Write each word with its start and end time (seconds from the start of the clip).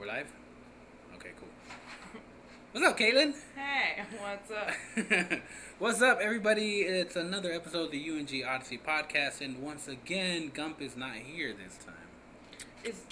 We're 0.00 0.06
live? 0.06 0.32
Okay, 1.16 1.28
cool. 1.38 1.48
What's 2.72 2.86
up, 2.86 2.96
Caitlin? 2.98 3.34
Hey, 3.54 4.02
what's 4.18 4.50
up? 4.50 5.40
What's 5.78 6.00
up, 6.00 6.20
everybody? 6.22 6.80
It's 6.80 7.16
another 7.16 7.52
episode 7.52 7.84
of 7.84 7.90
the 7.90 8.10
UNG 8.10 8.42
Odyssey 8.48 8.78
podcast, 8.78 9.42
and 9.42 9.62
once 9.62 9.88
again, 9.88 10.52
Gump 10.54 10.80
is 10.80 10.96
not 10.96 11.16
here 11.16 11.52
this 11.52 11.76
time. 11.84 11.94
Is 12.82 13.02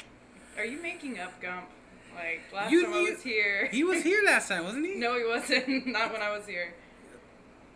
are 0.56 0.64
you 0.64 0.80
making 0.80 1.21
up 1.21 1.38
Gump? 1.43 1.66
Like 2.14 2.41
last 2.55 2.73
You- 2.73 2.85
time 2.85 2.95
I 2.95 3.11
was 3.11 3.23
here. 3.23 3.68
He 3.70 3.84
was 3.84 4.02
here 4.02 4.23
last 4.25 4.48
time, 4.48 4.64
wasn't 4.64 4.86
he? 4.86 4.95
no, 4.95 5.18
he 5.18 5.27
wasn't. 5.27 5.86
Not 5.89 6.11
when 6.11 6.23
I 6.23 6.34
was 6.34 6.46
here. 6.46 6.73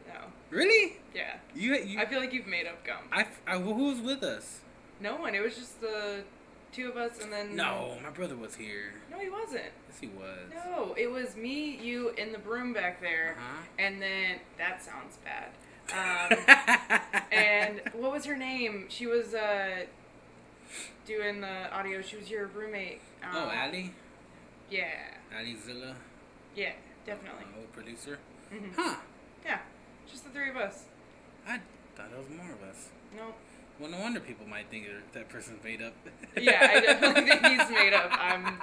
No. 0.09 0.21
Really? 0.49 0.97
Yeah. 1.15 1.37
You? 1.55 1.75
you 1.75 2.01
I 2.01 2.07
feel 2.07 2.19
like 2.19 2.33
you've 2.33 2.47
made 2.47 2.67
up 2.67 2.83
Gump. 2.83 3.03
I, 3.13 3.27
I, 3.47 3.59
who 3.59 3.91
was 3.91 4.01
with 4.01 4.23
us? 4.23 4.61
No 5.01 5.17
one. 5.17 5.35
It 5.35 5.43
was 5.43 5.55
just 5.55 5.83
the 5.83 6.25
two 6.73 6.89
of 6.89 6.97
us, 6.97 7.21
and 7.23 7.33
then 7.33 7.55
No, 7.55 7.97
my 8.03 8.11
brother 8.11 8.35
was 8.37 8.55
here. 8.57 8.95
No, 9.11 9.19
he 9.19 9.29
wasn't. 9.29 9.63
Yes, 9.89 9.99
he 10.01 10.07
was. 10.09 10.51
No, 10.53 10.95
it 10.97 11.11
was 11.11 11.37
me, 11.37 11.77
you, 11.77 12.11
in 12.11 12.33
the 12.33 12.39
broom 12.39 12.73
back 12.73 13.01
there, 13.01 13.37
Uh-huh. 13.39 13.63
and 13.79 14.01
then 14.01 14.41
that 14.59 14.83
sounds 14.83 15.19
bad. 15.25 15.51
Um, 15.93 17.19
and 17.33 17.83
what 17.93 18.13
was 18.13 18.25
her 18.25 18.37
name? 18.37 18.87
She 18.89 19.07
was 19.07 19.35
uh, 19.35 19.85
doing 21.07 21.41
the 21.43 21.71
audio. 21.75 22.01
She 22.01 22.17
was 22.17 22.31
your 22.31 22.47
roommate. 22.47 23.01
Um, 23.23 23.31
oh, 23.35 23.51
Ali? 23.63 23.93
Yeah. 24.71 24.87
Ali 25.37 25.57
Zilla, 25.57 25.95
Yeah, 26.57 26.73
definitely. 27.05 27.45
my 27.53 27.59
old 27.59 27.73
producer. 27.73 28.19
hmm 28.51 28.71
Huh. 28.75 28.95
Yeah, 29.45 29.59
just 30.11 30.25
the 30.25 30.31
three 30.31 30.49
of 30.49 30.57
us. 30.57 30.85
I 31.47 31.61
thought 31.97 32.07
it 32.13 32.19
was 32.19 32.29
more 32.31 32.53
of 32.53 32.63
us. 32.63 32.89
No. 33.15 33.35
Well, 33.81 33.91
no 33.91 33.99
wonder 33.99 34.21
people 34.21 34.47
might 34.47 34.69
think 34.71 34.87
that 34.87 35.13
that 35.15 35.29
person's 35.29 35.63
made 35.65 35.83
up. 35.83 35.93
Yeah, 36.41 36.69
I 36.71 36.81
definitely 36.81 37.23
think 37.31 37.47
he's 37.47 37.71
made 37.71 37.93
up. 37.93 38.11
I'm 38.13 38.59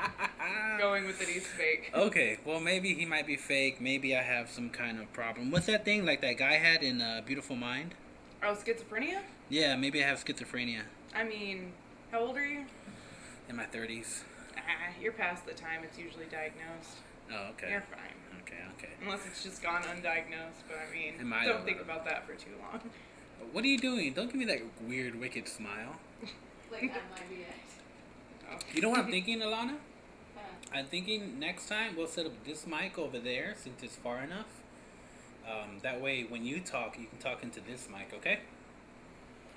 Going 0.80 1.06
with 1.06 1.20
that 1.20 1.28
he's 1.28 1.46
fake. 1.46 1.92
Okay, 1.94 2.38
well 2.46 2.60
maybe 2.62 2.94
he 2.94 3.06
might 3.06 3.28
be 3.28 3.36
fake. 3.36 3.82
Maybe 3.82 4.16
I 4.16 4.22
have 4.22 4.50
some 4.50 4.70
kind 4.70 4.98
of 5.00 5.12
problem. 5.12 5.52
What's 5.52 5.66
that 5.66 5.84
thing 5.84 6.06
like 6.06 6.22
that 6.22 6.38
guy 6.38 6.54
had 6.54 6.84
in 6.84 7.02
uh, 7.02 7.22
Beautiful 7.26 7.56
Mind? 7.58 7.96
Oh, 8.42 8.56
schizophrenia? 8.56 9.20
Yeah, 9.50 9.76
maybe 9.76 10.02
I 10.04 10.08
have 10.08 10.24
schizophrenia 10.24 10.82
I 11.14 11.24
mean, 11.26 11.74
how 12.12 12.20
old 12.20 12.38
are 12.38 12.46
you? 12.48 12.66
in 13.50 13.56
my 13.58 13.66
thirties. 13.66 14.24
Ah, 14.56 14.94
you're 15.02 15.12
past 15.12 15.46
the 15.46 15.54
time 15.54 15.82
it's 15.84 15.98
usually 15.98 16.26
diagnosed. 16.26 16.98
Oh, 17.32 17.50
okay. 17.52 17.72
You're 17.72 17.82
fine. 17.82 18.16
Okay, 18.42 18.62
okay. 18.78 18.94
Unless 19.04 19.26
it's 19.28 19.44
just 19.44 19.62
gone 19.62 19.82
undiagnosed, 19.84 20.64
but 20.68 20.78
I 20.78 20.94
mean, 20.96 21.16
Am 21.20 21.34
I 21.34 21.46
don't 21.46 21.66
think 21.66 21.82
about 21.82 22.06
that 22.06 22.26
for 22.26 22.34
too 22.36 22.52
long. 22.62 22.80
What 23.52 23.64
are 23.64 23.68
you 23.68 23.78
doing? 23.80 24.14
Don't 24.14 24.28
give 24.28 24.36
me 24.36 24.46
that 24.46 24.60
weird, 24.88 25.20
wicked 25.20 25.48
smile. 25.48 25.96
Like 26.72 26.84
I 26.84 26.86
might 26.88 27.30
be 27.30 27.46
Oh. 28.52 28.58
You 28.74 28.82
know 28.82 28.90
what 28.90 29.00
I'm 29.00 29.10
thinking, 29.12 29.40
Alana? 29.40 29.78
Huh. 30.36 30.42
I'm 30.72 30.86
thinking 30.86 31.40
next 31.40 31.68
time 31.68 31.96
we'll 31.98 32.06
set 32.08 32.28
up 32.28 32.44
this 32.46 32.68
mic 32.68 33.00
over 33.00 33.18
there 33.18 33.56
since 33.58 33.82
it's 33.82 33.96
far 33.96 34.22
enough. 34.22 34.46
Um, 35.50 35.80
that 35.82 36.00
way, 36.00 36.26
when 36.30 36.46
you 36.46 36.60
talk, 36.60 36.96
you 37.00 37.08
can 37.08 37.18
talk 37.18 37.42
into 37.42 37.60
this 37.60 37.88
mic, 37.92 38.14
okay? 38.14 38.40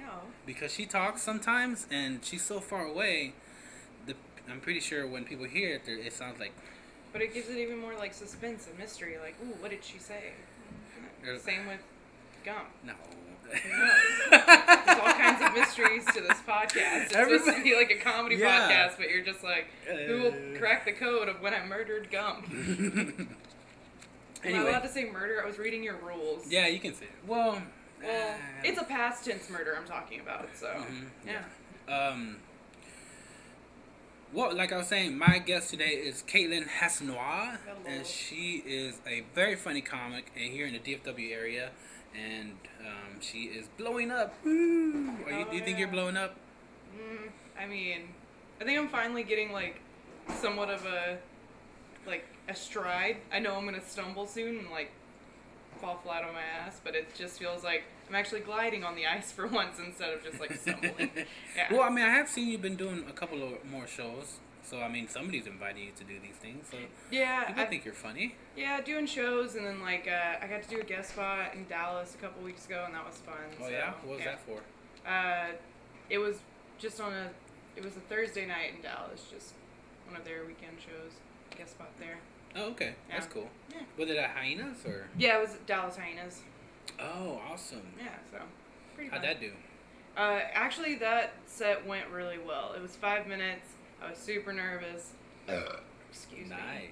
No. 0.00 0.08
because 0.46 0.72
she 0.72 0.86
talks 0.86 1.22
sometimes 1.22 1.86
and 1.90 2.24
she's 2.24 2.42
so 2.42 2.58
far 2.58 2.84
away 2.86 3.34
the 4.06 4.14
i'm 4.50 4.58
pretty 4.58 4.80
sure 4.80 5.06
when 5.06 5.22
people 5.24 5.44
hear 5.44 5.74
it 5.76 5.82
it 5.86 6.12
sounds 6.12 6.40
like 6.40 6.50
But 7.12 7.22
it 7.22 7.32
gives 7.32 7.48
it 7.48 7.56
even 7.58 7.78
more 7.78 7.94
like 7.94 8.12
suspense 8.14 8.66
and 8.66 8.76
mystery. 8.78 9.16
Like, 9.22 9.36
ooh, 9.44 9.54
what 9.60 9.70
did 9.70 9.84
she 9.84 9.98
say? 9.98 10.32
Same 11.44 11.66
with 11.66 11.78
Gump. 12.44 12.68
no 12.84 12.94
There's 13.52 14.98
all 15.00 15.12
kinds 15.12 15.42
of 15.44 15.54
mysteries 15.54 16.04
to 16.14 16.20
this 16.20 16.38
podcast. 16.46 17.04
It's 17.04 17.12
supposed 17.12 17.44
to 17.56 17.62
be 17.62 17.74
like 17.76 17.90
a 17.90 17.96
comedy 18.02 18.36
Yeah. 18.36 18.68
podcast, 18.70 18.96
but 18.98 19.10
you're 19.10 19.24
just 19.24 19.42
like, 19.44 19.66
who 19.86 20.20
will 20.22 20.28
Uh. 20.34 20.58
crack 20.58 20.84
the 20.84 20.92
code 20.92 21.28
of 21.28 21.40
when 21.40 21.52
I 21.54 21.64
murdered 21.64 22.10
Gump? 22.10 22.46
Am 22.52 23.28
I 24.44 24.48
allowed 24.50 24.66
anyway 24.66 24.80
to 24.82 24.88
say 24.88 25.04
murder? 25.04 25.40
I 25.42 25.46
was 25.46 25.58
reading 25.58 25.82
your 25.84 25.96
rules. 25.96 26.50
yeah 26.50 26.66
you 26.66 26.80
can 26.80 26.94
say 26.94 27.04
it 27.04 27.12
well 27.26 27.62
Well, 28.02 28.30
uh, 28.30 28.34
it's 28.64 28.80
a 28.80 28.84
past 28.84 29.24
tense 29.24 29.48
murder 29.48 29.76
I'm 29.78 29.86
talking 29.86 30.20
about, 30.20 30.48
so 30.54 30.66
Mhm, 30.66 31.04
yeah. 31.26 31.42
um 31.88 32.38
well 34.32 34.54
like 34.56 34.72
i 34.72 34.78
was 34.78 34.86
saying 34.88 35.16
my 35.18 35.38
guest 35.38 35.68
today 35.70 35.90
is 35.90 36.24
caitlin 36.26 36.66
hassanois 36.66 37.58
and 37.86 38.06
she 38.06 38.62
is 38.66 38.98
a 39.06 39.20
very 39.34 39.54
funny 39.54 39.82
comic 39.82 40.32
and 40.34 40.50
here 40.52 40.64
in 40.66 40.72
the 40.72 40.78
dfw 40.78 41.32
area 41.32 41.70
and 42.14 42.52
um, 42.80 43.20
she 43.20 43.44
is 43.44 43.68
blowing 43.76 44.10
up 44.10 44.34
Woo! 44.44 45.10
Are 45.26 45.30
you, 45.32 45.46
Oh, 45.46 45.50
do 45.50 45.56
you 45.56 45.62
think 45.62 45.78
you're 45.78 45.88
blowing 45.88 46.16
up 46.16 46.36
Mm, 46.94 47.30
I 47.58 47.66
mean, 47.66 48.02
I 48.60 48.64
think 48.64 48.78
I'm 48.78 48.88
finally 48.88 49.22
getting 49.22 49.50
like 49.52 49.80
somewhat 50.28 50.68
of 50.70 50.84
a 50.84 51.18
like 52.06 52.26
a 52.48 52.54
stride. 52.54 53.16
I 53.32 53.38
know 53.38 53.56
I'm 53.56 53.64
gonna 53.64 53.82
stumble 53.82 54.26
soon 54.26 54.58
and 54.58 54.70
like 54.70 54.90
fall 55.80 55.98
flat 56.04 56.22
on 56.24 56.34
my 56.34 56.42
ass, 56.42 56.80
but 56.84 56.94
it 56.94 57.14
just 57.14 57.38
feels 57.38 57.64
like 57.64 57.84
I'm 58.08 58.14
actually 58.14 58.40
gliding 58.40 58.84
on 58.84 58.94
the 58.94 59.06
ice 59.06 59.32
for 59.32 59.46
once 59.60 59.78
instead 59.78 60.12
of 60.12 60.22
just 60.22 60.38
like 60.40 60.54
stumbling. 60.54 61.10
yeah. 61.56 61.72
Well, 61.72 61.82
I 61.82 61.90
mean, 61.90 62.04
I 62.04 62.10
have 62.10 62.28
seen 62.28 62.48
you've 62.48 62.62
been 62.62 62.76
doing 62.76 63.04
a 63.08 63.12
couple 63.12 63.42
of 63.42 63.64
more 63.64 63.86
shows, 63.86 64.38
so 64.62 64.80
I 64.80 64.88
mean, 64.88 65.08
somebody's 65.08 65.46
inviting 65.46 65.84
you 65.84 65.92
to 65.96 66.04
do 66.04 66.14
these 66.20 66.36
things. 66.36 66.68
So 66.70 66.76
yeah, 67.10 67.44
people 67.44 67.62
I, 67.62 67.66
think 67.66 67.84
you're 67.84 67.94
funny. 67.94 68.36
yeah, 68.56 68.80
doing 68.80 69.06
shows 69.06 69.54
and 69.56 69.66
then 69.66 69.82
like 69.82 70.08
uh, 70.08 70.44
I 70.44 70.46
got 70.46 70.62
to 70.62 70.68
do 70.68 70.80
a 70.80 70.84
guest 70.84 71.10
spot 71.10 71.54
in 71.54 71.66
Dallas 71.66 72.14
a 72.14 72.18
couple 72.18 72.42
weeks 72.42 72.66
ago 72.66 72.84
and 72.86 72.94
that 72.94 73.04
was 73.06 73.16
fun. 73.16 73.34
Oh 73.60 73.64
so, 73.64 73.70
yeah, 73.70 73.92
what 74.04 74.16
was 74.16 74.24
yeah. 74.24 74.32
that 74.32 74.40
for? 74.46 75.08
Uh, 75.08 75.56
it 76.08 76.18
was 76.18 76.38
just 76.78 77.00
on 77.00 77.12
a, 77.12 77.30
it 77.76 77.84
was 77.84 77.96
a 77.96 78.00
Thursday 78.00 78.46
night 78.46 78.74
in 78.76 78.82
Dallas, 78.82 79.24
just 79.32 79.54
one 80.06 80.16
of 80.16 80.24
their 80.24 80.44
weekend 80.44 80.78
shows. 80.78 81.12
Guest 81.56 81.72
spot 81.72 81.90
there. 81.98 82.18
Oh, 82.54 82.70
okay, 82.70 82.94
that's 83.10 83.26
cool. 83.26 83.48
Yeah. 83.70 83.80
Was 83.98 84.10
it 84.10 84.16
at 84.16 84.30
Hyenas 84.30 84.84
or? 84.86 85.06
Yeah, 85.18 85.38
it 85.38 85.40
was 85.40 85.56
Dallas 85.66 85.96
Hyenas. 85.96 86.40
Oh, 87.00 87.40
awesome. 87.50 87.82
Yeah, 87.98 88.08
so 88.30 88.38
pretty 88.94 89.10
How'd 89.10 89.20
fun. 89.20 89.28
that 89.28 89.40
do? 89.40 89.52
Uh, 90.16 90.40
actually, 90.52 90.96
that 90.96 91.32
set 91.46 91.86
went 91.86 92.08
really 92.10 92.38
well. 92.38 92.74
It 92.76 92.82
was 92.82 92.96
five 92.96 93.26
minutes. 93.26 93.66
I 94.04 94.10
was 94.10 94.18
super 94.18 94.52
nervous. 94.52 95.12
Excuse 96.10 96.48
me. 96.48 96.56
Nice. 96.56 96.88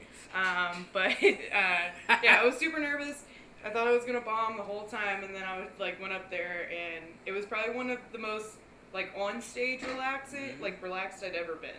Um, 0.75 0.87
but 0.93 1.11
uh, 1.13 2.17
yeah, 2.23 2.41
I 2.41 2.45
was 2.45 2.57
super 2.57 2.79
nervous. 2.81 3.25
I 3.65 3.71
thought 3.71 3.87
I 3.87 3.93
was 3.93 4.05
gonna 4.05 4.21
bomb 4.23 4.57
the 4.57 4.63
whole 4.63 4.85
time, 4.87 5.23
and 5.25 5.35
then 5.35 5.43
I 5.43 5.59
was, 5.59 5.69
like 5.79 6.01
went 6.01 6.13
up 6.15 6.31
there, 6.31 6.71
and 6.71 7.05
it 7.27 7.33
was 7.33 7.45
probably 7.45 7.75
one 7.75 7.91
of 7.91 7.99
the 8.13 8.19
most 8.19 8.57
like 8.95 9.11
on 9.17 9.41
stage 9.43 9.83
relaxing, 9.83 10.51
Mhm. 10.59 10.61
like 10.61 10.83
relaxed 10.83 11.23
I'd 11.23 11.35
ever 11.35 11.55
been. 11.57 11.71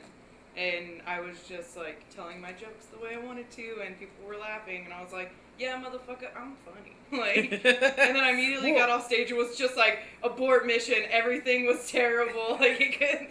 And 0.56 1.02
I 1.08 1.22
was 1.22 1.38
just 1.48 1.76
like 1.78 2.04
telling 2.14 2.40
my 2.42 2.52
jokes 2.52 2.86
the 2.88 3.00
way 3.00 3.16
I 3.16 3.18
wanted 3.18 3.50
to, 3.52 3.82
and 3.86 3.98
people 4.00 4.26
were 4.28 4.38
laughing, 4.38 4.84
and 4.86 4.94
I 4.94 5.02
was 5.02 5.12
like, 5.14 5.32
"Yeah, 5.58 5.82
motherfucker, 5.82 6.28
I'm 6.36 6.56
funny." 6.66 6.96
like, 7.12 7.52
and 7.66 8.16
then 8.16 8.24
I 8.24 8.32
immediately 8.32 8.72
got 8.76 8.90
off 8.90 9.06
stage 9.06 9.30
and 9.30 9.38
was 9.38 9.58
just 9.58 9.76
like, 9.78 10.00
"Abort 10.24 10.66
mission! 10.68 11.04
Everything 11.10 11.66
was 11.66 11.90
terrible." 11.90 12.58
Like, 12.60 12.80
it 12.82 13.00
could. 13.00 13.28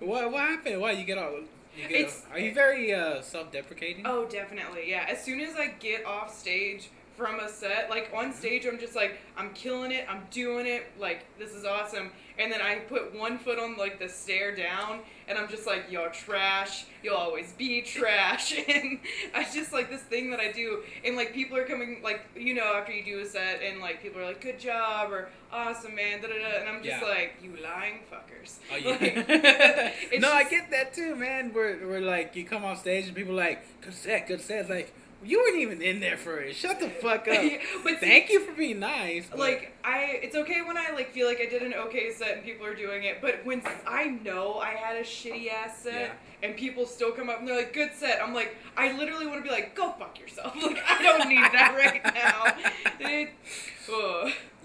What 0.00 0.32
what 0.32 0.40
happened? 0.42 0.80
Why 0.80 0.92
you 0.92 1.04
get 1.04 1.18
all? 1.18 1.32
You 1.76 1.88
get 1.88 2.00
It's- 2.00 2.26
are 2.32 2.38
you 2.38 2.52
very 2.52 2.92
uh, 2.92 3.22
self-deprecating? 3.22 4.04
Oh, 4.06 4.26
definitely. 4.26 4.90
Yeah. 4.90 5.06
As 5.08 5.22
soon 5.24 5.40
as 5.40 5.54
I 5.56 5.68
get 5.78 6.04
off 6.04 6.36
stage 6.36 6.88
from 7.20 7.38
a 7.38 7.48
set, 7.50 7.90
like 7.90 8.10
on 8.16 8.32
stage, 8.32 8.64
I'm 8.66 8.78
just 8.78 8.96
like, 8.96 9.18
I'm 9.36 9.52
killing 9.52 9.92
it. 9.92 10.06
I'm 10.08 10.22
doing 10.30 10.66
it. 10.66 10.86
Like, 10.98 11.26
this 11.38 11.52
is 11.52 11.66
awesome. 11.66 12.10
And 12.38 12.50
then 12.50 12.62
I 12.62 12.76
put 12.76 13.14
one 13.14 13.38
foot 13.38 13.58
on 13.58 13.76
like 13.76 13.98
the 13.98 14.08
stair 14.08 14.56
down, 14.56 15.00
and 15.28 15.36
I'm 15.36 15.46
just 15.48 15.66
like, 15.66 15.84
you're 15.90 16.08
trash. 16.08 16.86
You'll 17.02 17.16
always 17.16 17.52
be 17.52 17.82
trash. 17.82 18.54
And 18.68 19.00
I 19.34 19.44
just 19.44 19.72
like 19.74 19.90
this 19.90 20.00
thing 20.02 20.30
that 20.30 20.40
I 20.40 20.50
do, 20.50 20.82
and 21.04 21.14
like 21.16 21.34
people 21.34 21.58
are 21.58 21.66
coming, 21.66 22.00
like 22.02 22.22
you 22.34 22.54
know, 22.54 22.72
after 22.74 22.92
you 22.92 23.04
do 23.04 23.20
a 23.20 23.26
set, 23.26 23.60
and 23.62 23.80
like 23.80 24.00
people 24.02 24.22
are 24.22 24.24
like, 24.26 24.40
good 24.40 24.58
job 24.58 25.12
or 25.12 25.28
awesome, 25.52 25.94
man. 25.94 26.22
Da 26.22 26.28
da 26.28 26.34
da. 26.38 26.60
And 26.60 26.68
I'm 26.70 26.82
just 26.82 27.02
Yeah. 27.02 27.06
like, 27.06 27.34
you 27.42 27.54
lying 27.62 27.98
fuckers. 28.10 28.56
Oh, 28.72 28.76
yeah. 28.78 29.92
it's 30.10 30.22
no, 30.22 30.32
I 30.32 30.44
get 30.44 30.70
that 30.70 30.94
too, 30.94 31.14
man. 31.16 31.52
We're, 31.52 31.86
we're 31.86 32.00
like, 32.00 32.34
you 32.36 32.44
come 32.44 32.64
off 32.64 32.80
stage 32.80 33.06
and 33.06 33.14
people 33.14 33.32
are 33.34 33.44
like, 33.44 33.62
good 33.82 33.92
set, 33.94 34.26
good 34.28 34.40
set. 34.40 34.60
It's 34.60 34.70
like, 34.70 34.94
you 35.24 35.38
weren't 35.38 35.56
even 35.58 35.82
in 35.82 36.00
there 36.00 36.16
for 36.16 36.38
it. 36.38 36.54
Shut 36.56 36.80
the 36.80 36.88
fuck 36.88 37.28
up. 37.28 37.36
But 37.84 38.00
see- 38.00 38.06
Thank 38.06 38.30
you 38.30 38.40
for 38.40 38.52
being 38.52 38.78
nice. 38.80 39.26
but- 39.30 39.38
like 39.38 39.76
I, 39.84 40.20
it's 40.22 40.34
okay 40.36 40.62
when 40.62 40.76
I 40.78 40.90
like 40.92 41.12
feel 41.12 41.26
like 41.26 41.40
I 41.40 41.46
did 41.46 41.62
an 41.62 41.74
okay 41.74 42.10
set 42.12 42.34
and 42.36 42.44
people 42.44 42.64
are 42.66 42.74
doing 42.74 43.04
it, 43.04 43.20
but 43.20 43.44
when 43.44 43.62
I 43.86 44.06
know 44.06 44.54
I 44.58 44.70
had 44.70 44.96
a 44.96 45.02
shitty 45.02 45.50
ass 45.52 45.78
set 45.82 45.92
Yeah. 45.94 46.12
and 46.48 46.56
people 46.56 46.86
still 46.86 47.12
come 47.12 47.28
up 47.28 47.38
and 47.40 47.48
they're 47.48 47.56
like, 47.56 47.72
"Good 47.72 47.92
set," 47.94 48.22
I'm 48.22 48.32
like, 48.34 48.56
I 48.76 48.92
literally 48.96 49.26
want 49.26 49.38
to 49.38 49.42
be 49.42 49.50
like, 49.54 49.74
"Go 49.74 49.92
fuck 49.98 50.18
yourself!" 50.18 50.54
Like 50.62 50.78
I 50.88 51.02
don't 51.02 51.28
need 51.28 51.38
that 51.52 51.74
right 51.78 52.02
now. 52.14 53.06
It. 53.08 53.30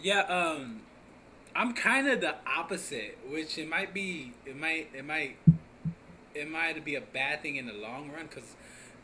Yeah, 0.02 0.20
um, 0.22 0.82
I'm 1.56 1.74
kind 1.74 2.08
of 2.08 2.22
the 2.22 2.36
opposite, 2.46 3.18
which 3.30 3.58
it 3.58 3.68
might 3.68 3.94
be, 3.94 4.34
it 4.46 4.56
might, 4.58 4.90
it 4.94 5.06
might, 5.06 5.38
it 6.36 6.50
might 6.50 6.84
be 6.86 6.96
a 6.96 7.02
bad 7.02 7.42
thing 7.42 7.56
in 7.56 7.66
the 7.66 7.74
long 7.74 8.12
run, 8.12 8.28
cause 8.28 8.56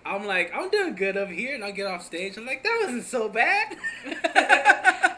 I'm 0.05 0.25
like, 0.25 0.51
I'm 0.53 0.69
doing 0.69 0.95
good 0.95 1.17
over 1.17 1.31
here, 1.31 1.55
and 1.55 1.63
I'll 1.63 1.71
get 1.71 1.87
off 1.87 2.03
stage, 2.03 2.37
I'm 2.37 2.45
like, 2.45 2.63
that 2.63 2.81
wasn't 2.83 3.05
so 3.05 3.29
bad. 3.29 3.77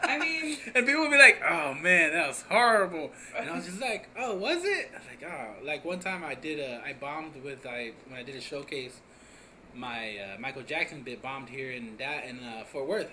I 0.02 0.18
mean, 0.18 0.58
and 0.74 0.86
people 0.86 1.02
would 1.02 1.10
be 1.10 1.18
like, 1.18 1.40
oh 1.48 1.74
man, 1.74 2.12
that 2.12 2.28
was 2.28 2.42
horrible, 2.48 3.10
and 3.36 3.48
I 3.48 3.56
was 3.56 3.66
just 3.66 3.80
like, 3.80 4.08
oh, 4.18 4.36
was 4.36 4.64
it? 4.64 4.90
I 4.94 4.98
was 4.98 5.06
like, 5.08 5.30
oh, 5.30 5.64
like 5.64 5.84
one 5.84 6.00
time 6.00 6.22
I 6.24 6.34
did 6.34 6.58
a, 6.60 6.82
I 6.84 6.92
bombed 6.92 7.42
with 7.42 7.66
I 7.66 7.92
when 8.08 8.18
I 8.18 8.22
did 8.22 8.36
a 8.36 8.40
showcase 8.40 9.00
my 9.76 10.16
uh, 10.18 10.40
Michael 10.40 10.62
Jackson 10.62 11.02
bit 11.02 11.22
bombed 11.22 11.48
here 11.48 11.70
in 11.72 11.96
that 11.98 12.24
in 12.26 12.38
uh, 12.40 12.64
Fort 12.64 12.86
Worth. 12.86 13.10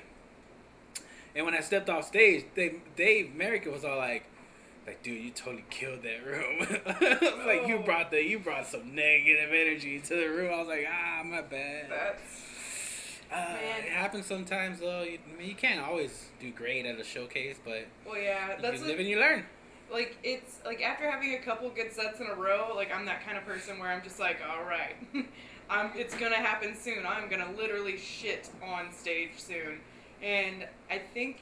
And 1.35 1.45
when 1.45 1.55
I 1.55 1.61
stepped 1.61 1.89
off 1.89 2.05
stage, 2.05 2.45
they 2.55 2.75
Dave 2.95 3.35
Merrick 3.35 3.65
was 3.65 3.85
all 3.85 3.97
like, 3.97 4.25
like, 4.87 5.03
dude, 5.03 5.23
you 5.23 5.31
totally 5.31 5.63
killed 5.69 5.99
that 6.03 6.25
room. 6.25 6.59
like 7.45 7.67
you 7.67 7.77
Oh. 7.77 7.83
brought 7.83 8.11
the 8.11 8.23
you 8.23 8.39
brought 8.39 8.65
some 8.67 8.95
negative 8.95 9.49
energy 9.53 9.99
to 9.99 10.15
the 10.15 10.27
room. 10.27 10.53
I 10.53 10.57
was 10.59 10.67
like, 10.67 10.87
ah, 10.91 11.21
my 11.23 11.41
bad. 11.41 11.87
That's 11.89 13.19
Uh, 13.31 13.35
Man. 13.53 13.83
it 13.85 13.89
happens 13.91 14.25
sometimes 14.25 14.79
though. 14.79 15.03
You, 15.03 15.19
I 15.33 15.37
mean, 15.39 15.47
you 15.49 15.55
can't 15.55 15.79
always 15.85 16.29
do 16.39 16.51
great 16.51 16.85
at 16.85 16.99
a 16.99 17.03
showcase, 17.03 17.57
but 17.63 17.85
well, 18.05 18.19
yeah. 18.21 18.57
That's 18.61 18.81
you 18.81 18.87
live 18.87 18.99
and 18.99 19.07
you 19.07 19.19
learn. 19.19 19.45
like 19.91 20.17
it's 20.23 20.59
like 20.65 20.81
after 20.81 21.09
having 21.09 21.33
a 21.35 21.39
couple 21.39 21.69
good 21.69 21.91
sets 21.93 22.19
in 22.19 22.27
a 22.27 22.35
row, 22.35 22.73
like 22.75 22.91
I'm 22.93 23.05
that 23.05 23.23
kind 23.25 23.37
of 23.37 23.45
person 23.45 23.79
where 23.79 23.89
I'm 23.89 24.01
just 24.03 24.19
like, 24.19 24.37
all 24.49 24.63
right, 24.63 24.95
I'm 25.69 25.91
it's 25.95 26.15
gonna 26.15 26.35
happen 26.35 26.75
soon. 26.75 27.05
I'm 27.05 27.29
gonna 27.29 27.51
literally 27.55 27.97
shit 27.97 28.49
on 28.63 28.91
stage 28.91 29.31
soon, 29.37 29.79
and 30.21 30.67
I 30.89 30.99
think 31.13 31.41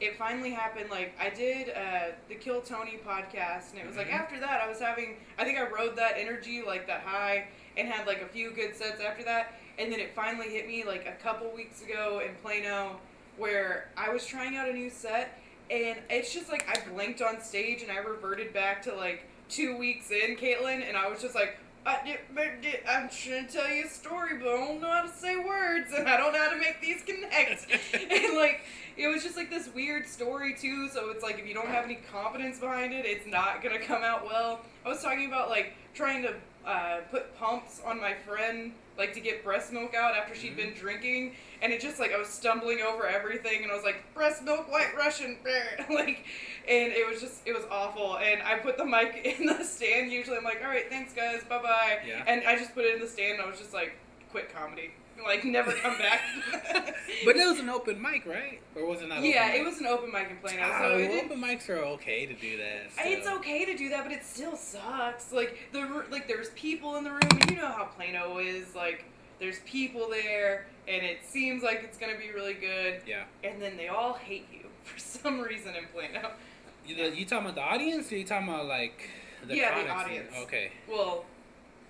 it 0.00 0.16
finally 0.18 0.50
happened. 0.50 0.90
Like 0.90 1.14
I 1.20 1.30
did 1.30 1.70
uh, 1.70 2.12
the 2.28 2.34
Kill 2.34 2.60
Tony 2.60 2.98
podcast, 3.06 3.70
and 3.70 3.78
it 3.80 3.86
was 3.86 3.96
like 3.96 4.08
Mhm. 4.08 4.20
after 4.20 4.40
that 4.40 4.60
I 4.60 4.68
was 4.68 4.80
having 4.80 5.16
I 5.38 5.44
think 5.44 5.58
I 5.58 5.68
rode 5.68 5.96
that 5.96 6.14
energy 6.18 6.62
like 6.62 6.86
that 6.86 7.00
high 7.02 7.48
and 7.76 7.88
had 7.88 8.06
like 8.06 8.22
a 8.22 8.26
few 8.28 8.50
good 8.50 8.74
sets 8.76 9.00
after 9.00 9.24
that, 9.24 9.54
and 9.78 9.92
then 9.92 10.00
it 10.00 10.14
finally 10.14 10.48
hit 10.50 10.66
me 10.68 10.84
like 10.84 11.06
a 11.06 11.22
couple 11.22 11.50
weeks 11.52 11.82
ago 11.82 12.20
in 12.26 12.34
Plano 12.36 12.98
where 13.36 13.88
I 13.96 14.10
was 14.10 14.26
trying 14.26 14.56
out 14.56 14.68
a 14.68 14.72
new 14.72 14.90
set 14.90 15.40
and 15.70 15.98
it's 16.10 16.32
just 16.32 16.48
like 16.50 16.68
I 16.68 16.88
blinked 16.90 17.20
on 17.22 17.40
stage 17.40 17.82
and 17.82 17.90
I 17.90 17.96
reverted 17.96 18.52
back 18.52 18.82
to 18.82 18.94
like 18.94 19.24
two 19.48 19.76
weeks 19.76 20.10
in, 20.10 20.36
Caitlin, 20.36 20.86
and 20.86 20.96
I 20.96 21.08
was 21.08 21.20
just 21.20 21.34
like, 21.34 21.56
I, 21.86 21.98
did- 22.04 22.18
but 22.34 22.62
did- 22.62 22.80
I'm 22.88 23.08
trying 23.10 23.46
to 23.46 23.52
tell 23.52 23.70
you 23.70 23.84
a 23.84 23.88
story, 23.88 24.38
but 24.38 24.48
I 24.48 24.56
don't 24.56 24.80
know 24.80 24.90
how 24.90 25.02
to 25.02 25.08
say 25.10 25.36
words 25.36 25.92
and 25.96 26.08
I 26.08 26.16
don't 26.16 26.32
know 26.32 26.38
how 26.38 26.50
to 26.50 26.56
make 26.58 26.80
these 26.80 27.02
connect. 27.02 27.66
and 27.94 28.36
like, 28.36 28.62
it 28.96 29.08
was 29.08 29.22
just 29.22 29.36
like 29.36 29.50
this 29.50 29.68
weird 29.74 30.06
story 30.06 30.54
too. 30.54 30.88
So 30.88 31.10
it's 31.10 31.22
like 31.22 31.38
if 31.38 31.46
you 31.46 31.52
don't 31.54 31.68
have 31.68 31.84
any 31.84 31.98
confidence 32.10 32.58
behind 32.58 32.92
it, 32.94 33.04
it's 33.04 33.26
not 33.26 33.62
gonna 33.62 33.78
come 33.80 34.02
out 34.02 34.24
well. 34.24 34.60
I 34.84 34.88
was 34.88 35.02
talking 35.02 35.26
about 35.26 35.50
like 35.50 35.74
trying 35.94 36.22
to 36.22 36.34
uh, 36.66 36.98
put 37.10 37.36
pumps 37.38 37.80
on 37.84 38.00
my 38.00 38.14
friend, 38.14 38.72
like 38.96 39.12
to 39.14 39.20
get 39.20 39.44
breast 39.44 39.72
milk 39.72 39.94
out 39.94 40.16
after 40.16 40.34
she 40.34 40.48
had 40.48 40.56
been 40.56 40.72
drinking, 40.72 41.32
and 41.62 41.72
it 41.72 41.80
just 41.80 41.98
like 41.98 42.12
I 42.12 42.18
was 42.18 42.28
stumbling 42.28 42.80
over 42.80 43.06
everything, 43.06 43.62
and 43.62 43.70
I 43.70 43.74
was 43.74 43.84
like 43.84 44.02
breast 44.14 44.42
milk, 44.42 44.70
white 44.70 44.96
Russian, 44.96 45.38
bear 45.44 45.84
like, 45.90 46.24
and 46.68 46.92
it 46.92 47.08
was 47.08 47.20
just 47.20 47.46
it 47.46 47.54
was 47.54 47.64
awful. 47.70 48.18
And 48.18 48.42
I 48.42 48.58
put 48.58 48.78
the 48.78 48.84
mic 48.84 49.20
in 49.40 49.46
the 49.46 49.64
stand. 49.64 50.10
Usually 50.10 50.36
I'm 50.36 50.44
like, 50.44 50.62
all 50.62 50.68
right, 50.68 50.88
thanks 50.88 51.12
guys, 51.12 51.42
bye 51.48 51.62
bye. 51.62 51.98
Yeah. 52.06 52.24
And 52.26 52.46
I 52.46 52.56
just 52.56 52.74
put 52.74 52.84
it 52.84 52.94
in 52.94 53.00
the 53.00 53.08
stand. 53.08 53.34
And 53.34 53.42
I 53.42 53.50
was 53.50 53.58
just 53.58 53.74
like, 53.74 53.92
quit 54.30 54.54
comedy, 54.54 54.90
like 55.22 55.44
never 55.44 55.72
come 55.72 55.96
back. 55.98 56.20
But 57.24 57.36
it 57.36 57.46
was 57.46 57.60
an 57.60 57.68
open 57.70 58.02
mic, 58.02 58.26
right? 58.26 58.60
Or 58.76 58.86
was 58.86 59.00
it 59.00 59.08
not? 59.08 59.22
yeah, 59.22 59.52
it 59.54 59.64
was 59.64 59.78
an 59.78 59.86
open 59.86 60.10
mic 60.12 60.28
in 60.30 60.36
Plano, 60.38 60.62
Ah, 60.64 60.78
so 60.80 60.98
it 60.98 61.08
well, 61.10 61.24
open 61.24 61.40
mics 61.40 61.68
are 61.70 61.78
okay 61.78 62.26
to 62.26 62.34
do 62.34 62.56
that. 62.58 62.90
It's 62.98 63.26
okay 63.26 63.64
to 63.64 63.76
do 63.76 63.88
that, 63.90 64.02
but 64.02 64.12
it 64.12 64.24
still 64.24 64.56
sucks. 64.56 65.32
Like 65.32 65.56
the 65.72 66.04
like 66.10 66.26
there's 66.26 66.50
people 66.50 66.96
in 66.96 67.04
the 67.04 67.10
room, 67.10 67.20
and 67.30 67.50
you 67.50 67.56
know 67.56 67.68
how 67.68 67.84
Plano 67.84 68.38
is. 68.38 68.74
Like 68.74 69.04
there's 69.38 69.60
people 69.64 70.08
there, 70.10 70.66
and 70.88 71.02
it 71.04 71.18
seems 71.24 71.62
like 71.62 71.82
it's 71.84 71.96
gonna 71.96 72.18
be 72.18 72.30
really 72.34 72.54
good, 72.54 73.00
Yeah. 73.06 73.24
and 73.44 73.62
then 73.62 73.76
they 73.76 73.88
all 73.88 74.14
hate 74.14 74.46
you 74.52 74.66
for 74.82 74.98
some 74.98 75.40
reason 75.40 75.74
in 75.76 75.84
Plano. 75.94 76.30
You, 76.86 76.96
you 76.96 77.24
talking 77.24 77.46
about 77.46 77.54
the 77.54 77.62
audience, 77.62 78.10
or 78.12 78.16
you 78.16 78.24
talking 78.24 78.48
about 78.48 78.66
like 78.66 79.08
the 79.46 79.56
Yeah, 79.56 79.82
the 79.82 79.88
audience. 79.88 80.34
Okay. 80.42 80.72
Well, 80.90 81.24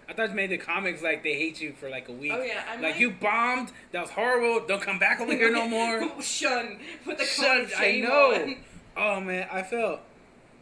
I 0.09 0.13
thought 0.13 0.31
you 0.31 0.35
made 0.35 0.51
the 0.51 0.59
comics 0.59 1.03
like 1.03 1.23
they 1.23 1.35
hate 1.35 1.61
you 1.61 1.73
for 1.73 1.89
like 1.89 2.09
a 2.09 2.13
week. 2.13 2.33
oh 2.35 2.43
yeah, 2.43 2.63
I 2.71 2.81
Like 2.81 2.99
you 2.99 3.11
bombed. 3.11 3.73
That 3.93 4.03
was 4.03 4.11
horrible. 4.11 4.67
Don't 4.67 4.83
come 4.83 4.99
back 4.99 5.21
over 5.21 5.33
here 5.33 5.51
no 5.51 5.67
more. 5.69 6.21
Shun. 6.23 6.79
Put 7.05 7.19
the 7.19 7.25
Shun, 7.25 7.69
I 7.77 8.01
know. 8.01 8.35
on. 8.35 8.57
Oh 8.97 9.21
man, 9.21 9.49
I 9.51 9.63
felt. 9.63 10.01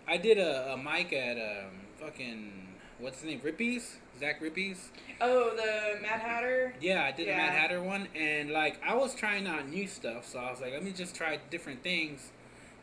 I 0.08 0.16
did 0.16 0.38
a, 0.38 0.72
a 0.72 0.76
mic 0.76 1.12
at 1.12 1.36
um 1.38 1.70
fucking 2.00 2.68
what's 2.98 3.20
his 3.20 3.30
name 3.30 3.40
Rippies 3.40 3.96
Zach 4.20 4.40
Rippies. 4.40 4.78
Oh, 5.20 5.50
the 5.56 6.00
Mad 6.00 6.20
Hatter. 6.20 6.74
Yeah, 6.80 7.02
I 7.04 7.10
did 7.10 7.26
the 7.26 7.32
Mad 7.32 7.52
Hatter 7.52 7.82
one, 7.82 8.06
and 8.14 8.50
like 8.50 8.80
I 8.86 8.94
was 8.94 9.14
trying 9.14 9.46
out 9.48 9.68
new 9.68 9.88
stuff, 9.88 10.26
so 10.28 10.38
I 10.38 10.50
was 10.50 10.60
like, 10.60 10.72
let 10.72 10.84
me 10.84 10.92
just 10.92 11.14
try 11.16 11.38
different 11.50 11.82
things. 11.82 12.30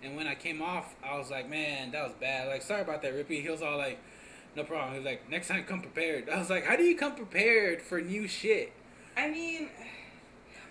And 0.03 0.15
when 0.15 0.27
I 0.27 0.35
came 0.35 0.61
off, 0.61 0.95
I 1.03 1.17
was 1.17 1.29
like, 1.29 1.49
man, 1.49 1.91
that 1.91 2.03
was 2.03 2.13
bad. 2.19 2.47
Like, 2.47 2.61
sorry 2.61 2.81
about 2.81 3.01
that, 3.01 3.13
Rippy. 3.13 3.41
He 3.41 3.49
was 3.49 3.61
all 3.61 3.77
like, 3.77 3.99
no 4.59 4.65
problem. 4.65 4.91
He 4.93 4.99
was 4.99 5.05
like, 5.05 5.29
next 5.29 5.47
time 5.47 5.63
come 5.63 5.81
prepared. 5.81 6.29
I 6.29 6.37
was 6.37 6.49
like, 6.49 6.65
how 6.65 6.75
do 6.75 6.83
you 6.83 6.95
come 6.97 7.15
prepared 7.15 7.81
for 7.81 8.01
new 8.01 8.27
shit? 8.27 8.73
I 9.17 9.29
mean, 9.29 9.69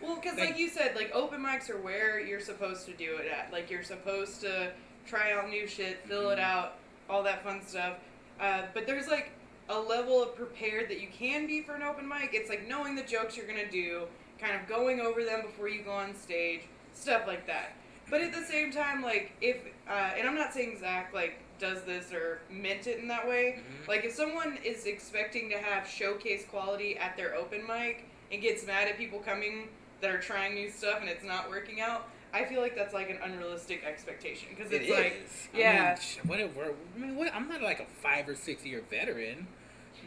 well, 0.02 0.17
because 0.17 0.38
Like- 0.38 0.50
like 0.50 0.58
you 0.58 0.69
said, 0.69 0.94
like 0.94 1.11
open 1.14 1.43
mics 1.43 1.70
are 1.70 1.79
where 1.81 2.20
you're 2.20 2.40
supposed 2.40 2.87
to 2.87 2.93
do 2.93 3.17
it 3.17 3.26
at. 3.31 3.52
Like 3.52 3.70
you're 3.70 3.82
supposed 3.82 4.40
to 4.43 4.73
try 5.06 5.32
out 5.32 5.49
new 5.49 5.67
shit, 5.67 6.05
fill 6.06 6.31
it 6.31 6.37
Mhm. 6.38 6.43
out, 6.43 6.75
all 7.08 7.23
that 7.23 7.43
fun 7.43 7.67
stuff. 7.67 7.96
Uh, 8.38 8.62
but 8.75 8.87
there's 8.87 9.08
like 9.08 9.31
a 9.70 9.79
level 9.79 10.23
of 10.23 10.35
prepared 10.37 10.88
that 10.90 11.00
you 11.00 11.08
can 11.08 11.46
be 11.46 11.62
for 11.62 11.75
an 11.75 11.82
open 11.82 12.06
mic. 12.08 12.31
It's 12.32 12.49
like 12.49 12.67
knowing 12.69 12.94
the 12.94 13.02
jokes 13.02 13.37
you're 13.37 13.46
gonna 13.46 13.70
do, 13.70 14.06
kind 14.38 14.55
of 14.58 14.67
going 14.69 15.00
over 15.00 15.25
them 15.25 15.43
before 15.43 15.69
you 15.69 15.82
go 15.82 15.93
on 15.93 16.14
stage, 16.14 16.62
stuff 16.94 17.26
like 17.26 17.46
that. 17.46 17.73
But 18.11 18.20
at 18.23 18.32
the 18.32 18.43
same 18.44 18.70
time, 18.70 19.02
like 19.02 19.32
if, 19.40 19.56
uh, 19.88 20.12
and 20.17 20.26
I'm 20.29 20.35
not 20.37 20.52
saying 20.55 20.79
Zach 20.79 21.12
like 21.12 21.38
does 21.59 21.83
this 21.83 22.13
or 22.13 22.41
meant 22.51 22.87
it 22.87 22.99
in 22.99 23.09
that 23.09 23.27
way. 23.29 23.59
Mhm. 23.61 23.89
Like 23.89 24.05
if 24.05 24.13
someone 24.13 24.59
is 24.65 24.87
expecting 24.87 25.51
to 25.51 25.59
have 25.59 25.87
showcase 25.89 26.45
quality 26.45 26.97
at 26.99 27.17
their 27.17 27.35
open 27.35 27.67
mic 27.67 28.05
and 28.33 28.41
gets 28.43 28.67
mad 28.67 28.89
at 28.89 28.97
people 28.99 29.19
coming 29.21 29.69
that 30.01 30.11
are 30.11 30.21
trying 30.21 30.55
new 30.55 30.71
stuff 30.71 31.01
and 31.01 31.09
it's 31.09 31.25
not 31.25 31.49
working 31.51 31.81
out, 31.81 32.09
I 32.33 32.45
feel 32.45 32.61
like 32.61 32.77
that's 32.77 32.93
like 32.95 33.09
an 33.11 33.19
unrealistic 33.23 33.85
expectation 33.85 34.49
because 34.55 34.71
It 34.71 34.83
it's 34.83 34.91
like 34.91 35.23
is. 35.25 35.49
I 35.55 35.59
yeah. 35.59 35.99
mean, 35.99 36.29
what 36.29 36.41
if 36.41 36.51
I 36.59 36.99
mean, 36.99 37.17
what? 37.17 37.35
I'm 37.35 37.49
not 37.49 37.63
like 37.63 37.81
a 37.81 37.87
five 38.03 38.29
or 38.29 38.35
six 38.35 38.65
year 38.67 38.83
veteran. 38.91 39.47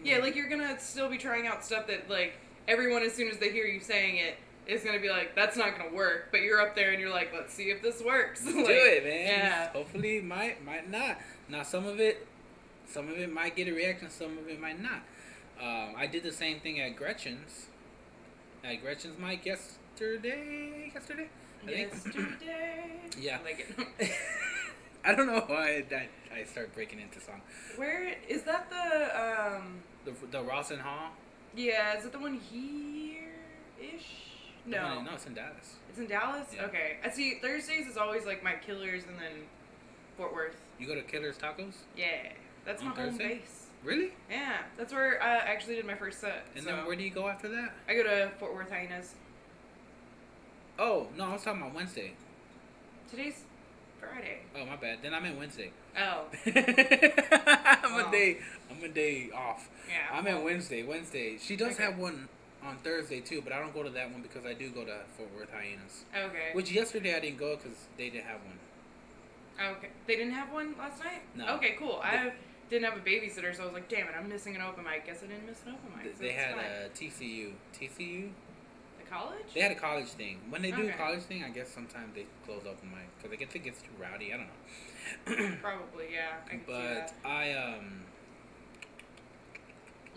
yeah, 0.03 0.17
like 0.19 0.35
you're 0.35 0.47
gonna 0.49 0.79
still 0.79 1.09
be 1.09 1.17
trying 1.17 1.47
out 1.47 1.65
stuff 1.65 1.87
that 1.87 2.09
like 2.09 2.33
everyone 2.67 3.01
as 3.03 3.13
soon 3.13 3.29
as 3.29 3.37
they 3.39 3.51
hear 3.51 3.65
you 3.65 3.79
saying 3.79 4.17
it 4.17 4.35
is 4.67 4.83
gonna 4.83 4.99
be 4.99 5.09
like 5.09 5.35
that's 5.35 5.57
not 5.57 5.75
gonna 5.75 5.91
work, 5.91 6.27
but 6.31 6.41
you're 6.41 6.61
up 6.61 6.75
there 6.75 6.91
and 6.91 6.99
you're 7.01 7.09
like 7.09 7.33
let's 7.33 7.51
see 7.53 7.71
if 7.71 7.81
this 7.81 8.01
works. 8.03 8.41
Let's 8.45 8.55
Like, 8.55 8.67
do 8.67 8.71
it, 8.73 9.03
man. 9.03 9.25
Yeah. 9.27 9.69
Hopefully, 9.71 10.17
it 10.17 10.23
might 10.23 10.63
might 10.63 10.89
not. 10.89 11.17
Now, 11.51 11.63
some 11.63 11.85
of 11.85 11.99
it, 11.99 12.25
some 12.87 13.09
of 13.09 13.17
it 13.17 13.31
might 13.31 13.57
get 13.57 13.67
a 13.67 13.73
reaction. 13.73 14.09
Some 14.09 14.37
of 14.37 14.47
it 14.47 14.59
might 14.59 14.81
not. 14.81 15.01
Um, 15.61 15.95
I 15.97 16.07
did 16.07 16.23
the 16.23 16.31
same 16.31 16.61
thing 16.61 16.79
at 16.79 16.95
Gretchen's. 16.95 17.67
At 18.63 18.81
Gretchen's 18.81 19.19
mic 19.19 19.45
yesterday. 19.45 20.91
Yesterday. 20.93 21.27
I. 21.67 21.71
Yesterday. 21.71 22.99
Yeah. 23.19 23.39
I 23.41 23.43
like 23.43 23.67
it. 23.99 24.11
I 25.05 25.13
don't 25.13 25.27
know 25.27 25.43
why 25.47 25.83
that 25.89 26.07
I 26.33 26.43
start 26.45 26.73
breaking 26.73 27.01
into 27.01 27.19
song. 27.19 27.41
Where 27.75 28.15
is 28.29 28.43
that 28.43 28.69
the 28.69 29.57
um? 29.57 29.81
The 30.05 30.13
the 30.31 30.41
Rawson 30.41 30.79
Hall. 30.79 31.11
Yeah, 31.53 31.97
is 31.97 32.05
it 32.05 32.13
the 32.13 32.19
one 32.19 32.39
here 32.39 33.33
ish? 33.77 34.27
No. 34.65 35.01
no, 35.01 35.15
it's 35.15 35.25
in 35.25 35.33
Dallas. 35.33 35.75
It's 35.89 35.99
in 35.99 36.07
Dallas? 36.07 36.47
Yeah. 36.55 36.65
Okay. 36.65 36.97
I 37.03 37.09
see 37.09 37.39
Thursdays 37.41 37.87
is 37.87 37.97
always 37.97 38.25
like 38.25 38.43
my 38.43 38.53
killers 38.53 39.03
and 39.07 39.17
then 39.17 39.47
Fort 40.17 40.33
Worth. 40.33 40.55
You 40.79 40.87
go 40.87 40.95
to 40.95 41.01
Killer's 41.01 41.37
Tacos? 41.37 41.73
Yeah. 41.95 42.07
That's 42.65 42.81
my 42.83 42.89
On 42.91 42.95
home 42.95 43.17
base. 43.17 43.67
Really? 43.83 44.11
Yeah. 44.29 44.57
That's 44.77 44.93
where 44.93 45.21
I 45.21 45.37
actually 45.37 45.75
did 45.75 45.85
my 45.85 45.95
first 45.95 46.19
set. 46.21 46.45
And 46.55 46.63
so 46.63 46.69
then 46.75 46.85
where 46.85 46.95
do 46.95 47.03
you 47.03 47.09
go 47.09 47.27
after 47.27 47.47
that? 47.49 47.73
I 47.87 47.95
go 47.95 48.03
to 48.03 48.31
Fort 48.39 48.53
Worth 48.53 48.69
Hyenas. 48.71 49.15
Oh 50.77 51.07
no, 51.17 51.25
I 51.25 51.33
was 51.33 51.43
talking 51.43 51.61
about 51.61 51.73
Wednesday. 51.73 52.13
Today's 53.09 53.43
Friday. 53.99 54.39
Oh 54.55 54.65
my 54.65 54.75
bad. 54.75 54.99
Then 55.01 55.13
I 55.13 55.19
meant 55.19 55.37
Wednesday. 55.37 55.71
Oh. 55.97 56.25
I'm 56.45 57.93
Oh. 57.93 58.07
a 58.07 58.11
day. 58.11 58.37
I'm 58.69 58.83
a 58.83 58.87
day 58.89 59.29
off. 59.35 59.69
Yeah. 59.89 60.17
I'm 60.17 60.25
at 60.27 60.43
Wednesday. 60.43 60.83
Wednesday. 60.83 61.37
She 61.39 61.55
does 61.55 61.73
Okay. 61.73 61.83
have 61.83 61.97
one 61.97 62.29
on 62.63 62.77
Thursday 62.77 63.19
too, 63.19 63.41
but 63.41 63.51
I 63.51 63.59
don't 63.59 63.73
go 63.73 63.83
to 63.83 63.89
that 63.89 64.11
one 64.11 64.21
because 64.21 64.45
I 64.45 64.53
do 64.53 64.69
go 64.69 64.85
to 64.85 64.97
Fort 65.17 65.29
Worth 65.35 65.51
Hyenas. 65.51 66.05
Okay. 66.15 66.49
Which 66.53 66.71
yesterday 66.71 67.15
I 67.15 67.19
didn't 67.19 67.37
go 67.39 67.55
because 67.57 67.77
they 67.97 68.09
didn't 68.09 68.25
have 68.25 68.39
one. 68.45 68.59
Okay. 69.77 69.89
They 70.07 70.15
didn't 70.15 70.33
have 70.33 70.51
one 70.51 70.75
last 70.77 70.99
night? 71.03 71.21
No. 71.35 71.55
Okay, 71.55 71.75
cool. 71.77 71.99
I 72.03 72.31
didn't 72.69 72.85
have 72.89 72.97
a 72.97 73.01
babysitter, 73.01 73.55
so 73.55 73.63
I 73.63 73.65
was 73.65 73.73
like, 73.73 73.89
damn 73.89 74.07
it, 74.07 74.13
I'm 74.17 74.29
missing 74.29 74.55
an 74.55 74.61
open 74.61 74.83
mic. 74.83 75.05
Guess 75.05 75.23
I 75.23 75.27
didn't 75.27 75.45
miss 75.45 75.61
an 75.65 75.73
open 75.73 75.91
mic. 76.03 76.15
So 76.15 76.23
they 76.23 76.31
had 76.31 76.55
fine. 76.55 76.65
a 76.65 76.89
TCU. 76.89 77.51
TCU. 77.77 78.29
the 78.97 79.09
college? 79.09 79.53
They 79.53 79.61
had 79.61 79.71
a 79.71 79.75
college 79.75 80.07
thing. 80.07 80.39
When 80.49 80.61
they 80.61 80.71
do 80.71 80.83
Okay. 80.83 80.91
a 80.91 80.97
college 80.97 81.23
thing, 81.23 81.43
I 81.43 81.49
guess 81.49 81.69
sometimes 81.69 82.15
they 82.15 82.25
close 82.45 82.61
open 82.61 82.89
mic 82.91 83.09
because 83.17 83.31
I 83.31 83.35
guess 83.35 83.53
it 83.55 83.63
gets 83.63 83.81
too 83.81 83.89
rowdy. 83.99 84.33
I 84.33 84.37
don't 84.37 84.47
know. 84.47 85.55
Probably, 85.61 86.05
yeah. 86.13 86.37
I 86.49 86.59
but. 86.65 87.13
I 87.29 87.53
um. 87.53 88.03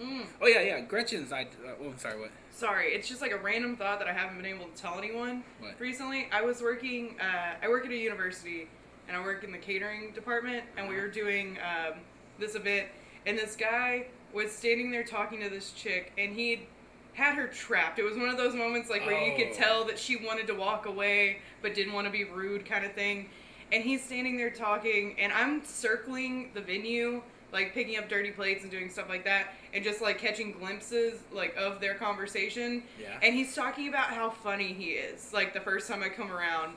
Mm. 0.00 0.26
Oh 0.42 0.46
yeah, 0.46 0.60
yeah. 0.60 0.80
Gretchen's. 0.80 1.32
I. 1.32 1.42
Uh, 1.42 1.70
oh, 1.82 1.90
I'm 1.90 1.98
sorry. 1.98 2.20
What? 2.20 2.30
Sorry, 2.50 2.86
it's 2.92 3.08
just 3.08 3.20
like 3.20 3.32
a 3.32 3.38
random 3.38 3.76
thought 3.76 3.98
that 4.00 4.08
I 4.08 4.12
haven't 4.12 4.36
been 4.36 4.46
able 4.46 4.66
to 4.66 4.80
tell 4.80 4.98
anyone. 4.98 5.44
What? 5.60 5.78
Recently, 5.78 6.28
I 6.32 6.42
was 6.42 6.62
working. 6.62 7.16
Uh, 7.20 7.54
I 7.62 7.68
work 7.68 7.84
at 7.86 7.92
a 7.92 7.96
university, 7.96 8.68
and 9.08 9.16
I 9.16 9.20
work 9.22 9.44
in 9.44 9.52
the 9.52 9.58
catering 9.58 10.12
department, 10.12 10.64
and 10.76 10.88
we 10.88 10.96
were 10.96 11.08
doing 11.08 11.58
um, 11.58 11.94
this 12.38 12.54
event, 12.54 12.88
and 13.26 13.38
this 13.38 13.56
guy 13.56 14.06
was 14.32 14.50
standing 14.50 14.90
there 14.90 15.04
talking 15.04 15.40
to 15.40 15.48
this 15.48 15.72
chick, 15.72 16.12
and 16.18 16.34
he 16.34 16.66
had 17.14 17.36
her 17.36 17.46
trapped. 17.46 17.98
It 17.98 18.02
was 18.02 18.16
one 18.16 18.28
of 18.28 18.36
those 18.36 18.54
moments 18.54 18.90
like 18.90 19.06
where 19.06 19.20
you 19.28 19.36
could 19.36 19.52
Oh. 19.52 19.56
tell 19.62 19.84
that 19.84 19.98
she 19.98 20.16
wanted 20.16 20.48
to 20.48 20.54
walk 20.54 20.86
away 20.86 21.38
but 21.62 21.72
didn't 21.74 21.92
want 21.92 22.06
to 22.08 22.10
be 22.10 22.24
rude 22.24 22.66
kind 22.66 22.84
of 22.84 22.92
thing. 22.94 23.30
And 23.70 23.84
he's 23.84 24.02
standing 24.04 24.36
there 24.36 24.50
talking 24.50 25.14
and 25.20 25.32
I'm 25.32 25.64
circling 25.64 26.50
the 26.54 26.60
venue 26.60 27.22
like 27.52 27.72
picking 27.72 27.96
up 27.98 28.08
dirty 28.08 28.32
plates 28.32 28.62
and 28.62 28.70
doing 28.72 28.90
stuff 28.90 29.08
like 29.08 29.24
that 29.26 29.46
and 29.72 29.84
just 29.84 30.02
like 30.02 30.18
catching 30.18 30.50
glimpses 30.50 31.20
like 31.32 31.54
of 31.56 31.80
their 31.80 31.94
conversation 31.94 32.82
Yeah. 33.00 33.16
and 33.22 33.32
he's 33.32 33.54
talking 33.54 33.88
about 33.88 34.06
how 34.06 34.30
funny 34.30 34.72
he 34.72 34.86
is 34.86 35.32
like 35.32 35.54
the 35.54 35.60
first 35.60 35.86
time 35.88 36.02
i 36.02 36.08
come 36.08 36.32
around 36.32 36.74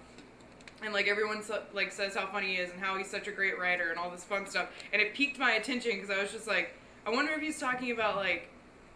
and 0.83 0.93
like 0.93 1.07
everyone 1.07 1.41
like 1.73 1.91
says 1.91 2.15
how 2.15 2.27
funny 2.27 2.55
he 2.55 2.61
is 2.61 2.71
and 2.71 2.79
how 2.79 2.97
he's 2.97 3.09
such 3.09 3.27
a 3.27 3.31
great 3.31 3.59
writer 3.59 3.89
and 3.89 3.97
all 3.97 4.09
this 4.09 4.23
fun 4.23 4.45
stuff. 4.45 4.69
And 4.93 5.01
it 5.01 5.13
piqued 5.13 5.39
my 5.39 5.53
attention 5.53 5.91
because 5.91 6.09
i 6.09 6.21
was 6.21 6.31
just 6.31 6.47
like 6.47 6.73
i 7.05 7.09
wonder 7.09 7.33
if 7.33 7.41
he's 7.41 7.59
talking 7.59 7.91
about 7.91 8.15
like 8.15 8.49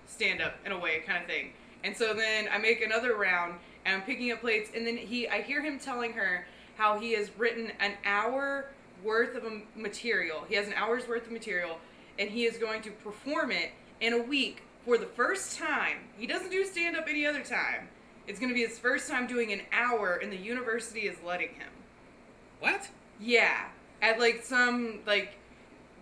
stand 0.07 0.41
up 0.41 0.55
in 0.65 0.71
a 0.71 0.79
way 0.79 1.00
kind 1.05 1.21
of 1.21 1.27
thing. 1.27 1.53
And 1.83 1.95
so 1.95 2.13
then 2.13 2.47
i 2.51 2.57
make 2.57 2.81
another 2.81 3.15
round 3.15 3.55
and 3.85 3.95
i'm 3.95 4.03
picking 4.03 4.31
up 4.31 4.41
plates 4.41 4.69
and 4.75 4.85
then 4.85 4.97
he 4.97 5.27
i 5.27 5.41
hear 5.41 5.61
him 5.61 5.79
telling 5.79 6.13
her 6.13 6.45
how 6.77 7.00
he 7.00 7.13
has 7.13 7.29
written 7.38 7.71
an 7.79 7.93
hour 8.05 8.67
worth 9.03 9.35
of 9.35 9.43
material. 9.75 10.43
He 10.47 10.55
has 10.55 10.67
an 10.67 10.73
hour's 10.73 11.07
worth 11.07 11.25
of 11.25 11.31
material 11.31 11.79
and 12.19 12.29
he 12.29 12.45
is 12.45 12.57
going 12.57 12.81
to 12.83 12.91
perform 12.91 13.51
it 13.51 13.71
in 14.00 14.13
a 14.13 14.21
week 14.21 14.63
for 14.85 14.97
the 14.97 15.05
first 15.05 15.57
time. 15.57 15.97
He 16.17 16.27
doesn't 16.27 16.51
do 16.51 16.65
stand 16.65 16.95
up 16.95 17.05
any 17.07 17.25
other 17.25 17.41
time 17.43 17.88
it's 18.28 18.40
going 18.40 18.50
to 18.50 18.56
be 18.56 18.66
his 18.66 18.78
first 18.80 19.10
time 19.10 19.28
doing 19.28 19.51
an 19.51 19.62
hour 19.72 20.16
and 20.16 20.32
the 20.32 20.38
university 20.38 21.01
is 21.01 21.18
letting 21.25 21.50
him 21.50 21.70
What? 22.60 22.90
yeah, 23.20 23.66
at 24.01 24.20
like 24.20 24.44
some 24.44 25.00
like 25.06 25.38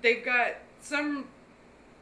they've 0.02 0.24
got 0.24 0.56
some 0.82 1.26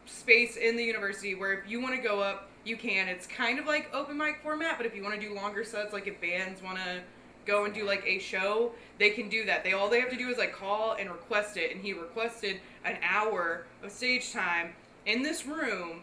space 0.05 0.55
in 0.55 0.75
the 0.77 0.83
university 0.83 1.35
where 1.35 1.53
if 1.53 1.69
you 1.69 1.81
want 1.81 1.95
to 1.95 2.01
go 2.01 2.21
up, 2.21 2.49
you 2.63 2.77
can. 2.77 3.07
It's 3.07 3.25
kind 3.25 3.59
of 3.59 3.65
like 3.65 3.89
open 3.93 4.17
mic 4.17 4.41
format, 4.43 4.77
but 4.77 4.85
if 4.85 4.95
you 4.95 5.03
want 5.03 5.19
to 5.19 5.27
do 5.27 5.33
longer 5.33 5.63
sets, 5.63 5.93
like 5.93 6.07
if 6.07 6.19
bands 6.21 6.61
want 6.61 6.77
to 6.77 7.01
go 7.45 7.65
and 7.65 7.73
do 7.73 7.85
like 7.85 8.03
a 8.05 8.19
show, 8.19 8.73
they 8.99 9.09
can 9.09 9.29
do 9.29 9.45
that. 9.45 9.63
They 9.63 9.73
all 9.73 9.89
they 9.89 9.99
have 9.99 10.09
to 10.09 10.17
do 10.17 10.29
is 10.29 10.37
like 10.37 10.53
call 10.53 10.95
and 10.99 11.09
request 11.09 11.57
it, 11.57 11.71
and 11.73 11.81
he 11.81 11.93
requested 11.93 12.59
an 12.85 12.97
hour 13.01 13.65
of 13.83 13.91
stage 13.91 14.31
time 14.31 14.73
in 15.05 15.23
this 15.23 15.45
room, 15.45 16.01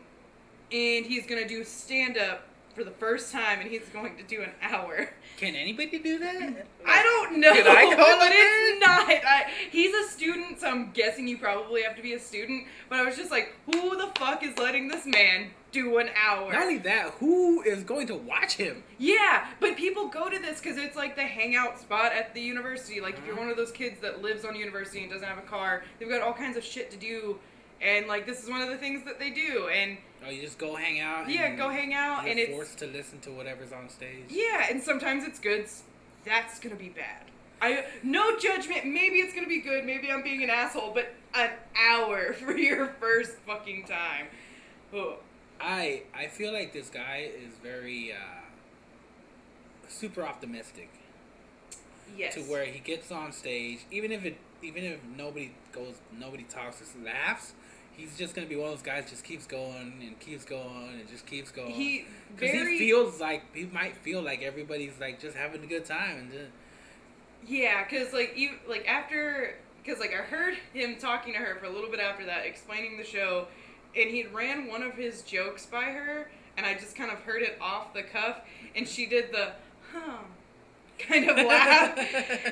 and 0.73 1.05
he's 1.05 1.27
gonna 1.27 1.47
do 1.47 1.63
stand 1.65 2.17
up 2.17 2.49
for 2.75 2.85
the 2.85 2.91
first 2.91 3.33
time, 3.33 3.61
and 3.61 3.71
he's 3.71 3.89
going 3.89 4.17
to 4.17 4.23
do 4.23 4.43
an 4.43 4.51
hour. 4.61 5.11
Can 5.37 5.55
anybody 5.55 5.99
do 5.99 6.19
that? 6.19 6.67
I 6.87 7.03
don't 7.03 7.41
know. 7.41 7.53
Did 7.55 7.67
I 7.67 7.95
call 7.95 7.97
but 8.19 8.33
it's 8.33 8.81
not. 8.81 9.09
I, 9.09 9.51
he's 9.71 9.95
a 9.95 10.09
student, 10.11 10.61
so 10.61 10.69
I'm 10.69 10.91
guessing 10.93 11.29
you 11.29 11.39
probably 11.39 11.83
have 11.83 11.97
to 11.97 12.03
be 12.03 12.15
a 12.15 12.21
student. 12.21 12.67
But 12.89 13.01
I 13.01 13.05
was 13.05 13.17
just 13.17 13.31
like, 13.31 13.55
who 13.67 13.97
the 13.97 14.13
fuck 14.19 14.43
is 14.43 14.59
letting 14.59 14.89
this 14.89 15.07
man 15.07 15.51
do 15.73 15.99
an 15.99 16.09
hour? 16.17 16.53
Not 16.53 16.63
only 16.63 16.79
that, 16.79 17.11
who 17.19 17.63
is 17.63 17.83
going 17.85 18.07
to 18.09 18.15
watch 18.15 18.55
him? 18.55 18.83
Yeah, 18.99 19.47
but 19.61 19.77
people 19.77 20.09
go 20.09 20.29
to 20.29 20.39
this 20.39 20.61
because 20.61 20.79
it's 20.79 20.97
like 20.97 21.17
the 21.17 21.23
hangout 21.23 21.81
spot 21.81 22.13
at 22.13 22.35
the 22.35 22.41
university. 22.41 23.01
Like, 23.01 23.19
if 23.19 23.25
you're 23.25 23.35
uh-huh. 23.35 23.43
one 23.43 23.51
of 23.51 23.57
those 23.57 23.73
kids 23.73 24.01
that 24.01 24.23
lives 24.23 24.45
on 24.45 24.57
university 24.57 25.03
and 25.03 25.11
doesn't 25.11 25.27
have 25.27 25.39
a 25.39 25.43
car, 25.43 25.85
they've 25.99 26.09
got 26.09 26.23
all 26.23 26.35
kinds 26.35 26.57
of 26.57 26.65
shit 26.65 26.91
to 26.91 26.97
do. 26.97 27.39
And, 27.83 28.07
like, 28.07 28.27
this 28.27 28.43
is 28.43 28.49
one 28.49 28.63
of 28.63 28.69
the 28.69 28.77
things 28.79 29.05
that 29.05 29.19
they 29.19 29.31
do. 29.31 29.69
And, 29.69 29.99
Oh, 30.27 30.31
you 30.31 30.41
just 30.41 30.57
go 30.59 30.75
hang 30.75 31.01
out. 31.01 31.29
yeah, 31.29 31.55
go 31.55 31.69
hang 31.69 31.93
out. 31.93 32.27
And 32.27 32.39
it's. 32.39 32.51
forced 32.51 32.79
to 32.79 32.87
listen 32.87 33.21
to 33.21 33.31
whatever's 33.31 33.73
on 33.73 33.91
stage. 33.91 34.25
Yeah, 34.31 34.67
and 34.71 34.83
sometimes 34.83 35.25
it's 35.25 35.39
good. 35.39 35.67
That's 36.25 36.59
gonna 36.59 36.77
be 36.77 36.89
bad. 36.89 37.25
I 37.61 37.85
no 38.03 38.39
judgment. 38.39 38.87
Maybe 38.87 39.17
it's 39.17 39.35
gonna 39.35 39.47
be 39.47 39.61
good. 39.61 39.85
Maybe 39.85 40.11
I'm 40.11 40.23
being 40.23 40.43
an 40.43 40.49
asshole. 40.49 40.93
But 40.95 41.13
an 41.35 41.51
hour 41.79 42.33
for 42.39 42.57
your 42.57 42.87
first 42.99 43.33
fucking 43.47 43.85
time. 43.85 44.29
Ugh. 44.97 45.17
I 45.61 46.05
I 46.15 46.29
feel 46.29 46.55
like 46.55 46.73
this 46.73 46.89
guy 46.89 47.29
is 47.37 47.53
very 47.63 48.13
uh, 48.13 48.17
super 49.89 50.23
optimistic 50.23 50.89
Yes. 52.17 52.35
to 52.35 52.41
where 52.43 52.65
he 52.65 52.79
gets 52.79 53.11
on 53.13 53.33
stage, 53.33 53.81
even 53.91 54.11
if 54.13 54.25
it 54.25 54.37
even 54.63 54.85
if 54.85 55.01
nobody 55.17 55.53
goes, 55.73 55.97
nobody 56.19 56.45
talks 56.45 56.79
just 56.79 56.99
laughs. 57.05 57.53
He's 57.97 58.17
just 58.17 58.35
gonna 58.35 58.47
be 58.47 58.57
one 58.57 58.71
of 58.71 58.77
those 58.77 58.83
guys 58.83 59.09
just 59.09 59.25
keeps 59.25 59.47
going 59.47 60.01
and 60.01 60.19
keeps 60.19 60.45
going 60.45 60.99
and 60.99 61.09
just 61.09 61.27
keeps 61.27 61.51
going. 61.51 61.71
he 61.71 62.07
Because 62.35 62.51
he 62.51 62.79
feels 62.79 63.21
like 63.21 63.43
he 63.55 63.67
might 63.67 63.97
feel 63.97 64.23
like 64.23 64.43
everybody's 64.43 64.99
like 65.01 65.21
just 65.21 65.37
having 65.37 65.63
a 65.63 65.67
good 65.67 65.85
time 65.85 66.19
and 66.19 66.33
just, 66.33 66.51
yeah, 67.47 67.85
cause 67.85 68.13
like 68.13 68.37
you 68.37 68.51
like 68.69 68.87
after 68.89 69.57
because 69.83 70.01
like 70.01 70.13
I 70.13 70.23
heard 70.23 70.55
him 70.73 70.97
talking 70.97 71.35
to 71.35 71.39
her 71.39 71.57
for 71.61 71.67
a 71.67 71.71
little 71.71 71.91
bit 71.91 72.01
after 72.01 72.25
that, 72.27 72.47
explaining 72.47 72.97
the 72.97 73.05
show, 73.05 73.47
and 73.97 74.11
he 74.11 74.27
ran 74.27 74.69
one 74.69 74.83
of 74.83 74.95
his 74.95 75.23
jokes 75.23 75.67
by 75.67 75.85
her, 75.85 76.31
and 76.57 76.67
I 76.67 76.75
just 76.75 76.97
kind 76.97 77.11
of 77.11 77.19
heard 77.21 77.43
it 77.43 77.59
off 77.61 77.95
the 77.95 78.03
cuff, 78.03 78.41
and 78.75 78.89
she 78.89 79.07
did 79.07 79.31
the 79.31 79.53
huh 79.93 80.19
kind 80.99 81.29
of 81.29 81.37
laugh. 81.37 81.99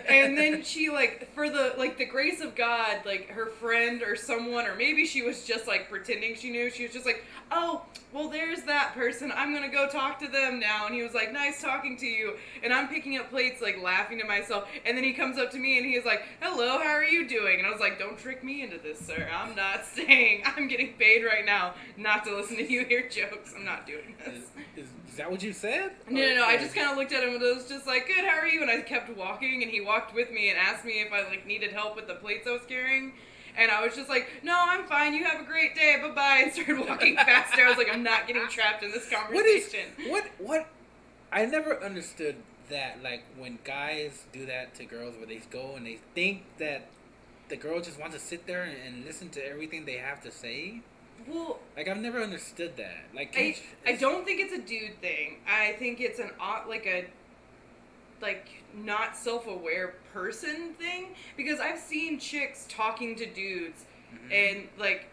and 0.09 0.37
then 0.37 0.63
she 0.63 0.91
like 0.91 1.33
for 1.35 1.49
the 1.49 1.75
like 1.79 1.99
the 1.99 2.05
grace 2.05 2.41
of 2.41 2.55
god 2.55 2.99
like 3.05 3.29
her 3.31 3.47
friend 3.47 4.03
or 4.03 4.17
someone 4.17 4.67
or 4.67 4.75
maybe 4.75 5.07
she 5.07 5.23
was 5.23 5.45
just 5.45 5.67
like 5.67 5.89
pretending 5.89 6.35
she 6.35 6.51
knew. 6.51 6.71
She 6.71 6.85
was 6.85 6.93
just 6.93 7.07
like 7.07 7.25
oh 7.51 7.83
well 8.13 8.29
there's 8.29 8.63
that 8.65 8.95
person. 8.95 9.33
I'm 9.35 9.55
gonna 9.55 9.69
go 9.71 9.89
talk 9.89 10.19
to 10.21 10.29
them 10.29 10.61
now. 10.61 10.87
And 10.87 10.95
he 10.95 11.03
was 11.03 11.15
like 11.15 11.33
nice 11.33 11.61
talking 11.61 11.97
to 11.99 12.07
you. 12.07 12.37
And 12.63 12.73
i'm 12.73 12.89
picking 12.89 13.17
up 13.17 13.31
plates 13.31 13.63
like 13.63 13.81
laughing 13.83 14.19
to 14.21 14.27
myself. 14.27 14.69
And 14.85 14.97
then 14.97 15.05
he 15.05 15.13
comes 15.13 15.39
up 15.39 15.51
to 15.53 15.59
me 15.59 15.79
and 15.79 15.87
he's 15.87 16.05
like 16.05 16.23
hello 16.41 16.79
how 16.79 16.91
are 16.91 17.05
you 17.05 17.29
doing? 17.29 17.59
And 17.59 17.67
i 17.67 17.71
was 17.71 17.81
like 17.81 17.99
don't 17.99 18.19
trick 18.19 18.43
me 18.45 18.63
into 18.63 18.79
this 18.79 18.99
sir. 18.99 19.29
I'm 19.33 19.55
not 19.55 19.85
staying 19.93 20.43
i'm 20.45 20.69
getting 20.69 20.95
paid 20.95 21.25
right 21.25 21.45
now 21.45 21.75
not 21.97 22.25
to 22.25 22.35
listen 22.37 22.57
to 22.57 22.71
you 22.71 22.85
hear 22.85 23.09
jokes. 23.09 23.55
I'm 23.57 23.65
not 23.65 23.87
doing 23.87 24.15
this. 24.25 24.35
Is, 24.77 24.85
is, 24.85 24.89
is 25.13 25.19
that 25.19 25.31
what 25.31 25.43
you 25.43 25.53
said? 25.53 25.93
no, 26.09 26.21
no, 26.21 26.37
no. 26.37 26.45
I 26.45 26.57
just 26.57 26.75
kind 26.75 26.91
of 26.91 26.97
looked 26.97 27.13
at 27.13 27.23
him 27.23 27.35
and 27.35 27.45
I 27.45 27.53
was 27.53 27.69
just 27.69 27.87
like, 27.87 28.07
"Good, 28.07 28.25
how 28.25 28.39
are 28.39 28.47
you?" 28.47 28.63
And 28.63 28.71
I 28.71 28.81
kept 28.81 29.15
walking, 29.15 29.63
and 29.63 29.71
he 29.71 29.81
walked 29.81 30.15
with 30.15 30.31
me 30.31 30.49
and 30.49 30.59
asked 30.59 30.87
me 30.87 31.03
if 31.03 31.13
I 31.13 31.29
like 31.29 31.47
needed 31.47 31.73
help 31.73 31.97
with 31.97 32.07
the 32.07 32.15
plates 32.15 32.47
I 32.47 32.53
was 32.53 32.63
carrying. 32.67 33.13
And 33.55 33.71
I 33.71 33.85
was 33.85 33.95
just 33.95 34.09
like, 34.09 34.27
"No, 34.43 34.57
I'm 34.59 34.87
fine. 34.87 35.13
You 35.13 35.25
have 35.25 35.43
a 35.43 35.45
great 35.45 35.75
day. 35.75 35.99
Bye 36.01 36.15
bye." 36.15 36.41
And 36.45 36.53
started 36.53 36.89
walking 36.89 37.17
faster. 37.17 37.63
I 37.63 37.69
was 37.69 37.77
like, 37.77 37.91
"I'm 37.93 38.03
not 38.03 38.27
getting 38.27 38.49
trapped 38.49 38.83
in 38.83 38.91
this 38.91 39.07
conversation." 39.11 39.35
What 39.35 39.47
is 39.47 39.65
conversation." 39.65 40.11
what 40.11 40.25
what? 40.39 40.67
I 41.31 41.45
never 41.45 41.83
understood 41.83 42.37
that. 42.71 43.03
Like 43.03 43.25
when 43.37 43.59
guys 43.65 44.25
do 44.33 44.47
that 44.47 44.75
to 44.77 44.87
girls, 44.87 45.17
where 45.19 45.27
they 45.27 45.43
go 45.51 45.75
and 45.77 45.87
they 45.87 45.99
think 46.15 46.45
that 46.59 46.89
the 47.51 47.57
girl 47.57 47.83
just 47.83 48.01
wants 48.01 48.17
to 48.17 48.23
sit 48.23 48.47
there 48.47 48.63
and, 48.63 48.77
and 48.87 49.05
listen 49.05 49.29
to 49.29 49.47
everything 49.47 49.85
they 49.85 49.99
have 49.99 50.23
to 50.23 50.31
say. 50.31 50.81
Well, 51.29 51.59
Like 51.77 51.89
I've 51.89 51.99
never 51.99 52.21
understood 52.23 52.77
that. 52.77 53.05
Like 53.15 53.35
I, 53.37 53.57
I 53.87 53.93
don't 53.97 54.25
think 54.25 54.41
it's 54.41 54.53
a 54.53 54.61
dude 54.61 55.01
thing. 55.01 55.39
I 55.49 55.73
think 55.79 56.01
it's 56.01 56.19
an 56.19 56.31
like 56.69 56.87
a 56.87 57.07
like 58.21 58.49
not 58.75 59.17
self-aware 59.17 59.95
person 60.13 60.75
thing 60.79 61.15
because 61.37 61.61
I've 61.61 61.79
seen 61.79 62.19
chicks 62.19 62.67
talking 62.69 63.17
to 63.17 63.27
dudes 63.27 63.85
Mhm. 64.15 64.33
and 64.33 64.69
like 64.79 65.07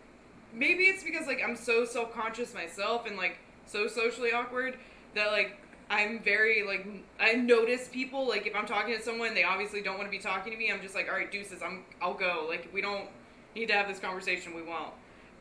maybe 0.53 0.83
it's 0.85 1.03
because 1.03 1.25
like 1.27 1.41
I'm 1.43 1.55
so 1.55 1.85
self-conscious 1.85 2.53
myself 2.53 3.05
and 3.07 3.17
like 3.17 3.37
so 3.65 3.87
socially 3.87 4.31
awkward 4.31 4.77
that 5.15 5.31
like 5.31 5.57
I'm 5.89 6.19
very 6.19 6.63
like 6.65 6.85
I 7.19 7.33
notice 7.33 7.87
people 7.87 8.27
like 8.27 8.45
if 8.45 8.55
I'm 8.55 8.65
talking 8.67 8.95
to 8.95 9.01
someone 9.01 9.33
they 9.33 9.43
obviously 9.43 9.81
don't 9.81 9.97
want 9.97 10.07
to 10.07 10.11
be 10.15 10.21
talking 10.21 10.51
to 10.53 10.57
me 10.57 10.71
I'm 10.71 10.81
just 10.81 10.95
like 10.95 11.07
all 11.09 11.15
right 11.15 11.31
deuces 11.31 11.61
I'm 11.63 11.85
I'll 12.01 12.13
go 12.13 12.45
like 12.47 12.69
we 12.73 12.81
don't 12.81 13.09
need 13.55 13.67
to 13.67 13.73
have 13.73 13.87
this 13.87 13.99
conversation 13.99 14.53
we 14.53 14.61
won't 14.61 14.91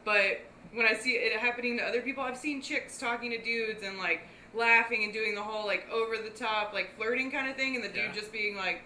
but 0.08 0.40
when 0.72 0.86
I 0.86 0.94
see 0.94 1.10
it 1.12 1.38
happening 1.38 1.76
to 1.78 1.84
other 1.84 2.00
people 2.00 2.22
I've 2.24 2.38
seen 2.38 2.62
chicks 2.62 2.96
talking 2.98 3.30
to 3.30 3.38
dudes 3.42 3.82
and 3.82 3.98
like 3.98 4.20
laughing 4.54 5.04
and 5.04 5.12
doing 5.12 5.34
the 5.34 5.42
whole 5.42 5.66
like 5.66 5.86
over 5.90 6.16
the 6.16 6.30
top 6.30 6.72
like 6.72 6.96
flirting 6.96 7.30
kind 7.30 7.48
of 7.50 7.56
thing 7.56 7.74
and 7.76 7.84
the 7.84 7.88
dude 7.88 7.96
Yeah. 8.06 8.12
just 8.12 8.32
being 8.32 8.56
like 8.56 8.80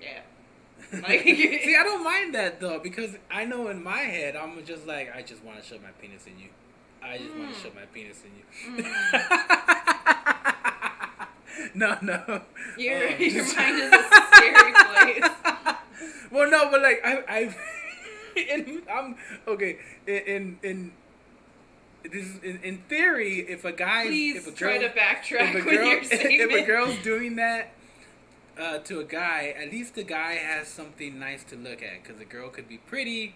yeah 0.00 0.20
Like- 1.02 1.22
See, 1.66 1.76
I 1.78 1.82
don't 1.84 2.02
mind 2.04 2.34
that 2.34 2.58
though 2.60 2.78
because 2.78 3.10
I 3.30 3.44
know 3.44 3.68
in 3.68 3.82
my 3.82 3.98
head 3.98 4.34
I'm 4.36 4.64
just 4.64 4.86
like 4.86 5.14
I 5.14 5.20
just 5.22 5.44
want 5.44 5.60
to 5.62 5.64
shove 5.68 5.82
my 5.82 5.90
penis 6.00 6.26
in 6.26 6.38
you. 6.38 6.48
I 7.02 7.18
just 7.18 7.34
want 7.36 7.50
Mm. 7.50 7.54
to 7.54 7.60
shove 7.60 7.74
my 7.74 7.86
penis 7.94 8.22
in 8.24 8.32
you. 8.38 8.44
Mm. 8.82 10.06
no, 11.74 11.98
no. 12.02 12.40
your, 12.78 12.96
Oh, 13.08 13.16
your 13.18 13.44
mind 13.56 13.78
is 13.78 13.92
a 13.92 14.02
scary 14.32 14.72
place 14.72 15.30
well, 16.30 16.50
no, 16.50 16.70
but 16.70 16.82
like 16.82 17.00
I, 17.04 17.22
I, 17.28 17.54
in, 18.50 18.82
I'm 18.92 19.16
okay. 19.48 19.78
In 20.06 20.58
in, 20.62 20.92
this 22.04 22.26
is- 22.26 22.42
in, 22.42 22.60
in 22.62 22.78
theory, 22.88 23.40
if 23.40 23.64
a 23.64 23.72
guy, 23.72 24.06
Please 24.06 24.36
if 24.36 24.46
a 24.46 24.52
try 24.56 24.78
to 24.78 24.88
backtrack 24.88 25.50
if 25.50 25.50
a 25.50 25.54
with 25.54 25.64
girl, 25.64 25.86
your 25.86 25.98
if 26.00 26.06
statement. 26.06 26.52
a 26.52 26.62
girl's 26.66 26.96
doing 27.02 27.36
that 27.36 27.72
uh, 28.58 28.78
to 28.78 29.00
a 29.00 29.04
guy, 29.04 29.54
at 29.60 29.70
least 29.70 29.94
the 29.94 30.02
guy 30.04 30.34
has 30.34 30.68
something 30.68 31.18
nice 31.18 31.44
to 31.44 31.56
look 31.56 31.82
at. 31.82 32.02
Because 32.02 32.20
a 32.20 32.24
girl 32.24 32.48
could 32.48 32.68
be 32.68 32.78
pretty 32.78 33.34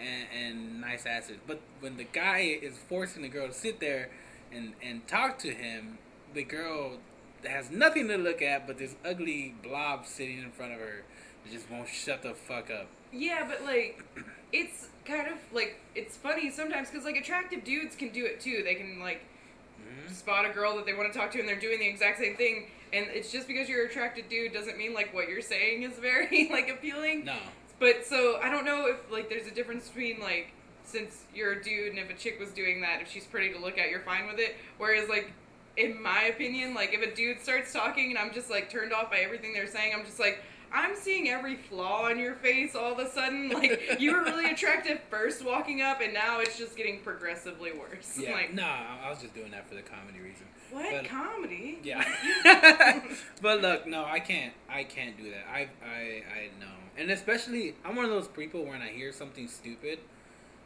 and, 0.00 0.26
and 0.34 0.80
nice 0.80 1.06
asses, 1.06 1.36
but 1.46 1.60
when 1.80 1.96
the 1.96 2.04
guy 2.04 2.58
is 2.62 2.76
forcing 2.88 3.22
the 3.22 3.28
girl 3.28 3.48
to 3.48 3.54
sit 3.54 3.80
there 3.80 4.10
and 4.52 4.74
and 4.82 5.06
talk 5.08 5.38
to 5.38 5.50
him, 5.52 5.98
the 6.34 6.42
girl 6.44 6.98
has 7.44 7.70
nothing 7.70 8.08
to 8.08 8.16
look 8.16 8.42
at 8.42 8.66
but 8.66 8.76
this 8.78 8.96
ugly 9.04 9.54
blob 9.62 10.04
sitting 10.06 10.38
in 10.42 10.50
front 10.50 10.72
of 10.72 10.80
her. 10.80 11.02
that 11.44 11.52
just 11.52 11.70
won't 11.70 11.88
shut 11.88 12.22
the 12.22 12.34
fuck 12.34 12.70
up. 12.70 12.88
Yeah, 13.12 13.46
but 13.48 13.62
like, 13.64 14.02
it's 14.52 14.88
kind 15.04 15.28
of 15.28 15.38
like 15.52 15.80
it's 15.94 16.16
funny 16.16 16.50
sometimes 16.50 16.90
because 16.90 17.04
like 17.04 17.16
attractive 17.16 17.64
dudes 17.64 17.94
can 17.96 18.10
do 18.10 18.24
it 18.24 18.40
too. 18.40 18.62
They 18.64 18.74
can 18.74 19.00
like 19.00 19.22
mm-hmm. 19.80 20.12
spot 20.12 20.44
a 20.44 20.50
girl 20.50 20.76
that 20.76 20.86
they 20.86 20.94
want 20.94 21.12
to 21.12 21.18
talk 21.18 21.30
to 21.32 21.40
and 21.40 21.48
they're 21.48 21.58
doing 21.58 21.78
the 21.78 21.88
exact 21.88 22.18
same 22.18 22.36
thing 22.36 22.66
and 22.92 23.06
it's 23.12 23.32
just 23.32 23.48
because 23.48 23.68
you're 23.68 23.84
an 23.84 23.90
attracted 23.90 24.28
dude 24.28 24.52
doesn't 24.52 24.78
mean 24.78 24.94
like 24.94 25.12
what 25.14 25.28
you're 25.28 25.42
saying 25.42 25.82
is 25.82 25.98
very 25.98 26.48
like 26.52 26.68
appealing 26.68 27.24
No. 27.24 27.36
but 27.78 28.04
so 28.04 28.40
i 28.42 28.50
don't 28.50 28.64
know 28.64 28.86
if 28.86 29.10
like 29.10 29.28
there's 29.28 29.46
a 29.46 29.50
difference 29.50 29.88
between 29.88 30.20
like 30.20 30.52
since 30.84 31.24
you're 31.34 31.52
a 31.52 31.62
dude 31.62 31.90
and 31.90 31.98
if 31.98 32.10
a 32.10 32.14
chick 32.14 32.38
was 32.38 32.50
doing 32.50 32.80
that 32.82 33.00
if 33.00 33.10
she's 33.10 33.24
pretty 33.24 33.52
to 33.52 33.58
look 33.58 33.78
at 33.78 33.90
you're 33.90 34.00
fine 34.00 34.26
with 34.26 34.38
it 34.38 34.56
whereas 34.78 35.08
like 35.08 35.32
in 35.76 36.00
my 36.00 36.24
opinion 36.24 36.74
like 36.74 36.94
if 36.94 37.02
a 37.02 37.14
dude 37.14 37.40
starts 37.40 37.72
talking 37.72 38.10
and 38.10 38.18
i'm 38.18 38.32
just 38.32 38.50
like 38.50 38.70
turned 38.70 38.92
off 38.92 39.10
by 39.10 39.18
everything 39.18 39.52
they're 39.52 39.66
saying 39.66 39.92
i'm 39.94 40.04
just 40.04 40.20
like 40.20 40.42
I'm 40.76 40.94
seeing 40.94 41.28
every 41.30 41.56
flaw 41.56 42.04
on 42.04 42.18
your 42.18 42.34
face 42.34 42.74
all 42.74 42.92
of 42.92 42.98
a 42.98 43.10
sudden. 43.10 43.48
Like 43.48 43.96
you 43.98 44.12
were 44.12 44.22
really 44.22 44.50
attractive 44.50 45.00
first 45.08 45.42
walking 45.42 45.80
up, 45.80 46.02
and 46.02 46.12
now 46.12 46.40
it's 46.40 46.58
just 46.58 46.76
getting 46.76 47.00
progressively 47.00 47.72
worse. 47.72 48.18
Yeah. 48.18 48.32
Like 48.32 48.52
no, 48.52 48.64
I 48.64 49.08
was 49.08 49.22
just 49.22 49.34
doing 49.34 49.50
that 49.52 49.66
for 49.66 49.74
the 49.74 49.82
comedy 49.82 50.20
reason. 50.20 50.46
what 50.70 50.90
But- 50.92 51.04
comedy? 51.06 51.78
Yeah. 51.82 52.04
but 53.42 53.62
look, 53.62 53.86
no, 53.86 54.04
I 54.04 54.20
can't. 54.20 54.52
I 54.68 54.84
can't 54.84 55.16
do 55.16 55.30
that. 55.30 55.46
I, 55.50 55.68
I, 55.82 56.22
I 56.30 56.60
know. 56.60 56.66
And 56.98 57.10
especially, 57.10 57.74
I'm 57.84 57.96
one 57.96 58.04
of 58.04 58.10
those 58.10 58.28
people 58.28 58.62
where 58.62 58.72
when 58.72 58.82
I 58.82 58.88
hear 58.88 59.12
something 59.12 59.48
stupid, 59.48 59.98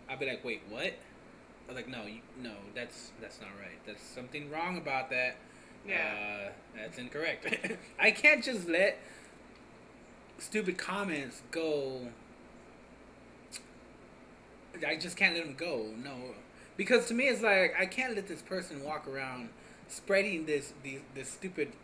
I'll 0.09 0.19
be 0.19 0.27
like, 0.27 0.45
"Wait, 0.45 0.63
what?" 0.69 0.93
I'm 1.69 1.77
like, 1.77 1.89
"No, 1.89 2.05
you, 2.07 2.21
no, 2.43 2.55
that's 2.75 3.13
that's 3.21 3.41
not 3.41 3.51
right. 3.61 3.79
That's 3.87 4.03
something 4.03 4.51
wrong 4.51 4.77
about 4.77 5.11
that. 5.11 5.37
Yeah. 5.87 6.49
Uh, 6.49 6.51
that's 6.77 6.99
incorrect. 6.99 7.47
I 7.99 8.11
can't 8.11 8.45
just 8.45 8.69
let 8.69 8.99
stupid 10.41 10.79
comments 10.79 11.43
go. 11.51 12.09
I 14.87 14.97
just 14.97 15.17
can't 15.17 15.35
let 15.35 15.45
them 15.45 15.55
go. 15.57 15.87
No, 16.03 16.15
because 16.77 17.07
to 17.09 17.15
me 17.15 17.25
it's 17.29 17.43
like 17.43 17.75
I 17.79 17.87
can't 17.87 18.15
let 18.17 18.27
this 18.29 18.43
person 18.43 18.83
walk 18.83 19.07
around 19.07 19.51
spreading 19.89 20.47
this 20.47 20.73
these 20.83 21.01
this 21.15 21.29
stupid 21.29 21.69
Have 21.69 21.77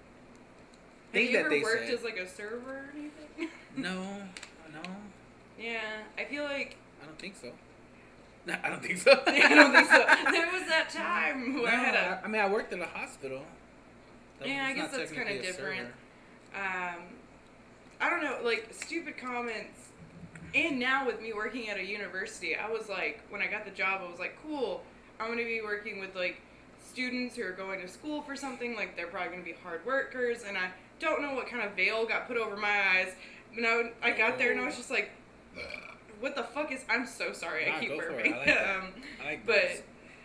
thing 1.12 1.26
you 1.26 1.32
that 1.32 1.38
ever 1.40 1.48
they 1.50 1.60
worked 1.62 1.86
said. 1.86 1.94
as 1.94 2.02
like 2.04 2.16
a 2.16 2.28
server 2.28 2.70
or 2.70 2.90
anything? 2.94 3.48
no, 3.76 4.02
no, 4.72 4.80
yeah, 5.58 5.80
I 6.16 6.24
feel 6.24 6.44
like 6.44 6.76
I 7.02 7.06
don't 7.06 7.18
think 7.18 7.36
so. 7.36 7.50
No, 8.46 8.54
I 8.64 8.70
don't 8.70 8.82
think 8.82 8.98
so. 8.98 9.10
I 9.26 9.54
don't 9.54 9.72
think 9.72 9.88
so. 9.88 9.98
There 10.32 10.46
was 10.52 10.66
that 10.68 10.88
time 10.90 11.56
No, 11.56 11.62
where 11.62 11.72
I 11.72 11.76
had 11.76 11.94
a. 11.94 12.22
I 12.24 12.28
mean 12.28 12.40
I 12.40 12.48
worked 12.48 12.72
at 12.72 12.78
a 12.80 12.86
hospital. 12.86 13.42
That- 14.38 14.48
Yeah, 14.48 14.64
I 14.66 14.72
guess 14.72 14.90
that's 14.92 15.10
technically 15.10 15.40
a 15.40 15.42
different. 15.42 15.88
server. 16.54 16.64
um, 16.94 17.02
I 18.00 18.10
don't 18.10 18.22
know, 18.22 18.38
like 18.44 18.68
stupid 18.72 19.16
comments. 19.16 19.80
And 20.54 20.78
now 20.78 21.06
with 21.06 21.20
me 21.20 21.32
working 21.32 21.68
at 21.68 21.76
a 21.76 21.84
university, 21.84 22.54
I 22.56 22.70
was 22.70 22.88
like, 22.88 23.20
when 23.30 23.42
I 23.42 23.46
got 23.46 23.64
the 23.64 23.70
job, 23.70 24.00
I 24.06 24.10
was 24.10 24.18
like, 24.18 24.38
cool. 24.42 24.82
I'm 25.20 25.28
gonna 25.28 25.44
be 25.44 25.60
working 25.62 25.98
with 26.00 26.14
like 26.14 26.40
students 26.84 27.36
who 27.36 27.42
are 27.44 27.52
going 27.52 27.80
to 27.80 27.88
school 27.88 28.22
for 28.22 28.36
something. 28.36 28.74
Like 28.76 28.96
they're 28.96 29.06
probably 29.06 29.30
gonna 29.32 29.42
be 29.44 29.54
hard 29.62 29.84
workers, 29.86 30.44
and 30.46 30.56
I 30.56 30.70
don't 31.00 31.20
know 31.22 31.34
what 31.34 31.48
kind 31.48 31.62
of 31.62 31.72
veil 31.72 32.06
got 32.06 32.26
put 32.26 32.36
over 32.36 32.56
my 32.56 32.68
eyes. 32.96 33.12
And 33.56 33.66
I, 33.66 33.92
I 34.02 34.10
got 34.10 34.38
there 34.38 34.52
and 34.52 34.60
I 34.60 34.66
was 34.66 34.76
just 34.76 34.90
like, 34.90 35.10
what 36.20 36.34
the 36.36 36.42
fuck 36.42 36.70
is? 36.72 36.84
I'm 36.88 37.06
so 37.06 37.32
sorry. 37.32 37.66
Nah, 37.66 37.76
I 37.76 37.80
keep 37.80 37.88
go 37.90 38.00
for 38.00 38.10
it. 38.20 38.26
burping. 38.26 38.34
I 38.34 38.38
like 38.38 38.48
um, 38.82 38.88
I 39.22 39.24
like 39.24 39.46
but. 39.46 39.82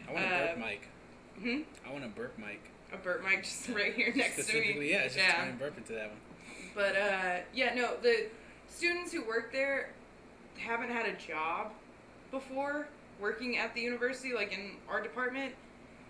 I 0.10 0.14
want 0.14 0.26
a 0.26 0.30
burp 0.30 0.58
uh, 0.58 0.60
mic. 0.60 0.88
hmm? 1.42 1.62
I 1.90 1.92
want 1.94 2.04
a 2.06 2.08
burp 2.10 2.38
mic. 2.38 2.62
a 2.94 2.98
burp 2.98 3.24
mic 3.24 3.44
just 3.44 3.70
right 3.76 3.94
here 3.94 4.12
next 4.16 4.36
to 4.36 4.42
me. 4.42 4.44
Specifically, 4.44 4.92
yeah, 4.92 5.04
just 5.06 5.18
Yeah. 5.18 5.34
try 5.36 5.46
and 5.46 5.60
burp 5.60 5.78
into 5.78 5.94
that 5.94 6.10
one. 6.10 6.18
But 6.74 6.96
uh, 6.96 7.36
yeah, 7.54 7.74
no, 7.74 7.96
the 8.02 8.28
students 8.68 9.12
who 9.12 9.26
work 9.26 9.52
there 9.52 9.90
haven't 10.58 10.90
had 10.90 11.06
a 11.06 11.14
job 11.14 11.72
before 12.32 12.88
working 13.20 13.58
at 13.58 13.74
the 13.76 13.82
university, 13.82 14.34
like 14.34 14.54
in 14.54 14.72
our 14.90 15.02
department, 15.02 15.54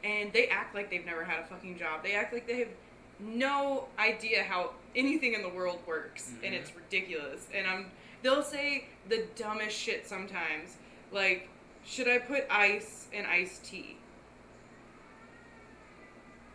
and 0.03 0.32
they 0.34 0.48
act 0.48 0.75
like 0.75 0.89
they've 0.89 1.06
never 1.06 1.24
had 1.24 1.39
a 1.39 1.44
fucking 1.46 1.77
job. 1.77 2.03
They 2.03 2.13
act 2.13 2.34
like 2.34 2.48
they 2.48 2.60
have 2.60 2.70
no 3.20 3.88
idea 4.00 4.44
how 4.44 4.72
anything 4.96 5.34
in 5.34 5.41
the 5.41 5.50
world 5.50 5.80
works, 5.86 6.32
and 6.43 6.54
Mhm. 6.54 6.58
it's 6.60 6.76
ridiculous. 6.76 7.47
And 7.54 7.67
I'm, 7.67 7.91
they'll 8.24 8.43
say 8.43 8.86
the 9.10 9.28
dumbest 9.36 9.78
shit 9.78 10.08
sometimes, 10.08 10.78
like, 11.12 11.47
"Should 11.86 12.08
I 12.08 12.19
put 12.19 12.45
ice 12.50 13.08
in 13.12 13.26
iced 13.26 13.65
tea?" 13.65 13.97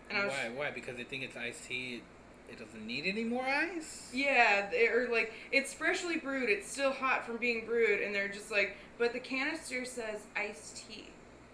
And 0.08 0.18
I 0.18 0.24
was, 0.24 0.32
Why? 0.34 0.48
Why? 0.54 0.70
Because 0.70 0.96
they 0.96 1.04
think 1.04 1.22
it's 1.24 1.36
iced 1.36 1.64
tea. 1.66 2.02
It 2.50 2.58
doesn't 2.58 2.86
need 2.86 3.04
any 3.06 3.24
more 3.24 3.44
ice. 3.44 4.08
Yeah, 4.12 4.70
or 4.92 5.08
like 5.10 5.32
it's 5.52 5.74
freshly 5.74 6.16
brewed, 6.18 6.48
it's 6.48 6.70
still 6.70 6.92
hot 6.92 7.26
from 7.26 7.36
being 7.38 7.66
brewed, 7.66 8.00
and 8.00 8.14
they're 8.14 8.28
just 8.28 8.50
like, 8.50 8.76
but 8.98 9.12
the 9.12 9.20
canister 9.20 9.84
says 9.84 10.20
iced 10.36 10.76
tea. 10.88 11.08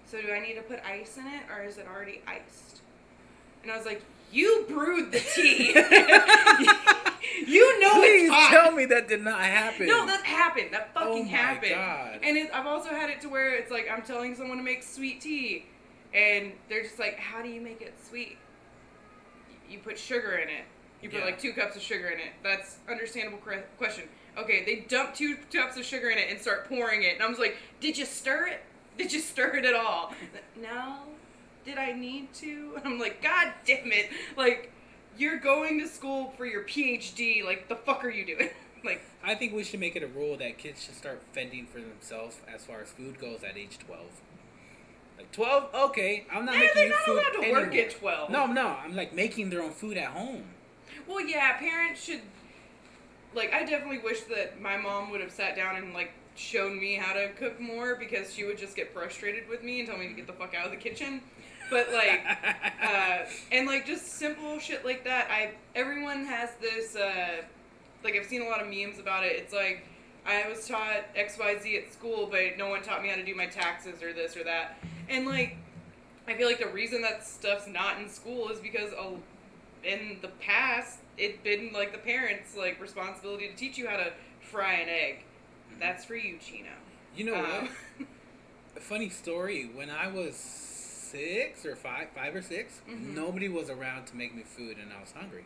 So 0.07 0.21
do 0.21 0.31
I 0.31 0.41
need 0.41 0.55
to 0.57 0.63
put 0.63 0.81
ice 0.87 1.17
in 1.17 1.27
it, 1.27 1.43
or 1.51 1.65
is 1.65 1.79
it 1.79 1.87
already 1.93 2.21
iced? 2.27 2.83
And 3.63 3.73
I 3.73 3.77
was 3.77 3.87
like, 3.87 4.03
you 4.31 4.65
brewed 4.69 5.13
the 5.13 5.21
tea. 5.21 5.73
you 7.47 7.81
know 7.81 7.95
Please 7.95 8.25
it's 8.25 8.35
hot. 8.35 8.51
tell 8.51 8.73
me 8.73 8.85
that 8.87 9.09
did 9.09 9.23
not 9.23 9.41
happen. 9.41 9.87
No, 9.87 10.07
that 10.07 10.25
happened. 10.25 10.69
That 10.73 10.91
oh 10.97 11.01
fucking 11.01 11.23
Oh 11.23 11.25
my 11.25 11.29
happened. 11.31 11.73
God. 11.75 12.21
And 12.23 12.37
it, 12.37 12.51
I've 12.53 12.67
also 12.67 12.91
had 12.91 13.11
it 13.11 13.21
to 13.23 13.29
where 13.29 13.55
it's 13.55 13.71
like 13.71 13.89
I'm 13.91 14.03
telling 14.03 14.35
someone 14.35 14.59
to 14.59 14.63
make 14.65 14.83
sweet 14.83 15.21
tea, 15.21 15.67
and 16.15 16.53
they're 16.69 16.83
just 16.83 16.99
like, 16.99 17.19
"How 17.19 17.43
do 17.43 17.49
you 17.49 17.61
make 17.61 17.81
it 17.81 17.95
sweet?" 18.09 18.37
You 19.69 19.79
put 19.79 19.99
sugar 19.99 20.33
in 20.33 20.49
it. 20.49 20.65
You 21.03 21.11
put 21.11 21.19
Yeah. 21.21 21.25
like 21.27 21.41
two 21.41 21.53
cups 21.53 21.77
of 21.77 21.83
sugar 21.83 22.09
in 22.09 22.19
it. 22.21 22.33
That's 22.43 22.77
understandable 22.89 23.39
question. 23.77 24.09
Okay, 24.39 24.65
they 24.65 24.77
dump 24.89 25.15
two 25.15 25.37
cups 25.53 25.77
of 25.77 25.85
sugar 25.85 26.09
in 26.11 26.17
it 26.19 26.31
and 26.31 26.41
start 26.41 26.69
pouring 26.69 27.03
it, 27.03 27.15
and 27.15 27.23
I 27.23 27.27
was 27.29 27.39
like, 27.39 27.57
"Did 27.81 27.99
you 27.99 28.07
stir 28.07 28.47
it? 28.47 28.63
Did 28.97 29.13
you 29.13 29.21
stir 29.21 29.57
it 29.57 29.65
at 29.65 29.75
all?" 29.75 30.15
No. 30.57 30.99
Did 31.65 31.79
I 31.79 31.93
need 31.93 32.33
to? 32.35 32.79
I'm 32.85 32.99
like, 32.99 33.23
God 33.23 33.53
damn 33.67 33.93
it! 33.93 34.11
Like, 34.37 34.73
you're 35.19 35.39
going 35.39 35.79
to 35.81 35.87
school 35.89 36.33
for 36.37 36.47
your 36.47 36.63
PhD. 36.65 37.45
Like, 37.45 37.69
the 37.69 37.77
fuck 37.77 38.05
are 38.05 38.11
you 38.11 38.25
doing? 38.25 38.51
like. 38.85 39.03
I 39.25 39.35
think 39.37 39.53
we 39.55 39.63
should 39.65 39.79
make 39.81 39.95
it 39.97 40.03
a 40.03 40.09
rule 40.09 40.37
that 40.39 40.59
kids 40.59 40.83
should 40.83 40.97
start 40.97 41.23
fending 41.33 41.67
for 41.67 41.81
themselves 41.81 42.39
as 42.53 42.65
far 42.65 42.81
as 42.81 42.89
food 42.91 43.21
goes 43.21 43.43
at 43.45 43.57
age 43.57 43.79
twelve. 43.79 44.11
Like 45.19 45.31
twelve, 45.31 45.73
okay, 45.75 46.27
I'm 46.33 46.45
not 46.47 46.55
Eh, 46.57 46.59
making 46.61 46.73
they're 46.75 46.89
not 46.89 46.99
food 47.01 47.13
allowed 47.13 47.43
to 47.45 47.53
work 47.53 47.67
anymore. 47.69 47.85
at 47.87 47.91
12. 48.01 48.31
No, 48.31 48.47
no, 48.47 48.67
I'm 48.69 48.97
like 48.97 49.13
making 49.13 49.51
their 49.51 49.63
own 49.63 49.71
food 49.73 49.97
at 49.97 50.09
home. 50.09 50.45
Well, 51.07 51.21
yeah, 51.21 51.57
parents 51.59 52.03
should. 52.05 52.21
Like, 53.35 53.53
I 53.53 53.65
definitely 53.65 53.99
wish 53.99 54.23
that 54.23 54.61
my 54.61 54.77
mom 54.77 55.11
would 55.11 55.21
have 55.21 55.33
sat 55.33 55.57
down 55.57 55.77
and, 55.77 55.95
like, 55.95 56.13
shown 56.35 56.79
me 56.79 56.95
how 56.95 57.15
to 57.15 57.31
cook 57.31 57.61
more 57.61 57.97
because 57.97 58.33
she 58.33 58.45
would 58.45 58.59
just 58.59 58.77
get 58.77 58.93
frustrated 58.93 59.49
with 59.49 59.63
me 59.63 59.81
and 59.81 59.89
tell 59.89 59.99
me 59.99 60.09
to 60.09 60.15
get 60.15 60.27
the 60.27 60.33
fuck 60.33 60.55
out 60.55 60.67
of 60.67 60.71
the 60.71 60.77
kitchen. 60.77 61.23
But, 61.71 61.93
like, 61.93 62.23
uh, 62.83 63.19
and, 63.51 63.67
like, 63.67 63.87
just 63.87 64.07
simple 64.07 64.59
shit 64.59 64.85
like 64.85 65.05
that. 65.05 65.31
I 65.31 65.53
Everyone 65.75 66.27
has 66.27 66.51
this, 66.61 66.95
uh, 66.95 67.43
like, 68.05 68.17
I've 68.17 68.27
seen 68.27 68.43
a 68.43 68.49
lot 68.49 68.61
of 68.61 68.69
memes 68.69 68.99
about 68.99 69.25
it. 69.25 69.33
It's 69.33 69.53
like, 69.53 69.87
I 70.27 70.49
was 70.49 70.69
taught 70.69 71.15
XYZ 71.17 71.87
at 71.87 71.93
school, 71.93 72.29
but 72.31 72.57
no 72.57 72.69
one 72.69 72.83
taught 72.83 73.03
me 73.03 73.09
how 73.09 73.17
to 73.17 73.25
do 73.25 73.35
my 73.35 73.47
taxes 73.47 74.03
or 74.03 74.13
this 74.13 74.37
or 74.37 74.45
that. 74.45 74.79
And, 75.09 75.27
like, 75.27 75.57
I 76.29 76.35
feel 76.35 76.47
like 76.47 76.61
the 76.61 76.69
reason 76.69 77.03
that 77.03 77.27
stuff's 77.27 77.67
not 77.67 77.99
in 77.99 78.09
school 78.09 78.49
is 78.51 78.61
because 78.61 78.93
a 78.93 79.15
in 79.85 80.19
the 80.23 80.29
past 80.29 80.99
it 81.19 81.43
been 81.45 81.73
like 81.73 81.93
the 81.93 81.99
parents 81.99 82.57
like 82.57 82.81
responsibility 82.81 83.49
to 83.49 83.55
teach 83.55 83.77
you 83.79 83.87
how 83.89 83.97
to 83.97 84.13
fry 84.41 84.75
an 84.75 84.89
egg. 84.89 85.25
That's 85.79 86.05
for 86.05 86.15
you, 86.15 86.39
Chino. 86.39 86.71
you 87.17 87.25
know 87.25 87.35
Um, 87.37 87.43
what? 87.43 87.71
A 88.77 88.81
funny 88.81 89.11
story. 89.11 89.71
When 89.75 89.91
I 89.91 90.09
was 90.09 90.35
six 90.37 91.67
or 91.67 91.77
five, 91.77 92.09
five 92.15 92.35
or 92.35 92.43
6 92.43 92.81
Mhm. 92.89 93.15
nobody 93.15 93.49
was 93.49 93.69
around 93.69 94.07
to 94.07 94.17
make 94.17 94.35
me 94.35 94.43
food, 94.43 94.79
and 94.79 94.93
I 94.93 95.01
was 95.01 95.13
hungry. 95.13 95.45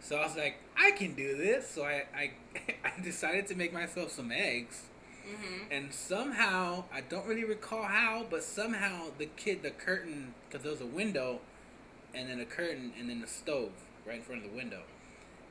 So 0.00 0.16
I 0.16 0.26
was 0.26 0.36
like, 0.36 0.56
I 0.76 0.90
can 0.92 1.14
do 1.14 1.36
this. 1.36 1.68
So 1.68 1.82
I, 1.84 2.04
I, 2.14 2.30
I 2.84 3.00
decided 3.02 3.46
to 3.48 3.54
make 3.54 3.72
myself 3.72 4.10
some 4.12 4.30
eggs. 4.30 4.82
hmm 5.24 5.62
And 5.70 5.92
somehow, 5.92 6.84
I 6.92 7.00
don't 7.00 7.26
really 7.26 7.44
recall 7.44 7.84
how, 7.84 8.26
but 8.30 8.42
somehow 8.44 9.06
the 9.18 9.26
kid, 9.26 9.62
the 9.62 9.70
curtain, 9.70 10.34
because 10.48 10.62
there 10.62 10.72
was 10.72 10.80
a 10.80 10.86
window, 10.86 11.40
and 12.14 12.28
then 12.28 12.40
a 12.40 12.44
curtain, 12.44 12.92
and 12.98 13.08
then 13.08 13.20
the 13.20 13.26
stove 13.26 13.72
right 14.06 14.16
in 14.16 14.22
front 14.22 14.44
of 14.44 14.50
the 14.50 14.56
window. 14.56 14.82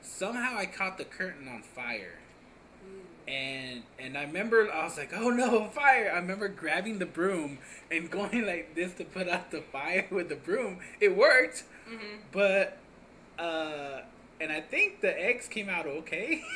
Somehow 0.01 0.57
I 0.57 0.65
caught 0.65 0.97
the 0.97 1.05
curtain 1.05 1.47
on 1.47 1.63
fire. 1.63 2.19
And 3.27 3.83
and 3.99 4.17
I 4.17 4.23
remember 4.23 4.71
I 4.71 4.85
was 4.85 4.97
like, 4.97 5.11
oh 5.13 5.29
no, 5.29 5.67
fire! 5.67 6.09
I 6.13 6.15
remember 6.17 6.47
grabbing 6.47 6.99
the 6.99 7.05
broom 7.05 7.57
and 7.91 8.09
going 8.17 8.45
like 8.45 8.73
this 8.73 8.93
to 8.93 9.03
put 9.03 9.27
out 9.27 9.51
the 9.51 9.61
fire 9.61 10.07
with 10.11 10.29
the 10.29 10.35
broom. 10.35 10.79
It 11.01 11.15
worked, 11.17 11.63
hmm 11.87 12.17
but 12.31 12.77
uh, 13.37 14.01
and 14.39 14.51
I 14.51 14.61
think 14.61 15.01
the 15.01 15.19
eggs 15.19 15.47
came 15.47 15.69
out 15.69 15.85
okay. 15.85 16.41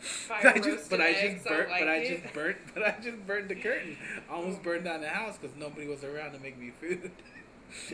Fire 0.00 0.48
I 0.48 0.58
just, 0.58 0.90
but 0.90 1.00
I 1.00 1.12
just 1.12 1.44
burnt, 1.46 1.68
but 1.70 1.88
I 1.88 1.96
it. 1.96 2.22
just 2.22 2.34
burnt, 2.34 2.56
but 2.74 2.82
I 2.82 2.94
just 3.02 3.26
burned 3.26 3.48
the 3.48 3.54
curtain. 3.54 3.96
Almost 4.30 4.62
burned 4.62 4.84
down 4.84 5.00
the 5.00 5.08
house 5.08 5.38
because 5.40 5.56
nobody 5.56 5.86
was 5.86 6.04
around 6.04 6.32
to 6.32 6.38
make 6.38 6.58
me 6.58 6.72
food. 6.78 7.10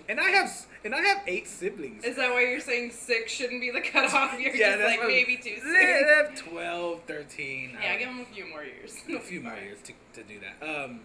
And 0.09 0.21
I 0.21 0.31
have, 0.31 0.67
and 0.85 0.95
I 0.95 1.01
have 1.01 1.23
eight 1.27 1.47
siblings. 1.49 2.05
Is 2.05 2.17
that 2.17 2.31
why 2.33 2.43
you're 2.43 2.61
saying 2.61 2.91
six 2.91 3.33
shouldn't 3.33 3.61
be 3.61 3.71
the 3.71 3.81
cutoff? 3.81 4.33
You're 4.41 4.55
Yeah, 4.55 4.77
just 4.77 4.99
like 4.99 5.07
maybe 5.09 5.37
too 5.37 5.57
soon. 5.61 5.75
Yeah, 5.75 6.23
12, 6.37 7.01
13. 7.07 7.79
Yeah, 7.83 7.93
I- 7.93 7.97
give 7.99 8.09
them 8.09 8.21
a 8.21 8.35
few 8.35 8.49
more 8.49 8.63
years. 8.65 8.97
a 9.09 9.19
few 9.21 9.41
more 9.41 9.57
years 9.57 9.79
to, 9.85 9.93
to 10.15 10.23
do 10.23 10.39
that. 10.41 10.85
Um, 10.87 11.01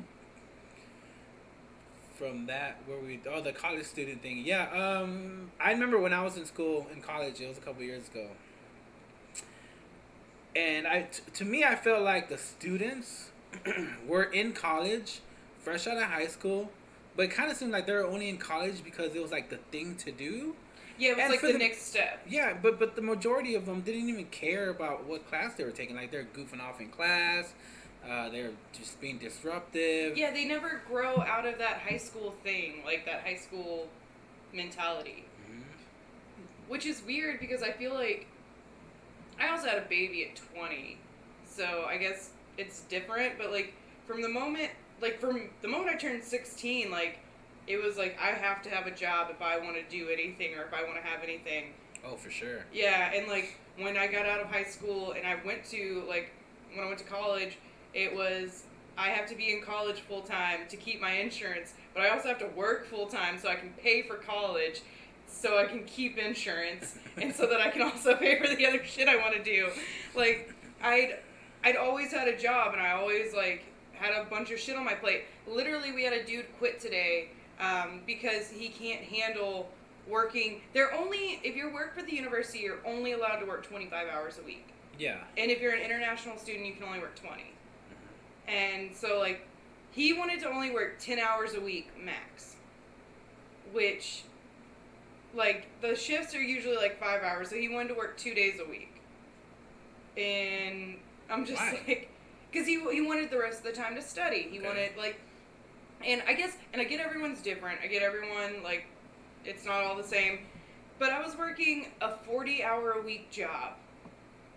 from 2.18 2.46
that 2.46 2.78
where 2.86 2.98
we 3.00 3.20
oh 3.30 3.42
the 3.42 3.52
college 3.52 3.86
student 3.86 4.22
thing. 4.22 4.44
Yeah, 4.46 4.70
um, 4.72 5.52
I 5.60 5.72
remember 5.72 6.00
when 6.00 6.14
I 6.14 6.24
was 6.24 6.38
in 6.38 6.46
school 6.46 6.88
in 6.94 7.02
college. 7.02 7.42
It 7.42 7.48
was 7.50 7.58
a 7.58 7.62
couple 7.62 7.84
years 7.84 8.08
ago, 8.08 8.28
and 10.56 10.88
I 10.88 11.04
t- 11.12 11.24
to 11.34 11.46
me 11.46 11.64
I 11.66 11.76
felt 11.76 12.04
like 12.04 12.30
the 12.30 12.38
students 12.38 13.32
were 14.08 14.24
in 14.24 14.54
college, 14.54 15.20
fresh 15.60 15.88
out 15.88 15.98
of 15.98 16.04
high 16.04 16.28
school, 16.28 16.72
but 17.16 17.24
it 17.26 17.32
kind 17.32 17.50
of 17.52 17.58
seemed 17.58 17.72
like 17.72 17.86
they 17.88 17.94
were 17.94 18.06
only 18.06 18.30
in 18.30 18.38
college 18.38 18.84
because 18.84 19.16
it 19.16 19.22
was 19.22 19.32
like 19.32 19.50
the 19.50 19.58
thing 19.72 19.96
to 19.98 20.12
do. 20.12 20.56
Yeah, 20.98 21.10
it 21.12 21.16
was 21.18 21.24
And 21.24 21.32
like 21.32 21.42
the, 21.42 21.52
the- 21.54 21.58
next 21.58 21.82
step. 21.88 22.22
Yeah, 22.28 22.54
but 22.62 22.80
but 22.80 22.96
the 22.96 23.02
majority 23.02 23.56
of 23.56 23.66
them 23.66 23.82
didn't 23.82 24.08
even 24.10 24.26
care 24.26 24.70
about 24.70 25.06
what 25.06 25.28
class 25.28 25.56
they 25.56 25.64
were 25.64 25.72
taking. 25.72 25.96
Like 25.96 26.12
they're 26.12 26.28
goofing 26.36 26.62
off 26.62 26.80
in 26.80 26.90
class. 26.90 27.54
Uh, 28.10 28.30
they're 28.30 28.52
just 28.72 29.02
being 29.02 29.18
disruptive. 29.18 30.16
Yeah, 30.16 30.32
they 30.32 30.46
never 30.46 30.82
grow 30.88 31.18
out 31.22 31.46
of 31.48 31.58
that 31.58 31.80
high 31.90 31.98
school 31.98 32.36
thing, 32.44 32.84
like 32.86 33.04
that 33.06 33.22
high 33.22 33.36
school 33.36 33.88
mentality. 34.54 35.26
Mhm. 35.50 35.64
Which 36.70 36.86
is 36.86 37.02
weird 37.06 37.40
because 37.40 37.62
I 37.64 37.72
feel 37.72 37.94
like 37.94 38.28
I 39.40 39.50
also 39.50 39.68
had 39.68 39.80
a 39.80 39.86
baby 39.90 40.24
at 40.30 40.36
20. 40.56 40.98
So 41.48 41.86
I 41.90 41.98
guess 41.98 42.30
it's 42.58 42.82
different, 42.82 43.38
but 43.38 43.52
like 43.52 43.74
from 44.06 44.22
the 44.22 44.30
moment 44.30 44.70
like 45.02 45.20
from 45.20 45.50
the 45.62 45.68
moment 45.68 45.90
I 45.90 45.98
turned 45.98 46.24
16, 46.24 46.92
like 46.92 47.20
it 47.68 47.82
was 47.82 47.98
like 47.98 48.18
I 48.22 48.28
have 48.28 48.62
to 48.64 48.70
have 48.70 48.88
a 48.88 48.92
job 48.92 49.28
if 49.30 49.42
I 49.42 49.58
want 49.58 49.76
to 49.76 49.84
do 49.90 50.10
anything 50.10 50.56
or 50.56 50.64
if 50.64 50.74
I 50.74 50.84
want 50.84 50.96
to 50.96 51.02
have 51.02 51.24
anything. 51.24 51.74
Oh, 52.06 52.16
for 52.16 52.30
sure. 52.30 52.66
Yeah, 52.72 53.12
and 53.14 53.28
like 53.28 53.58
when 53.78 53.98
I 53.98 54.08
got 54.08 54.26
out 54.26 54.40
of 54.40 54.48
high 54.48 54.64
school 54.64 55.14
and 55.14 55.26
I 55.26 55.38
went 55.46 55.66
to 55.66 56.04
like 56.08 56.32
when 56.74 56.86
I 56.86 56.88
went 56.88 57.00
to 57.00 57.06
college, 57.06 57.58
it 57.94 58.16
was 58.16 58.64
I 58.98 59.10
have 59.10 59.28
to 59.30 59.36
be 59.36 59.52
in 59.52 59.62
college 59.62 60.02
full 60.02 60.22
time 60.22 60.62
to 60.70 60.78
keep 60.78 61.02
my 61.02 61.14
insurance, 61.14 61.74
but 61.94 62.02
I 62.02 62.10
also 62.10 62.30
have 62.30 62.40
to 62.40 62.48
work 62.48 62.86
full 62.86 63.08
time 63.08 63.38
so 63.38 63.50
I 63.50 63.56
can 63.56 63.72
pay 63.72 64.04
for 64.04 64.16
college, 64.16 64.82
so 65.28 65.58
I 65.58 65.66
can 65.66 65.84
keep 65.86 66.18
insurance, 66.18 66.96
and 67.18 67.34
so 67.34 67.48
that 67.48 67.60
I 67.60 67.70
can 67.70 67.82
also 67.82 68.16
pay 68.16 68.40
for 68.40 68.54
the 68.56 68.66
other 68.66 68.84
shit 68.86 69.08
I 69.08 69.18
want 69.18 69.36
to 69.36 69.44
do. 69.44 69.70
Like 70.16 70.54
I'd 70.82 71.18
I'd 71.64 71.76
always 71.76 72.12
had 72.12 72.28
a 72.28 72.38
job 72.38 72.74
and 72.74 72.82
I 72.82 72.92
always 72.92 73.34
like 73.34 73.66
had 73.96 74.14
a 74.14 74.26
bunch 74.30 74.52
of 74.52 74.60
shit 74.60 74.76
on 74.76 74.86
my 74.86 74.94
plate. 74.94 75.24
Literally, 75.48 75.92
we 75.92 76.04
had 76.04 76.14
a 76.14 76.24
dude 76.24 76.46
quit 76.58 76.80
today 76.80 77.30
um, 77.60 78.02
because 78.06 78.50
he 78.50 78.70
can't 78.70 79.02
handle 79.02 79.70
working. 80.08 80.62
They're 80.74 80.94
only 80.94 81.40
if 81.44 81.56
you 81.56 81.74
work 81.74 81.96
for 81.96 82.04
the 82.04 82.14
university, 82.16 82.60
you're 82.60 82.86
only 82.86 83.14
allowed 83.14 83.38
to 83.38 83.46
work 83.46 83.66
25 83.68 84.08
hours 84.08 84.38
a 84.40 84.44
week, 84.46 84.68
Yeah. 85.00 85.18
and 85.38 85.50
if 85.50 85.62
you're 85.62 85.74
an 85.74 85.82
international 85.82 86.38
student, 86.38 86.66
you 86.66 86.74
can 86.74 86.84
only 86.84 87.00
work 87.00 87.16
20. 87.16 87.44
And 88.48 88.96
so 88.96 89.20
like, 89.20 89.48
he 89.92 90.14
wanted 90.14 90.40
to 90.42 90.50
only 90.50 90.72
work 90.72 91.00
10 91.00 91.18
hours 91.20 91.56
a 91.56 91.62
week 91.62 91.90
max, 92.04 92.56
which 93.74 94.24
like 95.34 95.68
the 95.82 95.96
shifts 95.96 96.36
are 96.36 96.42
usually 96.42 96.76
like 96.78 97.00
five 97.00 97.24
hours, 97.24 97.50
so 97.50 97.56
he 97.56 97.68
wanted 97.70 97.90
to 97.90 97.96
work 97.96 98.18
two 98.18 98.34
days 98.36 98.60
a 98.66 98.70
week. 98.70 99.02
And 100.18 100.98
I'm 101.30 101.46
just 101.46 101.60
Why? 101.62 101.82
like, 101.88 102.10
because 102.56 102.68
he 102.68 102.80
he 102.94 103.02
wanted 103.02 103.30
the 103.30 103.38
rest 103.38 103.60
of 103.60 103.66
the 103.66 103.74
time 103.74 103.94
to 103.96 104.02
study. 104.02 104.48
He 104.50 104.58
Okay. 104.60 104.68
wanted 104.68 104.98
like, 104.98 105.20
and 106.06 106.24
I 106.26 106.34
guess 106.34 106.56
and 106.72 106.82
I 106.82 106.86
get 106.86 107.02
everyone's 107.02 107.42
different. 107.42 107.80
I 107.84 107.88
get 107.88 108.02
everyone 108.02 108.64
like, 108.64 108.86
it's 109.44 109.66
not 109.66 109.84
all 109.84 109.98
the 109.98 110.04
same. 110.04 110.40
But 110.98 111.12
I 111.12 111.20
was 111.22 111.36
working 111.38 111.88
a 112.00 112.16
40 112.16 112.64
hour 112.64 112.94
a 112.94 113.02
week 113.02 113.30
job, 113.30 113.74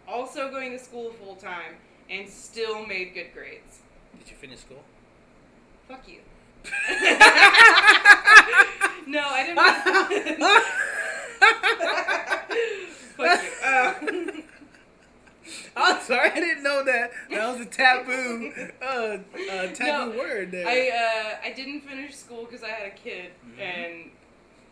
also 0.07 0.49
going 0.51 0.71
to 0.71 0.79
school 0.79 1.11
full 1.11 1.35
time, 1.35 1.75
and 2.09 2.29
still 2.29 2.87
made 2.87 3.15
good 3.15 3.33
grades. 3.35 3.81
Did 4.21 4.31
you 4.31 4.37
finish 4.37 4.61
school? 4.61 4.85
Fuck 5.89 6.07
you. 6.07 6.21
no, 9.09 9.23
I 9.25 9.47
didn't. 9.47 10.39
Fuck 13.17 13.43
you. 13.43 14.33
Um, 14.38 14.38
I'm 15.83 16.01
sorry, 16.03 16.31
I 16.31 16.35
didn't 16.41 16.63
know 16.65 16.85
that. 16.85 17.11
That 17.31 17.53
was 17.53 17.61
a 17.67 17.71
taboo, 17.71 18.53
uh, 18.83 18.87
uh, 18.87 19.67
taboo 19.75 20.13
No, 20.13 20.19
word 20.19 20.51
there. 20.51 20.67
I 20.67 20.89
uh, 20.89 21.49
I 21.49 21.53
didn't 21.53 21.83
finish 21.83 22.15
school 22.17 22.45
because 22.45 22.63
I 22.65 22.69
had 22.69 22.87
a 22.87 22.91
kid, 22.95 23.31
Mhm. 23.47 23.61
and 23.61 24.11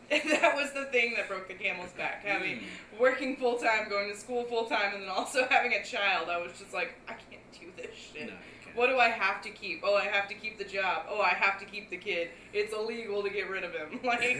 that 0.40 0.54
was 0.56 0.72
the 0.72 0.84
thing 0.86 1.14
that 1.16 1.28
broke 1.28 1.48
the 1.48 1.54
camel's 1.54 1.92
back. 1.92 2.24
Having 2.24 2.58
Mm. 2.58 3.00
working 3.00 3.36
full 3.36 3.58
time, 3.58 3.88
going 3.88 4.08
to 4.12 4.16
school 4.18 4.44
full 4.44 4.66
time, 4.66 4.94
and 4.94 5.02
then 5.02 5.08
also 5.10 5.46
having 5.50 5.72
a 5.74 5.84
child. 5.84 6.28
I 6.28 6.38
was 6.38 6.52
just 6.58 6.72
like, 6.72 6.94
I 7.08 7.12
can't 7.12 7.42
do 7.52 7.66
this 7.76 7.94
shit. 7.96 8.28
can't. 8.28 8.76
What 8.76 8.88
do 8.88 8.98
I 8.98 9.08
have 9.08 9.42
to 9.42 9.50
keep? 9.50 9.80
Oh, 9.82 9.94
I 9.96 10.04
have 10.04 10.28
to 10.28 10.34
keep 10.34 10.58
the 10.58 10.64
job. 10.64 11.06
Oh, 11.08 11.20
I 11.22 11.30
have 11.30 11.58
to 11.60 11.64
keep 11.64 11.88
the 11.90 11.96
kid. 11.96 12.28
It's 12.52 12.72
illegal 12.74 13.22
to 13.22 13.30
get 13.30 13.48
rid 13.48 13.64
of 13.64 13.72
him. 13.72 14.00
Like, 14.04 14.36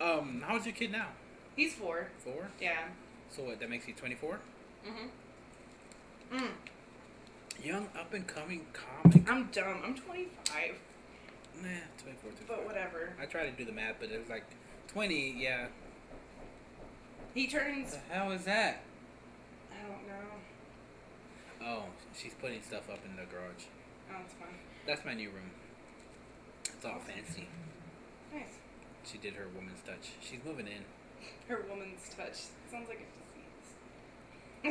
um, 0.00 0.42
how 0.46 0.54
old's 0.54 0.66
your 0.66 0.74
kid 0.74 0.90
now? 0.92 1.08
he's 1.54 1.74
four. 1.74 2.08
Four. 2.18 2.48
Yeah. 2.60 2.78
So 3.30 3.42
what? 3.42 3.60
That 3.60 3.70
makes 3.70 3.86
you 3.88 3.94
24. 3.94 4.38
Mhm. 4.86 5.10
Mm. 6.32 6.52
Young, 7.62 7.88
up 7.98 8.12
and 8.14 8.26
coming 8.26 8.66
comic. 8.72 9.28
I'm 9.28 9.46
dumb. 9.50 9.82
I'm 9.84 9.94
25, 9.94 10.76
Nah, 11.62 11.68
24, 11.98 12.30
25. 12.32 12.46
but 12.48 12.64
whatever. 12.66 13.12
I 13.20 13.26
tried 13.26 13.46
to 13.46 13.52
do 13.52 13.64
the 13.64 13.72
math, 13.72 13.96
but 13.98 14.10
it 14.10 14.20
was 14.20 14.28
like 14.28 14.44
20. 14.88 15.32
Yeah. 15.32 15.68
He 17.34 17.44
What 17.44 17.50
turns. 17.52 17.92
the 17.92 17.98
hell 18.10 18.30
is 18.32 18.44
that? 18.44 18.82
I 19.72 19.82
don't 19.88 20.06
know. 20.06 21.66
Oh, 21.66 21.84
she's 22.14 22.34
putting 22.34 22.62
stuff 22.62 22.88
up 22.90 23.04
in 23.04 23.16
the 23.16 23.24
garage. 23.24 23.64
Oh, 24.10 24.16
it's 24.24 24.34
fine. 24.34 24.54
That's 24.86 25.04
my 25.04 25.14
new 25.14 25.30
room. 25.30 25.50
It's 26.64 26.84
all 26.84 27.00
fancy. 27.00 27.48
Nice. 28.32 28.58
She 29.04 29.18
did 29.18 29.34
her 29.34 29.48
woman's 29.54 29.80
touch. 29.82 30.10
She's 30.20 30.38
moving 30.44 30.68
in. 30.68 30.84
Her 31.48 31.64
woman's 31.68 32.08
touch 32.14 32.34
sounds 32.70 32.88
like 32.88 33.00
a. 33.00 33.15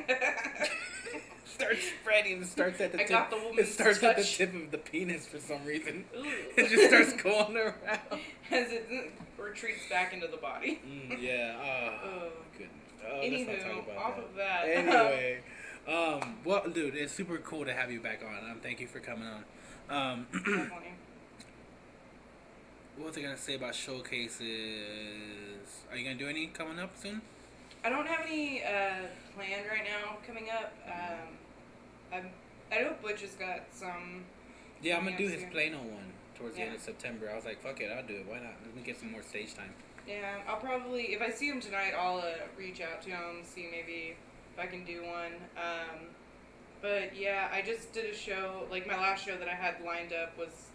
starts 1.46 1.80
spreading. 2.02 2.42
It 2.42 2.48
starts 2.48 2.82
at 2.82 2.92
the 2.92 3.00
I 3.00 3.04
tip. 3.04 3.10
got 3.10 3.30
the 3.30 3.38
it 3.38 3.44
woman's 3.46 3.72
starts 3.72 4.04
at 4.04 4.18
the 4.18 4.24
tip 4.24 4.54
of 4.54 4.72
the 4.72 4.78
penis 4.78 5.26
for 5.28 5.40
some 5.40 5.64
reason. 5.66 6.06
Ooh. 6.18 6.24
It 6.58 6.70
just 6.70 6.88
starts 6.88 7.14
going 7.22 7.58
around. 7.58 7.76
As 8.52 8.72
it 8.72 9.12
retreats 9.38 9.88
back 9.90 10.14
into 10.14 10.28
the 10.28 10.38
body. 10.38 10.80
Mm, 10.88 11.22
yeah. 11.22 11.56
Oh, 11.58 12.08
Oh. 12.08 12.30
goodness. 12.58 12.72
Oh, 13.08 13.20
let's 13.22 13.48
not 13.48 13.60
talk 13.60 13.86
Anywho, 13.86 13.92
about 13.92 13.98
off 13.98 14.16
that. 14.16 14.24
of 14.26 14.36
that. 14.36 14.66
Anyway, 14.68 15.40
um, 15.88 16.36
well, 16.44 16.68
dude, 16.70 16.96
it's 16.96 17.14
super 17.14 17.38
cool 17.38 17.64
to 17.66 17.74
have 17.74 17.92
you 17.92 18.00
back 18.02 18.22
on. 18.24 18.50
Um, 18.52 18.60
thank 18.62 18.80
you 18.80 18.88
for 18.88 19.00
coming 19.00 19.28
on. 19.28 19.44
Um, 19.90 20.28
what 22.98 23.08
was 23.10 23.18
I 23.18 23.22
gonna 23.22 23.38
say 23.38 23.54
about 23.56 23.76
showcases? 23.76 24.42
Are 25.92 25.98
you 25.98 26.04
gonna 26.04 26.16
do 26.18 26.28
any 26.28 26.48
coming 26.48 26.80
up 26.80 26.98
soon? 26.98 27.22
I 27.86 27.90
don't 27.90 28.08
have 28.08 28.26
any 28.26 28.64
uh, 28.64 29.06
planned 29.36 29.68
right 29.70 29.84
now 29.86 30.18
coming 30.26 30.48
up. 30.50 30.74
Um, 30.88 31.38
I'm, 32.12 32.30
I 32.72 32.82
know 32.82 32.96
Butch 33.00 33.22
has 33.22 33.36
got 33.36 33.62
some. 33.72 34.26
Yeah, 34.82 34.98
I'm 34.98 35.04
gonna 35.04 35.18
do 35.18 35.28
his 35.28 35.42
soon. 35.42 35.52
Plano 35.52 35.78
one 35.78 36.12
towards 36.36 36.56
the 36.56 36.64
end 36.64 36.74
of 36.76 36.82
September. 36.82 37.30
I 37.32 37.36
was 37.36 37.46
like, 37.46 37.62
fuck 37.62 37.80
it, 37.82 37.92
I'll 37.96 38.06
do 38.06 38.16
it. 38.16 38.26
Why 38.28 38.40
not? 38.40 38.54
Let 38.66 38.76
me 38.76 38.82
get 38.82 39.00
some 39.00 39.12
more 39.12 39.22
stage 39.22 39.54
time. 39.54 39.72
Yeah, 40.08 40.38
I'll 40.48 40.58
probably 40.58 41.14
if 41.14 41.22
I 41.22 41.30
see 41.30 41.48
him 41.48 41.62
tonight, 41.62 41.94
I'll 41.96 42.18
uh, 42.18 42.48
reach 42.58 42.82
out 42.82 43.04
to 43.04 43.10
him, 43.12 43.44
see 43.44 43.68
maybe 43.72 44.16
if 44.54 44.60
I 44.60 44.66
can 44.66 44.84
do 44.84 45.04
one. 45.04 45.34
Um, 45.56 46.08
but 46.82 47.16
yeah, 47.16 47.50
I 47.54 47.62
just 47.62 47.94
did 47.94 48.12
a 48.12 48.16
show. 48.16 48.64
Like 48.72 48.88
my 48.88 48.98
last 48.98 49.24
show 49.24 49.38
that 49.38 49.48
I 49.48 49.54
had 49.54 49.76
lined 49.86 50.12
up 50.12 50.36
was 50.40 50.70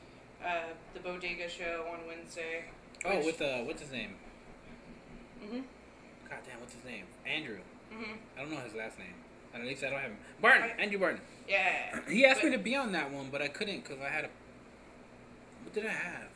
uh, 0.46 0.72
the 0.94 1.00
Bodega 1.00 1.48
show 1.48 1.86
on 1.92 2.06
Wednesday. 2.06 2.66
Oh, 3.04 3.24
with 3.24 3.42
uh, 3.42 3.58
what's 3.64 3.82
his 3.82 3.90
name? 3.90 4.14
Mhm. 5.44 5.64
God 6.30 6.38
damn, 6.46 6.60
what's 6.60 6.74
his 6.74 6.84
name? 6.84 7.04
Andrew. 7.26 7.58
Mhm. 7.92 8.16
I 8.36 8.40
don't 8.40 8.50
know 8.52 8.60
his 8.60 8.74
last 8.74 8.98
name. 8.98 9.14
At 9.52 9.62
least 9.62 9.82
I 9.82 9.90
don't 9.90 9.98
have 10.00 10.10
him. 10.12 10.18
Barton. 10.40 10.70
Andrew 10.78 10.98
Barton. 11.00 11.20
Yeah. 11.48 11.98
He 12.08 12.24
asked 12.24 12.44
me 12.44 12.50
to 12.50 12.58
be 12.58 12.76
on 12.76 12.92
that 12.92 13.10
one, 13.10 13.28
but 13.30 13.42
I 13.42 13.48
couldn't 13.48 13.82
because 13.82 14.00
I 14.00 14.08
had 14.08 14.24
a. 14.24 14.28
What 15.64 15.74
did 15.74 15.86
I 15.86 15.90
have? 15.90 16.28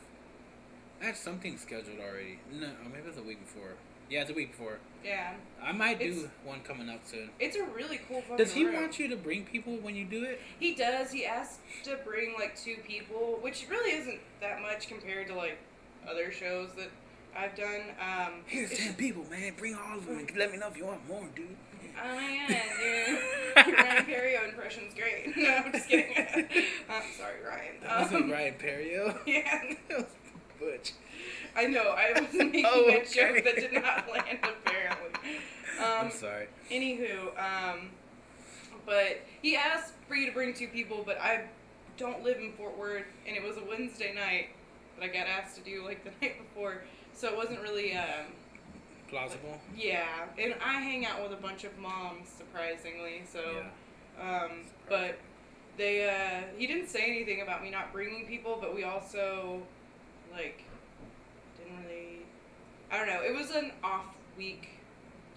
I 1.01 1.05
had 1.05 1.17
something 1.17 1.57
scheduled 1.57 1.99
already. 1.99 2.39
No, 2.51 2.69
maybe 2.83 2.99
it 2.99 3.05
was 3.07 3.17
a 3.17 3.21
week 3.23 3.39
before. 3.39 3.73
Yeah, 4.09 4.21
it's 4.21 4.29
a 4.29 4.33
week 4.33 4.51
before. 4.51 4.77
Yeah. 5.03 5.33
I 5.63 5.71
might 5.71 5.99
do 5.99 6.05
It's- 6.05 6.27
one 6.43 6.61
coming 6.61 6.89
up 6.89 7.05
soon. 7.05 7.31
It's 7.39 7.55
a 7.55 7.63
really 7.63 7.99
cool 8.07 8.23
Does 8.37 8.53
he 8.53 8.65
room. 8.65 8.75
want 8.75 8.99
you 8.99 9.07
to 9.07 9.15
bring 9.15 9.45
people 9.45 9.77
when 9.77 9.95
you 9.95 10.05
do 10.05 10.23
it? 10.23 10.41
He 10.59 10.75
does. 10.75 11.11
He 11.11 11.25
asked 11.25 11.59
to 11.83 11.95
bring 12.05 12.33
like 12.37 12.55
two 12.55 12.77
people, 12.87 13.39
which 13.41 13.65
really 13.69 13.91
isn't 13.97 14.19
that 14.41 14.61
much 14.61 14.87
compared 14.87 15.27
to 15.27 15.35
like 15.35 15.57
other 16.07 16.31
shows 16.31 16.69
that 16.75 16.89
I've 17.37 17.55
done. 17.55 17.81
Um, 17.99 18.33
Here's 18.45 18.71
ten 18.77 18.93
people, 18.93 19.25
man. 19.29 19.53
Bring 19.57 19.75
all 19.75 19.97
of 19.97 20.05
them 20.05 20.19
and 20.19 20.37
let 20.37 20.51
me 20.51 20.57
know 20.57 20.67
if 20.67 20.77
you 20.77 20.85
want 20.85 21.07
more, 21.07 21.25
dude. 21.35 21.47
Oh 21.97 22.15
my 22.15 22.45
god, 22.47 23.65
dude. 23.65 23.77
Ryan 23.77 24.05
Perio 24.05 24.49
impression's 24.49 24.93
great. 24.93 25.35
No, 25.37 25.49
I'm 25.49 25.71
just 25.71 25.87
kidding. 25.87 26.15
I'm 26.89 27.03
sorry, 27.17 27.41
Ryan. 27.47 27.75
That 27.83 28.01
wasn't 28.01 28.23
Um, 28.25 28.31
Ryan 28.31 28.53
Perio. 28.55 29.17
Yeah, 29.25 29.61
That 29.89 29.97
was 29.97 30.05
Butch. 30.59 30.91
I 31.55 31.65
know. 31.67 31.95
I 31.97 32.19
was 32.19 32.33
making 32.33 32.65
Oh, 32.67 32.87
a 32.89 33.05
joke 33.05 33.43
that 33.43 33.55
did 33.55 33.73
not 33.73 34.09
land, 34.11 34.39
apparently. 34.43 35.19
Um, 35.79 35.85
I'm 36.05 36.11
sorry. 36.11 36.47
Anywho, 36.69 37.27
um, 37.39 37.89
but 38.85 39.21
he 39.41 39.55
asked 39.55 39.93
for 40.07 40.15
you 40.15 40.25
to 40.27 40.33
bring 40.33 40.53
two 40.53 40.67
people, 40.67 41.03
but 41.05 41.17
I 41.19 41.45
don't 41.97 42.23
live 42.23 42.37
in 42.37 42.51
Fort 42.53 42.77
Worth, 42.77 43.05
and 43.27 43.35
it 43.37 43.43
was 43.43 43.55
a 43.57 43.63
Wednesday 43.63 44.13
night, 44.13 44.49
that 44.97 45.05
I 45.05 45.07
got 45.07 45.27
asked 45.27 45.55
to 45.57 45.61
do 45.63 45.83
like 45.85 46.03
the 46.03 46.11
night 46.21 46.35
before, 46.39 46.83
so 47.15 47.27
it 47.29 47.35
wasn't 47.37 47.61
really. 47.61 47.93
Um, 47.95 48.33
Plausible. 49.09 49.59
yeah, 49.75 50.25
and 50.37 50.55
I 50.63 50.81
hang 50.81 51.05
out 51.05 51.21
with 51.23 51.31
a 51.31 51.41
bunch 51.41 51.63
of 51.63 51.77
moms, 51.77 52.27
surprisingly. 52.27 53.21
So, 53.31 53.63
Yeah. 54.17 54.41
um, 54.43 54.51
but 54.89 55.17
they 55.77 56.09
uh, 56.09 56.41
he 56.57 56.65
didn't 56.67 56.87
say 56.89 57.03
anything 57.05 57.41
about 57.41 57.61
me 57.63 57.69
not 57.69 57.91
bringing 57.93 58.25
people, 58.25 58.57
but 58.59 58.73
we 58.75 58.83
also 58.83 59.61
like 60.33 60.63
didn't 61.57 61.83
really. 61.85 62.25
I 62.91 62.97
don't 62.97 63.07
know. 63.07 63.21
It 63.23 63.33
was 63.35 63.51
an 63.51 63.71
off 63.83 64.05
week, 64.37 64.69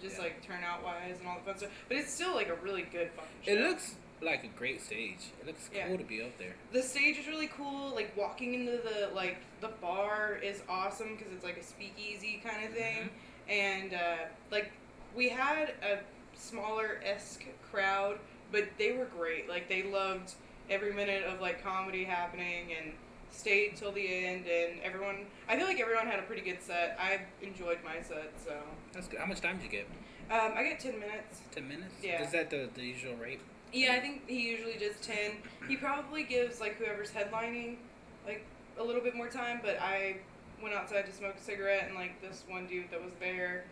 just 0.01 0.17
Yeah. 0.17 0.23
like 0.23 0.45
turnout 0.45 0.83
wise 0.83 1.17
and 1.19 1.27
all 1.27 1.35
the 1.39 1.45
fun 1.45 1.57
stuff. 1.57 1.71
But 1.87 1.97
it's 1.97 2.13
still 2.13 2.33
like 2.35 2.49
a 2.49 2.55
really 2.55 2.83
good 2.83 3.11
fucking 3.15 3.29
show. 3.45 3.51
It 3.51 3.59
looks 3.61 3.95
like 4.21 4.43
a 4.43 4.47
great 4.47 4.81
stage. 4.81 5.31
It 5.41 5.47
looks 5.47 5.69
Yeah. 5.73 5.87
cool 5.87 5.97
to 5.97 6.03
be 6.03 6.21
up 6.21 6.37
there. 6.37 6.55
the 6.73 6.81
stage 6.81 7.17
is 7.17 7.27
really 7.27 7.47
cool. 7.47 7.93
Like 7.95 8.15
walking 8.17 8.53
into 8.53 8.77
the 8.77 9.09
like 9.13 9.37
the 9.61 9.69
bar 9.81 10.37
is 10.41 10.61
awesome 10.69 11.15
because 11.15 11.31
it's 11.33 11.43
like 11.43 11.57
a 11.57 11.63
speakeasy 11.63 12.41
kind 12.43 12.65
of 12.65 12.73
thing, 12.73 13.09
and 13.47 13.93
uh, 13.93 14.15
like 14.51 14.71
we 15.15 15.29
had 15.29 15.73
a 15.81 15.99
smaller 16.37 16.99
esque 17.03 17.43
crowd, 17.71 18.19
but 18.51 18.65
they 18.77 18.91
were 18.91 19.05
great. 19.05 19.47
Like 19.49 19.67
they 19.69 19.83
loved 19.83 20.33
every 20.69 20.93
minute 20.93 21.23
of 21.23 21.41
like 21.41 21.63
comedy 21.63 22.03
happening 22.03 22.73
and 22.79 22.93
stayed 23.31 23.75
till 23.75 23.91
the 23.91 24.07
end. 24.25 24.45
And 24.47 24.79
everyone, 24.81 25.25
I 25.47 25.55
feel 25.57 25.65
like 25.65 25.79
everyone 25.79 26.07
had 26.07 26.19
a 26.19 26.23
pretty 26.23 26.41
good 26.41 26.61
set. 26.61 26.97
I 26.99 27.21
enjoyed 27.41 27.79
my 27.83 28.01
set, 28.01 28.31
so 28.43 28.53
That's 28.93 29.07
good. 29.07 29.19
How 29.19 29.25
much 29.25 29.41
time 29.41 29.57
did 29.57 29.65
you 29.65 29.71
get? 29.71 29.87
um, 30.31 30.53
I 30.55 30.63
get 30.63 30.79
ten 30.79 30.99
minutes. 30.99 31.39
Ten 31.51 31.67
minutes. 31.67 31.95
Yeah. 32.03 32.21
Is 32.23 32.31
that 32.33 32.49
the, 32.49 32.69
the 32.75 32.83
usual 32.83 33.15
rate? 33.15 33.39
Yeah, 33.71 33.93
I 33.93 33.99
think 33.99 34.27
he 34.27 34.41
usually 34.49 34.77
does 34.77 34.95
ten. 35.01 35.33
He 35.67 35.75
probably 35.75 36.23
gives 36.23 36.59
like 36.59 36.75
whoever's 36.77 37.11
headlining 37.11 37.77
like 38.25 38.45
a 38.79 38.83
little 38.83 39.01
bit 39.01 39.15
more 39.15 39.27
time, 39.29 39.59
but 39.63 39.79
I 39.79 40.17
went 40.61 40.73
outside 40.75 41.05
to 41.05 41.11
smoke 41.13 41.35
a 41.39 41.41
cigarette 41.41 41.85
and 41.87 41.95
like 41.95 42.21
this 42.21 42.43
one 42.47 42.65
dude 42.67 42.89
that 42.91 43.01
was 43.03 43.13
there 43.19 43.63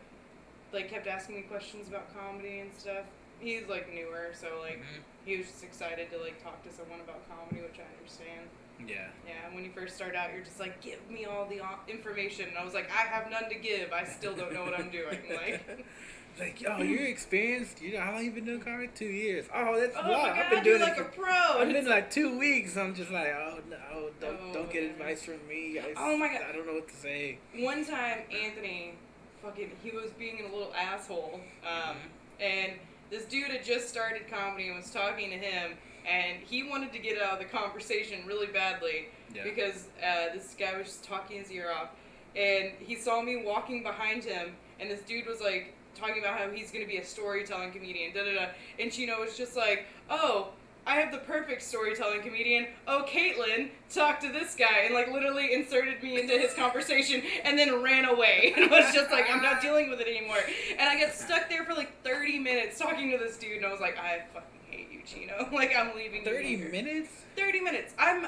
like 0.74 0.90
kept 0.90 1.08
asking 1.08 1.36
me 1.36 1.42
questions 1.44 1.88
about 1.88 2.14
comedy 2.16 2.60
and 2.60 2.72
stuff. 2.78 3.06
He's 3.40 3.68
like 3.68 3.94
newer, 3.94 4.32
so 4.34 4.60
like 4.62 4.80
Mhm. 4.80 5.02
he 5.26 5.38
was 5.38 5.48
just 5.48 5.64
excited 5.64 6.12
to 6.12 6.18
like 6.18 6.42
talk 6.44 6.62
to 6.64 6.72
someone 6.72 7.00
about 7.02 7.28
comedy, 7.30 7.62
which 7.62 7.80
I 7.80 7.88
understand. 7.98 8.48
Yeah. 8.86 9.08
Yeah, 9.28 9.56
when 9.56 9.64
you 9.64 9.72
first 9.72 9.96
start 9.96 10.16
out, 10.16 10.32
you're 10.34 10.44
just 10.44 10.60
like, 10.60 10.82
give 10.82 11.00
me 11.10 11.26
all 11.26 11.46
the 11.48 11.62
information. 11.88 12.50
And 12.50 12.58
I 12.60 12.64
was 12.64 12.76
like, 12.76 12.92
I 12.92 13.08
have 13.08 13.32
none 13.32 13.50
to 13.50 13.56
give. 13.56 13.92
I 13.92 14.04
still 14.04 14.36
don't 14.36 14.54
know 14.54 14.64
what 14.64 14.78
I'm 14.80 14.92
doing. 14.92 15.18
Like, 15.32 15.66
Like, 16.40 16.62
yo, 16.62 16.78
you're 16.78 17.06
experienced. 17.06 17.82
You 17.82 17.94
know, 17.94 18.02
how 18.02 18.14
long 18.14 18.26
you 18.26 18.32
been 18.32 18.46
doing 18.46 18.60
comedy? 18.60 18.90
Two 18.94 19.06
years. 19.06 19.46
Oh, 19.54 19.80
that's 19.80 19.96
oh 19.98 20.02
a 20.02 20.12
lot. 20.12 20.26
god, 20.36 20.38
I've 20.38 20.52
been 20.52 20.64
doing 20.64 20.82
like 20.82 21.00
a 21.00 21.04
pro. 21.06 21.26
I've 21.62 21.72
been 21.72 21.88
like 21.88 22.12
two 22.12 22.38
weeks. 22.38 22.78
I'm 22.78 22.94
just 22.96 23.12
like, 23.12 23.28
oh 23.28 23.60
no, 23.70 24.10
don't 24.22 24.38
Oh, 24.50 24.54
don't 24.54 24.72
get 24.72 24.84
advice 24.84 25.24
from 25.24 25.40
me. 25.48 25.80
I, 25.80 25.94
Oh, 25.98 26.18
my 26.18 26.28
God. 26.28 26.42
I 26.48 26.52
don't 26.52 26.68
know 26.68 26.74
what 26.74 26.88
to 26.90 26.96
say. 26.96 27.40
One 27.58 27.84
time, 27.86 28.20
Anthony, 28.32 28.94
fucking, 29.42 29.72
he 29.84 29.92
was 29.92 30.12
being 30.12 30.40
a 30.42 30.44
little 30.56 30.74
asshole. 30.76 31.40
Um, 31.66 31.98
and 32.40 32.74
this 33.10 33.26
dude 33.26 33.50
had 33.50 33.64
just 33.66 33.90
started 33.90 34.30
comedy 34.30 34.68
and 34.68 34.78
was 34.78 34.92
talking 34.92 35.30
to 35.32 35.38
him, 35.38 35.72
and 36.08 36.38
he 36.46 36.64
wanted 36.70 36.94
to 36.94 37.00
get 37.00 37.20
out 37.22 37.34
of 37.34 37.40
the 37.40 37.46
conversation 37.46 38.28
really 38.28 38.48
badly 38.48 39.08
Yeah. 39.34 39.44
because 39.44 39.88
uh, 40.04 40.34
this 40.36 40.56
guy 40.60 40.78
was 40.78 40.88
just 40.88 41.04
talking 41.04 41.40
his 41.40 41.52
ear 41.52 41.72
off. 41.76 41.90
And 42.36 42.74
he 42.80 42.96
saw 42.96 43.22
me 43.24 43.44
walking 43.44 43.82
behind 43.82 44.24
him, 44.24 44.52
and 44.80 44.92
this 44.92 45.02
dude 45.02 45.26
was 45.26 45.42
like 45.42 45.74
talking 45.98 46.22
about 46.22 46.38
how 46.38 46.50
he's 46.50 46.72
gonna 46.72 46.86
be 46.86 46.98
a 46.98 47.06
storytelling 47.06 47.72
comedian, 47.72 48.14
da 48.14 48.24
da 48.24 48.34
da. 48.34 48.46
And 48.80 48.92
Chino 48.92 49.20
was 49.20 49.38
just 49.38 49.56
like, 49.56 49.86
oh. 50.10 50.50
I 50.90 51.02
have 51.02 51.12
the 51.12 51.18
perfect 51.18 51.64
storytelling 51.64 52.22
comedian. 52.22 52.68
Oh, 52.88 53.04
Caitlin, 53.06 53.72
talk 53.94 54.22
to 54.22 54.30
this 54.32 54.56
guy, 54.56 54.84
and 54.86 54.94
like 54.94 55.12
literally 55.12 55.54
inserted 55.54 56.02
me 56.02 56.18
into 56.18 56.38
his 56.40 56.54
conversation, 56.54 57.24
and 57.44 57.60
then 57.60 57.84
ran 57.84 58.06
away. 58.06 58.54
And 58.58 58.72
was 58.72 58.94
just 58.94 59.12
like, 59.12 59.26
I'm 59.30 59.42
not 59.42 59.62
dealing 59.62 59.90
with 59.90 60.00
it 60.00 60.08
anymore. 60.08 60.38
And 60.80 60.88
I 60.88 60.98
got 60.98 61.14
stuck 61.14 61.50
there 61.50 61.66
for 61.66 61.74
like 61.74 61.92
30 62.06 62.40
minutes 62.40 62.80
talking 62.80 63.12
to 63.12 63.18
this 63.18 63.36
dude, 63.36 63.58
and 63.58 63.66
I 63.66 63.72
was 63.74 63.82
like, 63.82 63.98
I 63.98 64.24
fucking 64.34 64.60
hate 64.70 64.90
you, 64.90 65.02
Chino. 65.06 65.50
Like 65.54 65.76
I'm 65.76 65.94
leaving. 65.94 66.24
Thirty 66.24 66.56
here. 66.56 66.70
minutes. 66.72 67.10
30 67.36 67.60
minutes. 67.60 67.94
I'm 68.00 68.28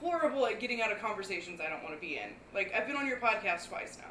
horrible 0.00 0.46
at 0.46 0.60
getting 0.60 0.80
out 0.80 0.92
of 0.92 1.00
conversations 1.00 1.60
I 1.60 1.68
don't 1.68 1.82
want 1.82 1.96
to 1.96 2.00
be 2.00 2.16
in. 2.16 2.30
Like, 2.54 2.72
I've 2.76 2.86
been 2.86 2.96
on 2.96 3.08
your 3.08 3.18
podcast 3.18 3.68
twice 3.68 3.98
now. 3.98 4.04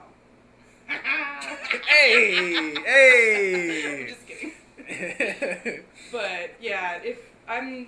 hey, 1.87 2.75
hey. 2.85 4.01
I'm 4.01 4.07
just 4.07 4.27
kidding. 4.27 5.83
But 6.11 6.51
yeah, 6.61 6.99
if 7.03 7.19
I'm 7.47 7.87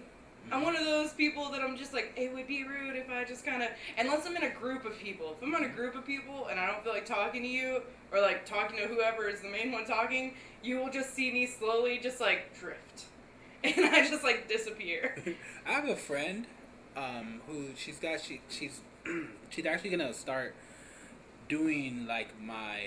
I'm 0.52 0.64
one 0.64 0.76
of 0.76 0.84
those 0.84 1.14
people 1.14 1.52
that 1.52 1.62
I'm 1.62 1.78
just 1.78 1.94
like, 1.94 2.12
it 2.16 2.34
would 2.34 2.48
be 2.48 2.64
rude 2.64 2.96
if 2.96 3.10
I 3.10 3.24
just 3.24 3.46
kind 3.46 3.62
of, 3.62 3.70
unless 3.98 4.26
I'm 4.26 4.36
in 4.36 4.44
a 4.44 4.50
group 4.50 4.84
of 4.86 4.98
people. 4.98 5.36
If 5.38 5.48
I'm 5.48 5.54
in 5.56 5.70
a 5.70 5.74
group 5.74 5.96
of 5.96 6.06
people 6.06 6.48
and 6.50 6.60
I 6.60 6.66
don't 6.66 6.84
feel 6.84 6.94
like 6.94 7.06
talking 7.06 7.44
to 7.44 7.48
you 7.48 7.82
or 8.12 8.20
like 8.20 8.46
talking 8.46 8.78
to 8.78 8.88
whoever 8.88 9.30
is 9.30 9.42
the 9.42 9.50
main 9.50 9.72
one 9.72 9.86
talking, 9.86 10.34
you 10.64 10.78
will 10.78 10.90
just 10.90 11.14
see 11.14 11.32
me 11.32 11.46
slowly 11.46 12.00
just 12.02 12.20
like 12.20 12.58
drift. 12.60 13.06
And 13.62 13.88
I 13.88 14.08
just 14.08 14.24
like 14.24 14.48
disappear. 14.48 15.22
I 15.68 15.74
have 15.74 15.90
a 15.90 15.96
friend 15.98 16.48
um, 16.96 17.42
who 17.46 17.66
she's 17.76 18.00
got 18.00 18.22
she 18.22 18.40
she's 18.48 18.80
she's 19.50 19.66
actually 19.66 19.90
gonna 19.90 20.14
start 20.14 20.56
doing 21.50 22.06
like 22.08 22.30
my 22.42 22.80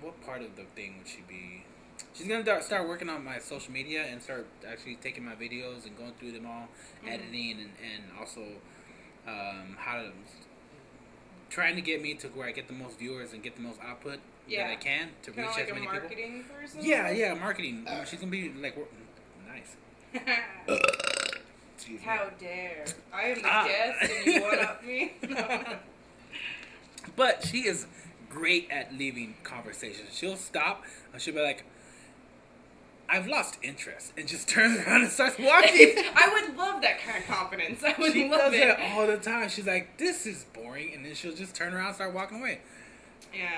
what 0.00 0.20
part 0.24 0.42
of 0.42 0.54
the 0.56 0.62
thing 0.76 0.94
would 0.98 1.08
she 1.08 1.22
be? 1.28 1.64
She's 2.14 2.26
gonna 2.28 2.42
start- 2.42 2.64
start 2.64 2.88
working 2.88 3.08
on 3.10 3.24
my 3.24 3.38
social 3.38 3.72
media 3.72 4.04
and 4.04 4.22
start 4.22 4.46
actually 4.66 4.96
taking 4.96 5.24
my 5.24 5.34
videos 5.34 5.84
and 5.86 5.96
going 5.98 6.12
through 6.18 6.32
them 6.32 6.46
all, 6.46 6.68
Mhm. 7.04 7.12
editing 7.12 7.50
and, 7.60 7.70
and 7.92 8.04
also 8.18 8.42
um, 9.26 9.76
how 9.78 9.96
to 10.00 10.10
trying 11.50 11.74
to 11.76 11.82
get 11.82 12.00
me 12.00 12.14
to 12.14 12.28
where 12.28 12.46
I 12.48 12.52
get 12.52 12.68
the 12.68 12.72
most 12.74 12.98
viewers 12.98 13.32
and 13.32 13.42
get 13.42 13.56
the 13.56 13.62
most 13.62 13.78
output 13.82 14.18
Yeah. 14.48 14.66
that 14.68 14.72
I 14.72 14.76
can 14.76 15.10
to 15.22 15.30
Kind 15.32 15.46
reach 15.48 15.56
like 15.56 15.66
as 15.68 15.74
many 15.74 15.86
people. 15.86 16.54
person. 16.58 16.80
Yeah, 16.82 17.10
yeah, 17.10 17.34
marketing. 17.34 17.86
She's 18.08 18.18
gonna 18.20 18.30
be 18.30 18.48
like 18.50 18.76
nice. 19.46 19.76
How 22.04 22.30
dare! 22.38 22.84
I 23.12 23.22
am 23.22 23.42
the 23.42 23.48
Ah. 23.48 23.64
guest 23.66 24.12
and 24.12 24.26
you 24.26 24.40
one 24.42 24.58
up 24.58 24.84
me. 24.84 25.12
But 27.16 27.46
she 27.46 27.66
is 27.66 27.86
great 28.28 28.68
at 28.70 28.94
leaving 28.94 29.34
conversations. 29.42 30.10
She'll 30.16 30.36
stop 30.36 30.84
and 31.12 31.20
she'll 31.20 31.34
be 31.34 31.42
like, 31.42 31.64
I've 33.12 33.26
lost 33.26 33.58
interest, 33.62 34.12
and 34.16 34.28
just 34.28 34.48
turns 34.56 34.78
around 34.78 35.02
and 35.02 35.10
starts 35.10 35.36
walking. 35.36 35.94
I 36.14 36.30
would 36.32 36.56
love 36.56 36.80
that 36.82 37.00
kind 37.00 37.18
of 37.18 37.28
confidence. 37.28 37.82
I 37.82 37.94
would 37.98 38.12
she 38.12 38.28
love 38.28 38.52
does 38.52 38.54
it. 38.54 38.58
that 38.78 38.92
all 38.96 39.06
the 39.06 39.16
time. 39.16 39.48
She's 39.48 39.66
like, 39.66 39.98
this 39.98 40.26
is 40.26 40.46
boring, 40.52 40.94
and 40.94 41.04
then 41.04 41.14
she'll 41.14 41.34
just 41.34 41.54
turn 41.56 41.74
around 41.74 41.86
and 41.86 41.94
start 41.96 42.14
walking 42.14 42.38
away. 42.38 42.60
Yeah, 43.34 43.48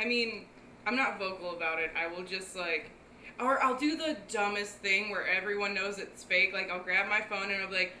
I 0.00 0.04
mean, 0.06 0.46
I'm 0.86 0.96
not 0.96 1.20
vocal 1.20 1.56
about 1.56 1.78
it. 1.78 1.92
I 1.96 2.08
will 2.08 2.24
just 2.24 2.56
like, 2.56 2.90
or 3.38 3.62
I'll 3.62 3.76
do 3.78 3.96
the 3.96 4.16
dumbest 4.28 4.74
thing 4.78 5.10
where 5.10 5.26
everyone 5.26 5.72
knows 5.72 5.98
it's 5.98 6.24
fake. 6.24 6.52
Like 6.52 6.68
I'll 6.68 6.82
grab 6.82 7.08
my 7.08 7.20
phone 7.20 7.52
and 7.52 7.62
I'll 7.62 7.68
be 7.70 7.76
like, 7.76 7.92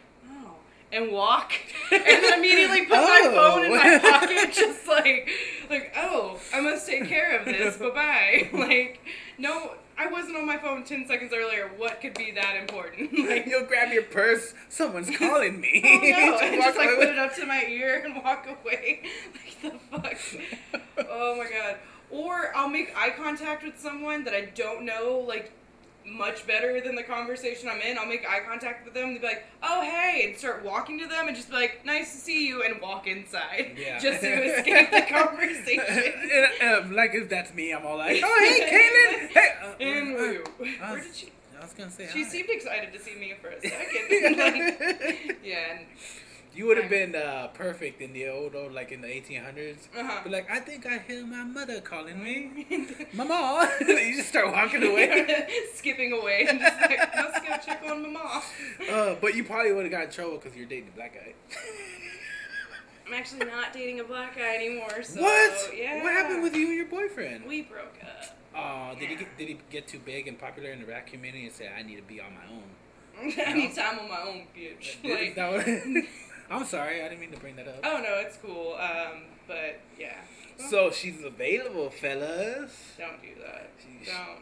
and 0.94 1.10
walk, 1.12 1.52
and 1.92 2.02
then 2.04 2.38
immediately 2.38 2.82
put 2.82 2.90
my 2.96 3.22
Oh. 3.24 3.32
phone 3.34 3.64
in 3.66 3.70
my 3.76 3.98
pocket, 4.10 4.52
just 4.52 4.86
like, 4.86 5.28
like 5.70 5.92
oh, 5.96 6.38
I 6.52 6.60
must 6.60 6.86
take 6.86 7.06
care 7.08 7.38
of 7.38 7.44
this. 7.44 7.76
bye 7.76 7.90
bye. 7.90 8.48
Like, 8.58 9.00
no. 9.38 9.72
I 9.96 10.08
wasn't 10.08 10.36
on 10.36 10.44
my 10.44 10.56
phone 10.58 10.82
10 10.82 11.06
seconds 11.06 11.32
earlier. 11.32 11.70
What 11.76 12.00
could 12.00 12.14
be 12.14 12.32
that 12.32 12.56
important? 12.56 13.16
like, 13.28 13.46
You'll 13.46 13.64
grab 13.64 13.92
your 13.92 14.02
purse. 14.02 14.52
Someone's 14.68 15.08
calling 15.16 15.60
me. 15.60 15.82
Oh 15.84 16.00
no! 16.02 16.30
Just 16.32 16.42
and 16.42 16.54
just 16.62 16.76
like 16.78 16.88
away. 16.88 16.96
put 16.96 17.08
it 17.10 17.18
up 17.20 17.32
to 17.36 17.46
my 17.46 17.62
ear 17.68 18.02
and 18.04 18.16
walk 18.24 18.44
away. 18.48 19.02
like 19.62 19.62
the 19.62 19.78
fuck. 19.96 21.06
oh 21.08 21.36
my 21.36 21.44
god. 21.48 21.76
Or 22.10 22.50
I'll 22.56 22.68
make 22.68 22.92
eye 22.96 23.10
contact 23.10 23.62
with 23.62 23.78
someone 23.78 24.24
that 24.24 24.34
I 24.34 24.46
don't 24.46 24.84
know 24.84 25.24
like 25.28 25.52
much 26.06 26.46
better 26.46 26.80
than 26.80 26.94
the 26.94 27.02
conversation 27.02 27.68
I'm 27.68 27.80
in. 27.80 27.96
I'll 27.98 28.06
make 28.06 28.28
eye 28.28 28.40
contact 28.46 28.84
with 28.84 28.94
them 28.94 29.10
and 29.10 29.20
be 29.20 29.26
like, 29.26 29.44
"Oh 29.62 29.80
hey," 29.82 30.24
and 30.28 30.36
start 30.36 30.64
walking 30.64 30.98
to 31.00 31.06
them 31.06 31.26
and 31.28 31.36
just 31.36 31.48
be 31.48 31.54
like, 31.56 31.84
"Nice 31.84 32.12
to 32.12 32.18
see 32.18 32.46
you," 32.46 32.62
and 32.62 32.80
walk 32.80 33.06
inside 33.06 33.76
Yeah. 33.78 33.98
just 34.06 34.20
to 34.20 34.28
escape 34.28 34.90
the 34.90 35.02
conversation. 35.08 35.84
Uh, 36.64 36.82
like 36.92 37.14
if 37.14 37.28
that's 37.28 37.52
me, 37.54 37.72
I'm 37.72 37.84
all 37.86 37.96
like, 37.98 38.20
oh 38.24 38.40
hey, 38.40 38.60
Caitlin. 38.70 39.28
Hey. 39.30 39.48
Uh, 39.62 39.74
and 39.80 40.14
uh, 40.14 40.18
woo. 40.18 40.44
uh, 40.82 40.90
Where 40.90 41.00
did 41.00 41.14
she? 41.14 41.30
I 41.58 41.62
was 41.62 41.72
gonna 41.72 41.90
say. 41.90 42.08
She 42.12 42.22
hi. 42.22 42.28
seemed 42.28 42.48
excited 42.50 42.92
to 42.92 42.98
see 43.00 43.14
me 43.14 43.34
for 43.40 43.48
a 43.48 43.60
second. 43.60 44.36
like, 44.38 45.38
yeah. 45.44 45.78
And, 45.78 45.86
You 46.54 46.66
would 46.66 46.76
have 46.76 46.88
been 46.88 47.16
uh, 47.16 47.48
perfect 47.52 48.00
in 48.00 48.12
the 48.12 48.28
old, 48.28 48.54
old, 48.54 48.72
like 48.72 48.92
in 48.92 49.00
the 49.00 49.08
1800s. 49.08 49.88
uh-huh. 49.98 50.20
But 50.22 50.30
like, 50.30 50.48
I 50.48 50.60
think 50.60 50.86
I 50.86 50.98
hear 50.98 51.26
my 51.26 51.42
mother 51.42 51.80
calling 51.80 52.22
me. 52.22 52.86
Mama! 53.12 53.68
you 53.80 54.16
just 54.16 54.28
start 54.28 54.52
walking 54.52 54.84
away. 54.84 55.48
skipping 55.74 56.12
away 56.12 56.46
and 56.48 56.60
just 56.60 56.80
like, 56.80 57.00
let's 57.16 57.40
go 57.40 57.56
check 57.64 57.82
on 57.90 58.02
mama. 58.02 58.42
Uh, 58.88 59.16
but 59.20 59.34
you 59.34 59.42
probably 59.42 59.72
would 59.72 59.82
have 59.82 59.90
got 59.90 60.04
in 60.04 60.10
trouble 60.10 60.36
because 60.36 60.56
you're 60.56 60.66
dating 60.66 60.90
a 60.92 60.96
black 60.96 61.14
guy. 61.14 61.34
I'm 63.06 63.14
actually 63.14 63.46
not 63.46 63.72
dating 63.72 63.98
a 63.98 64.04
black 64.04 64.36
guy 64.36 64.54
anymore, 64.54 65.02
so 65.02 65.22
what? 65.22 65.70
yeah. 65.76 66.02
What 66.04 66.12
happened 66.12 66.42
with 66.42 66.54
you 66.54 66.68
and 66.68 66.76
your 66.76 66.86
boyfriend? 66.86 67.46
We 67.46 67.62
broke 67.62 67.98
up. 68.02 68.36
Oh, 68.56 68.98
did 68.98 69.08
he 69.08 69.16
get, 69.16 69.36
did 69.36 69.48
he 69.48 69.58
get 69.70 69.88
too 69.88 69.98
big 69.98 70.28
and 70.28 70.38
popular 70.38 70.70
in 70.70 70.80
the 70.80 70.86
rap 70.86 71.08
community 71.08 71.46
and 71.46 71.52
say 71.52 71.68
I 71.68 71.82
need 71.82 71.96
to 71.96 72.02
be 72.02 72.20
on 72.20 72.32
my 72.32 72.54
own? 72.54 73.34
I 73.46 73.52
need 73.52 73.74
time 73.74 73.98
on 73.98 74.08
my 74.08 74.20
own, 74.22 74.46
bitch. 74.56 75.02
Like, 75.04 75.34
that 75.34 75.52
I'm 76.50 76.64
sorry, 76.64 77.02
I 77.02 77.08
didn't 77.08 77.20
mean 77.20 77.32
to 77.32 77.38
bring 77.38 77.56
that 77.56 77.68
up. 77.68 77.80
Oh 77.84 78.00
no, 78.02 78.14
it's 78.18 78.36
cool. 78.36 78.76
Um, 78.78 79.22
but 79.46 79.80
yeah, 79.98 80.16
So 80.70 80.90
she's 80.90 81.22
available, 81.24 81.90
fellas. 81.90 82.72
don't 82.98 83.20
do 83.22 83.28
that. 83.42 83.70
Sheesh. 83.80 84.06
Don't. 84.06 84.40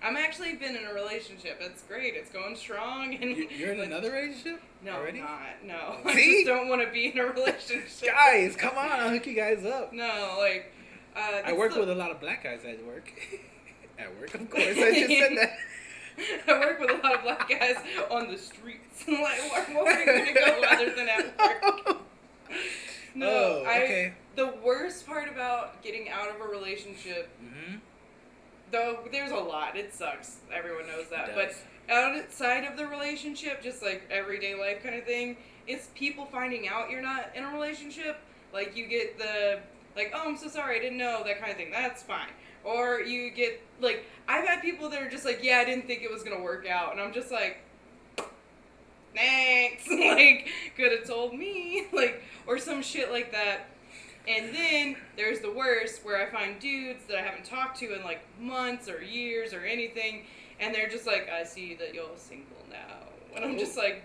I'm 0.00 0.16
actually 0.16 0.54
been 0.54 0.76
in 0.76 0.84
a 0.84 0.94
relationship. 0.94 1.58
It's 1.60 1.82
great. 1.82 2.14
It's 2.14 2.30
going 2.30 2.54
strong. 2.54 3.14
And 3.20 3.36
You- 3.36 3.48
You're 3.50 3.72
in 3.72 3.80
another 3.80 4.12
relationship 4.12 4.60
No, 4.84 4.92
already? 4.92 5.20
I'm 5.20 5.24
not. 5.64 5.64
No, 5.64 5.96
I 6.10 6.14
See? 6.14 6.32
just 6.34 6.46
don't 6.46 6.68
want 6.68 6.82
to 6.82 6.92
be 6.92 7.06
in 7.06 7.18
a 7.18 7.26
relationship. 7.26 8.06
Guys, 8.08 8.54
come 8.54 8.78
on, 8.78 8.90
I'll 8.92 9.10
hook 9.10 9.26
you 9.26 9.34
guys 9.34 9.64
up. 9.64 9.92
No, 9.92 10.36
like. 10.38 10.72
Uh, 11.16 11.42
I 11.44 11.52
work 11.52 11.74
the- 11.74 11.80
with 11.80 11.90
a 11.90 11.94
lot 11.96 12.10
of 12.12 12.20
black 12.20 12.44
guys 12.44 12.60
at 12.64 12.84
work. 12.86 13.10
at 13.98 14.16
work, 14.20 14.32
of 14.34 14.48
course. 14.50 14.64
I 14.78 14.92
just 14.94 15.08
said 15.08 15.32
that. 15.38 15.56
I 16.48 16.52
work 16.60 16.80
with 16.80 16.90
a 16.90 16.94
lot 17.02 17.14
of 17.16 17.22
black 17.22 17.48
guys 17.48 17.76
on 18.10 18.28
the 18.30 18.38
streets. 18.38 19.04
like, 19.08 19.70
where, 19.72 19.84
are 19.84 20.20
we 20.20 20.32
gonna 20.32 20.32
go 20.34 20.62
other 20.70 20.94
than 20.94 21.08
at 21.08 21.38
work? 21.38 21.96
No, 23.14 23.26
Oh, 23.28 23.64
I. 23.66 23.82
okay. 23.82 24.14
The 24.36 24.54
worst 24.64 25.06
part 25.06 25.28
about 25.28 25.82
getting 25.82 26.08
out 26.08 26.28
of 26.28 26.40
a 26.40 26.44
relationship, 26.48 27.28
hmm 27.40 27.76
though, 28.70 28.98
there's 29.10 29.30
a 29.30 29.34
lot. 29.36 29.76
It 29.76 29.94
sucks. 29.94 30.36
Everyone 30.52 30.86
knows 30.86 31.06
that. 31.10 31.34
But 31.34 31.54
outside 31.90 32.64
of 32.64 32.76
the 32.76 32.86
relationship, 32.86 33.62
just 33.62 33.82
like 33.82 34.02
everyday 34.10 34.54
life 34.54 34.82
kind 34.82 34.94
of 34.94 35.04
thing, 35.04 35.36
it's 35.66 35.88
people 35.94 36.26
finding 36.26 36.68
out 36.68 36.90
you're 36.90 37.00
not 37.02 37.30
in 37.34 37.44
a 37.44 37.52
relationship. 37.52 38.18
Like 38.52 38.76
you 38.76 38.86
get 38.86 39.18
the 39.18 39.60
like, 39.96 40.12
oh, 40.14 40.28
I'm 40.28 40.36
so 40.36 40.48
sorry, 40.48 40.76
I 40.78 40.82
didn't 40.82 40.98
know 40.98 41.22
that 41.24 41.40
kind 41.40 41.50
of 41.50 41.56
thing. 41.56 41.70
That's 41.72 42.02
fine. 42.02 42.28
Or 42.68 43.00
you 43.00 43.30
get 43.30 43.62
like, 43.80 44.04
I've 44.28 44.46
had 44.46 44.60
people 44.60 44.90
that 44.90 45.00
are 45.00 45.08
just 45.08 45.24
like, 45.24 45.40
yeah, 45.42 45.58
I 45.58 45.64
didn't 45.64 45.86
think 45.86 46.02
it 46.02 46.10
was 46.10 46.22
gonna 46.22 46.42
work 46.42 46.68
out, 46.68 46.92
and 46.92 47.00
I'm 47.00 47.14
just 47.14 47.30
like, 47.30 47.64
thanks. 49.14 49.88
like, 49.90 50.48
could 50.76 50.92
have 50.92 51.06
told 51.06 51.32
me, 51.32 51.86
like, 51.94 52.22
or 52.46 52.58
some 52.58 52.82
shit 52.82 53.10
like 53.10 53.32
that. 53.32 53.70
And 54.28 54.54
then 54.54 54.96
there's 55.16 55.40
the 55.40 55.50
worst, 55.50 56.04
where 56.04 56.20
I 56.20 56.30
find 56.30 56.60
dudes 56.60 57.04
that 57.08 57.16
I 57.16 57.22
haven't 57.22 57.46
talked 57.46 57.78
to 57.78 57.94
in 57.94 58.04
like 58.04 58.20
months 58.38 58.86
or 58.86 59.02
years 59.02 59.54
or 59.54 59.64
anything, 59.64 60.26
and 60.60 60.74
they're 60.74 60.90
just 60.90 61.06
like, 61.06 61.30
I 61.30 61.44
see 61.44 61.74
that 61.76 61.94
you're 61.94 62.04
single 62.16 62.66
now, 62.70 63.06
and 63.34 63.46
I'm 63.46 63.58
just 63.58 63.78
like, 63.78 64.02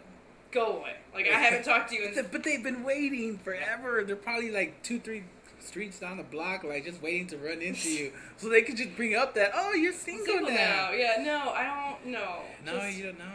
go 0.52 0.78
away. 0.78 0.96
Like 1.14 1.28
I 1.28 1.38
haven't 1.38 1.66
talked 1.66 1.90
to 1.90 1.96
you 1.96 2.08
in. 2.08 2.28
But 2.32 2.44
they've 2.44 2.64
been 2.64 2.86
waiting 2.86 3.40
forever. 3.40 4.06
They're 4.06 4.16
probably 4.16 4.52
like 4.52 4.82
two, 4.84 5.02
three 5.02 5.24
streets 5.64 6.00
down 6.00 6.18
the 6.18 6.24
block, 6.24 6.64
like 6.64 6.86
just 6.86 7.02
waiting 7.02 7.28
to 7.28 7.38
run 7.38 7.62
into 7.62 7.90
you, 7.90 8.12
so 8.38 8.50
they 8.50 8.62
could 8.62 8.78
just 8.78 8.96
bring 8.96 9.16
up 9.16 9.34
that, 9.36 9.52
oh, 9.56 9.74
you're 9.74 9.94
single, 9.94 10.26
Single 10.26 10.50
now. 10.50 10.56
now, 10.56 10.92
yeah. 10.92 11.16
No, 11.24 11.52
I 11.54 11.64
don't. 12.04 12.12
No. 12.12 12.40
No, 12.66 12.80
Just- 12.80 12.98
you 12.98 13.04
don't 13.06 13.20
know. 13.20 13.26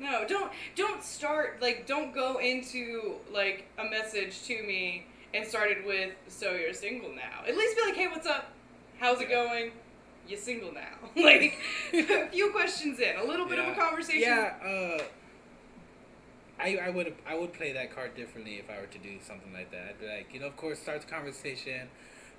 No, 0.00 0.24
don't 0.28 0.52
don't 0.76 1.02
start 1.02 1.60
like 1.60 1.84
don't 1.84 2.14
go 2.14 2.38
into 2.38 3.14
like 3.32 3.66
a 3.78 3.84
message 3.84 4.44
to 4.44 4.62
me 4.62 5.04
and 5.34 5.44
started 5.44 5.84
with 5.84 6.12
so 6.28 6.52
you're 6.52 6.72
single 6.72 7.10
now. 7.12 7.42
At 7.48 7.56
least 7.56 7.76
be 7.76 7.82
like, 7.82 7.96
hey, 7.96 8.06
what's 8.06 8.24
up? 8.26 8.52
How's 9.00 9.20
it 9.20 9.28
going? 9.28 9.72
You 10.28 10.36
single 10.36 10.72
now? 10.72 11.10
like 11.20 11.58
a 11.92 12.28
few 12.28 12.52
questions 12.52 13.00
in, 13.00 13.16
a 13.16 13.24
little 13.24 13.46
bit 13.46 13.58
of 13.58 13.66
a 13.66 13.74
conversation. 13.74 14.22
Yeah, 14.22 14.52
uh, 14.64 15.02
I 16.60 16.76
I 16.76 16.90
would 16.90 17.14
I 17.26 17.36
would 17.36 17.52
play 17.52 17.72
that 17.72 17.94
card 17.94 18.14
differently 18.16 18.56
if 18.56 18.70
I 18.70 18.80
were 18.80 18.86
to 18.86 18.98
do 18.98 19.18
something 19.26 19.52
like 19.52 19.70
that. 19.70 19.82
I'd 19.90 20.00
be 20.00 20.06
like, 20.06 20.28
you 20.32 20.40
know, 20.40 20.46
of 20.46 20.56
course, 20.56 20.78
start 20.78 21.00
the 21.02 21.06
conversation. 21.06 21.88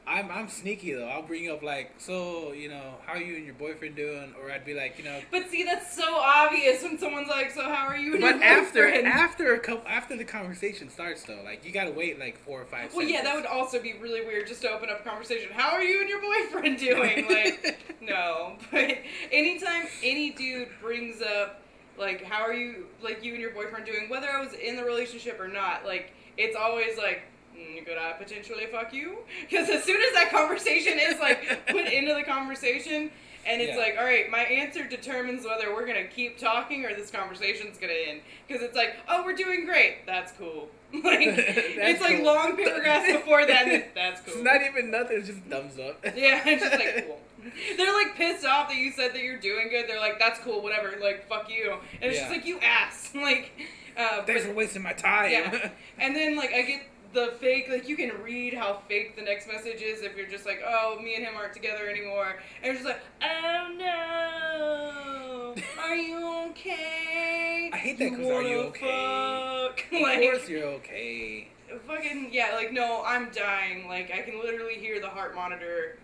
I'm 0.08 0.32
I'm 0.32 0.50
sneaky 0.50 0.94
though. 0.94 1.08
I'll 1.08 1.22
bring 1.22 1.50
up 1.52 1.62
like, 1.62 1.92
so 2.00 2.52
you 2.52 2.68
know, 2.68 2.96
how 3.06 3.14
are 3.14 3.22
you 3.22 3.36
and 3.36 3.46
your 3.46 3.54
boyfriend 3.54 3.96
doing? 3.96 4.34
Or 4.42 4.52
I'd 4.52 4.66
be 4.66 4.74
like, 4.74 4.98
you 4.98 5.04
know, 5.04 5.20
But 5.30 5.50
see, 5.50 5.64
that's 5.64 5.96
so 5.96 6.16
obvious 6.16 6.82
when 6.82 6.98
someone's 6.98 7.28
like, 7.30 7.52
so 7.52 7.62
how 7.62 7.86
are 7.88 7.98
you? 7.98 8.14
And 8.14 8.22
but 8.22 8.36
your 8.36 8.44
after 8.44 8.86
boyfriend?" 8.86 9.08
after 9.08 9.54
a 9.54 9.60
couple 9.60 9.88
after 9.88 10.18
the 10.18 10.24
conversation 10.26 10.90
starts 10.90 11.24
though, 11.24 11.42
like 11.44 11.64
you 11.64 11.72
gotta 11.72 11.92
wait 11.92 12.20
like 12.20 12.40
four 12.40 12.62
or 12.62 12.66
five. 12.66 12.94
Well, 12.96 13.08
yeah, 13.08 13.22
that 13.24 13.36
would 13.36 13.46
also 13.46 13.80
be 13.80 13.94
really 14.02 14.22
weird 14.22 14.48
just 14.48 14.62
to 14.64 14.70
open 14.72 14.90
up 14.90 15.02
a 15.06 15.10
conversation. 15.10 15.50
How 15.54 15.72
are 15.72 15.84
you 15.84 16.02
and 16.02 16.10
your 16.10 16.22
boyfriend 16.22 16.80
doing? 16.80 17.28
Like, 17.30 17.80
no. 18.02 18.54
But 18.72 18.98
anytime 19.32 19.88
any 20.04 20.32
dude 20.32 20.70
brings 20.82 21.22
up, 21.22 21.62
like, 22.00 22.24
how 22.24 22.42
are 22.42 22.54
you, 22.54 22.86
like, 23.04 23.24
you 23.24 23.34
and 23.34 23.42
your 23.42 23.52
boyfriend 23.52 23.86
doing, 23.86 24.10
whether 24.10 24.30
I 24.30 24.44
was 24.44 24.54
in 24.54 24.76
the 24.78 24.84
relationship 24.84 25.40
or 25.40 25.48
not, 25.48 25.86
like, 25.86 26.14
it's 26.38 26.56
always 26.56 26.98
like, 26.98 27.24
mm, 27.56 27.86
could 27.86 27.98
I 27.98 28.14
potentially 28.14 28.66
fuck 28.72 28.94
you? 28.94 29.18
Because 29.50 29.70
as 29.70 29.84
soon 29.84 30.02
as 30.02 30.14
that 30.14 30.30
conversation 30.32 30.94
is, 30.98 31.20
like, 31.20 31.68
put 31.68 31.86
into 31.94 32.14
the 32.14 32.24
conversation, 32.24 33.12
and 33.46 33.62
it's 33.62 33.74
Yeah. 33.74 33.78
like, 33.84 33.96
all 33.98 34.06
right, 34.06 34.30
my 34.30 34.40
answer 34.42 34.86
determines 34.88 35.46
whether 35.46 35.74
we're 35.74 35.86
gonna 35.88 36.08
keep 36.08 36.38
talking 36.38 36.86
or 36.86 36.94
this 36.96 37.10
conversation's 37.12 37.78
gonna 37.78 37.94
end. 37.94 38.22
Because 38.48 38.62
it's 38.64 38.76
like, 38.76 38.96
oh, 39.08 39.24
we're 39.26 39.36
doing 39.36 39.66
great. 39.66 40.06
That's 40.06 40.32
cool. 40.34 40.70
like, 40.94 41.20
it's 41.22 42.02
like 42.02 42.18
cool. 42.18 42.26
long 42.26 42.56
paragraphs 42.58 43.12
before 43.12 43.46
that. 43.46 43.94
That's 43.96 44.22
cool. 44.22 44.34
It's 44.36 44.44
not 44.44 44.62
even 44.62 44.92
nothing. 44.92 45.18
It's 45.20 45.28
just 45.28 45.40
thumbs 45.44 45.78
up. 45.80 46.00
yeah, 46.16 46.42
it's 46.48 46.64
just 46.64 46.78
like 46.80 47.08
cool. 47.08 47.20
They're 47.78 47.94
like 47.94 48.16
pissed 48.16 48.46
off 48.46 48.68
that 48.70 48.78
you 48.78 48.92
said 48.92 49.14
that 49.14 49.22
you're 49.22 49.40
doing 49.40 49.70
good. 49.70 49.86
They're 49.88 50.00
like, 50.00 50.20
that's 50.20 50.40
cool, 50.42 50.62
whatever. 50.62 50.94
Like, 51.02 51.28
fuck 51.28 51.50
you. 51.50 51.78
And 52.02 52.12
it's 52.12 52.20
just 52.20 52.32
like 52.32 52.46
you 52.46 52.60
ass. 52.60 53.12
Like, 53.16 53.52
uh, 53.98 54.24
Thanks 54.24 54.44
but- 54.44 54.50
for 54.52 54.54
wasting 54.56 54.82
my 54.84 54.94
time. 54.94 55.32
Yeah. 55.32 55.70
and 56.00 56.16
then 56.16 56.36
like 56.36 56.52
I 56.54 56.62
get 56.64 56.82
the 57.12 57.34
fake 57.40 57.66
like 57.72 57.90
you 57.90 57.96
can 57.96 58.12
read 58.22 58.54
how 58.54 58.82
fake 58.88 59.16
the 59.16 59.22
next 59.24 59.48
message 59.48 59.82
is 59.82 60.04
if 60.04 60.16
you're 60.16 60.28
just 60.28 60.46
like 60.46 60.62
oh 60.64 61.00
me 61.02 61.16
and 61.16 61.26
him 61.26 61.34
aren't 61.36 61.54
together 61.56 61.90
anymore 61.90 62.38
and 62.62 62.66
you're 62.66 62.74
just 62.76 62.86
like 62.86 63.00
oh 63.24 63.74
no 63.80 65.56
are 65.84 65.96
you 65.96 66.50
okay 66.52 67.72
I 67.74 67.78
hate 67.78 67.98
that 67.98 68.12
You 68.12 68.18
'cause 68.18 68.28
are 68.28 68.44
you 68.44 68.58
okay? 68.60 69.66
fuck? 69.70 69.86
of 69.92 70.02
like 70.04 70.20
course 70.22 70.48
you're 70.50 70.66
okay. 70.68 71.48
fucking 71.88 72.30
yeah 72.32 72.52
like 72.56 72.72
no 72.74 73.02
I'm 73.04 73.32
dying 73.32 73.88
like 73.88 74.12
I 74.14 74.22
can 74.22 74.40
literally 74.40 74.76
hear 74.76 75.02
the 75.02 75.10
heart 75.10 75.34
monitor 75.34 75.98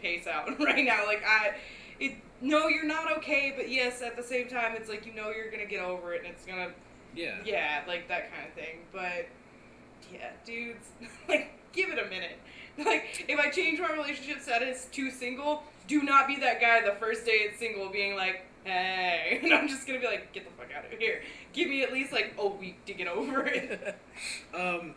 pace 0.00 0.26
out 0.26 0.48
right 0.60 0.84
now 0.84 1.06
like 1.06 1.22
I 1.26 1.56
it 1.98 2.16
no 2.40 2.68
you're 2.68 2.84
not 2.86 3.10
okay 3.18 3.52
but 3.56 3.70
yes 3.70 4.02
at 4.02 4.16
the 4.16 4.22
same 4.22 4.48
time 4.48 4.76
it's 4.76 4.88
like 4.88 5.06
you 5.06 5.14
know 5.14 5.30
you're 5.30 5.50
gonna 5.50 5.66
get 5.66 5.80
over 5.82 6.12
it 6.12 6.22
and 6.24 6.28
it's 6.34 6.44
gonna 6.44 6.70
Yeah. 7.14 7.36
yeah, 7.46 7.80
like 7.88 8.08
that 8.08 8.30
kind 8.30 8.46
of 8.46 8.52
thing. 8.54 8.80
But 8.92 9.28
yeah, 10.12 10.30
dudes, 10.44 10.86
like 11.28 11.50
give 11.72 11.88
it 11.90 11.98
a 11.98 12.08
minute. 12.10 12.38
Like 12.78 13.24
if 13.26 13.38
I 13.40 13.48
change 13.50 13.80
my 13.80 13.90
relationship 13.90 14.42
status 14.42 14.86
to 14.92 15.10
single, 15.10 15.62
do 15.88 16.02
not 16.02 16.26
be 16.28 16.36
that 16.40 16.60
guy 16.60 16.82
the 16.84 16.94
first 17.00 17.24
day 17.24 17.46
it's 17.48 17.58
single 17.58 17.88
being 17.88 18.16
like, 18.16 18.44
hey, 18.64 19.40
and 19.42 19.54
I'm 19.54 19.66
just 19.66 19.86
gonna 19.86 19.98
be 19.98 20.06
like, 20.06 20.30
get 20.34 20.44
the 20.44 20.50
fuck 20.62 20.70
out 20.76 20.92
of 20.92 20.98
here. 20.98 21.22
Give 21.54 21.68
me 21.70 21.82
at 21.82 21.90
least 21.92 22.12
like 22.12 22.34
a 22.38 22.46
week 22.46 22.84
to 22.84 22.92
get 22.92 23.08
over 23.08 23.46
it. 23.46 23.96
um, 24.54 24.94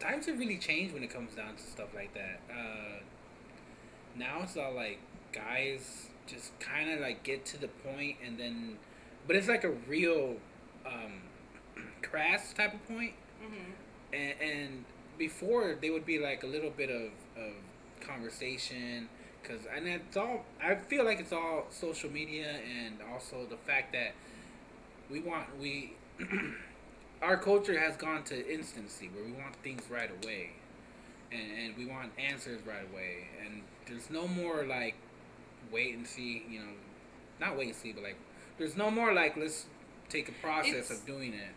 times 0.00 0.26
have 0.26 0.38
really 0.40 0.58
changed 0.58 0.92
when 0.92 1.04
it 1.04 1.10
comes 1.14 1.34
down 1.36 1.54
to 1.54 1.62
stuff 1.62 1.94
like 1.94 2.12
that. 2.14 2.40
Uh, 2.50 2.98
now 4.16 4.40
it's 4.42 4.56
all 4.56 4.74
like 4.74 4.98
guys 5.32 6.06
just 6.26 6.58
kind 6.60 6.90
of 6.90 7.00
like 7.00 7.22
get 7.22 7.44
to 7.46 7.58
the 7.60 7.68
point 7.68 8.16
and 8.24 8.38
then, 8.38 8.76
but 9.26 9.36
it's 9.36 9.48
like 9.48 9.64
a 9.64 9.70
real 9.88 10.36
um, 10.86 11.22
crass 12.02 12.52
type 12.52 12.74
of 12.74 12.86
point. 12.88 13.14
hmm 13.40 13.72
And, 14.12 14.34
and 14.40 14.84
before 15.18 15.76
they 15.80 15.90
would 15.90 16.06
be 16.06 16.18
like 16.18 16.42
a 16.42 16.46
little 16.46 16.70
bit 16.70 16.90
of, 16.90 17.10
of 17.40 17.52
conversation 18.00 19.08
because 19.42 19.62
and 19.74 19.86
it's 19.86 20.16
all 20.16 20.44
I 20.62 20.76
feel 20.76 21.04
like 21.04 21.20
it's 21.20 21.32
all 21.32 21.66
social 21.70 22.10
media 22.10 22.56
and 22.80 22.98
also 23.12 23.46
the 23.48 23.56
fact 23.56 23.92
that 23.92 24.14
we 25.10 25.20
want 25.20 25.46
we 25.60 25.92
our 27.22 27.36
culture 27.36 27.78
has 27.78 27.96
gone 27.96 28.22
to 28.24 28.52
instancy 28.52 29.08
where 29.14 29.24
we 29.24 29.32
want 29.32 29.54
things 29.62 29.82
right 29.90 30.10
away 30.22 30.50
and, 31.32 31.52
and 31.58 31.76
we 31.76 31.86
want 31.86 32.12
answers 32.18 32.60
right 32.66 32.86
away 32.92 33.28
and 33.44 33.62
there's 33.88 34.10
no 34.10 34.26
more 34.28 34.64
like 34.64 34.94
wait 35.72 35.94
and 35.94 36.06
see 36.06 36.44
you 36.48 36.60
know 36.60 36.72
not 37.40 37.56
wait 37.56 37.68
and 37.68 37.76
see 37.76 37.92
but 37.92 38.02
like 38.02 38.16
there's 38.58 38.76
no 38.76 38.90
more 38.90 39.12
like 39.12 39.36
let's 39.36 39.66
take 40.08 40.28
a 40.28 40.32
process 40.42 40.72
It's- 40.72 40.90
of 40.90 41.06
doing 41.06 41.32
it 41.34 41.52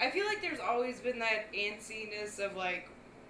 I 0.00 0.10
feel 0.10 0.26
like 0.26 0.42
there's 0.42 0.58
always 0.58 0.98
been 0.98 1.20
that 1.20 1.52
antsiness 1.52 2.40
of 2.40 2.56
like, 2.56 2.88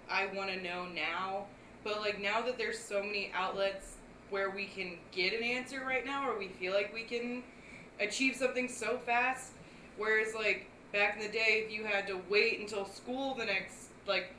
I 0.09 0.25
want 0.35 0.49
to 0.49 0.59
know 0.59 0.87
now. 0.87 1.45
But 1.83 1.99
like 1.99 2.19
now 2.19 2.41
that 2.41 2.57
there's 2.57 2.79
so 2.79 3.03
many 3.03 3.31
outlets 3.35 3.97
where 4.31 4.49
we 4.49 4.65
can 4.65 4.97
get 5.11 5.33
an 5.33 5.43
answer 5.43 5.81
right 5.85 6.03
now, 6.03 6.27
or 6.27 6.39
we 6.39 6.47
feel 6.47 6.73
like 6.73 6.91
we 6.91 7.03
can 7.03 7.43
achieve 7.99 8.35
something 8.35 8.67
so 8.67 8.97
fast, 8.97 9.51
whereas 9.97 10.33
like 10.33 10.65
back 10.91 11.15
in 11.17 11.21
the 11.21 11.31
day, 11.31 11.63
if 11.63 11.71
you 11.71 11.83
had 11.85 12.07
to 12.07 12.19
wait 12.27 12.59
until 12.59 12.85
school 12.87 13.35
the 13.35 13.45
next 13.45 13.89
like 14.07 14.33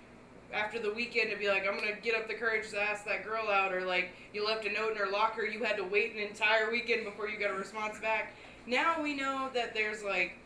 after 0.54 0.78
the 0.78 0.92
weekend 0.92 1.30
to 1.30 1.36
be 1.36 1.48
like, 1.48 1.66
I'm 1.68 1.76
gonna 1.78 1.96
get 2.02 2.14
up 2.14 2.28
the 2.28 2.34
courage 2.34 2.70
to 2.70 2.80
ask 2.80 3.04
that 3.06 3.24
girl 3.24 3.48
out, 3.48 3.74
or 3.74 3.82
like 3.82 4.10
you 4.32 4.46
left 4.46 4.64
a 4.66 4.72
note 4.72 4.92
in 4.92 4.96
her 4.96 5.10
locker, 5.10 5.42
you 5.44 5.62
had 5.64 5.76
to 5.76 5.84
wait 5.84 6.12
an 6.14 6.20
entire 6.20 6.70
weekend 6.70 7.04
before 7.04 7.28
you 7.28 7.38
got 7.38 7.50
a 7.50 7.54
response 7.54 7.98
back. 8.00 8.34
Now 8.66 9.02
we 9.02 9.14
know 9.14 9.50
that 9.54 9.74
there's 9.74 10.02
like 10.02 10.36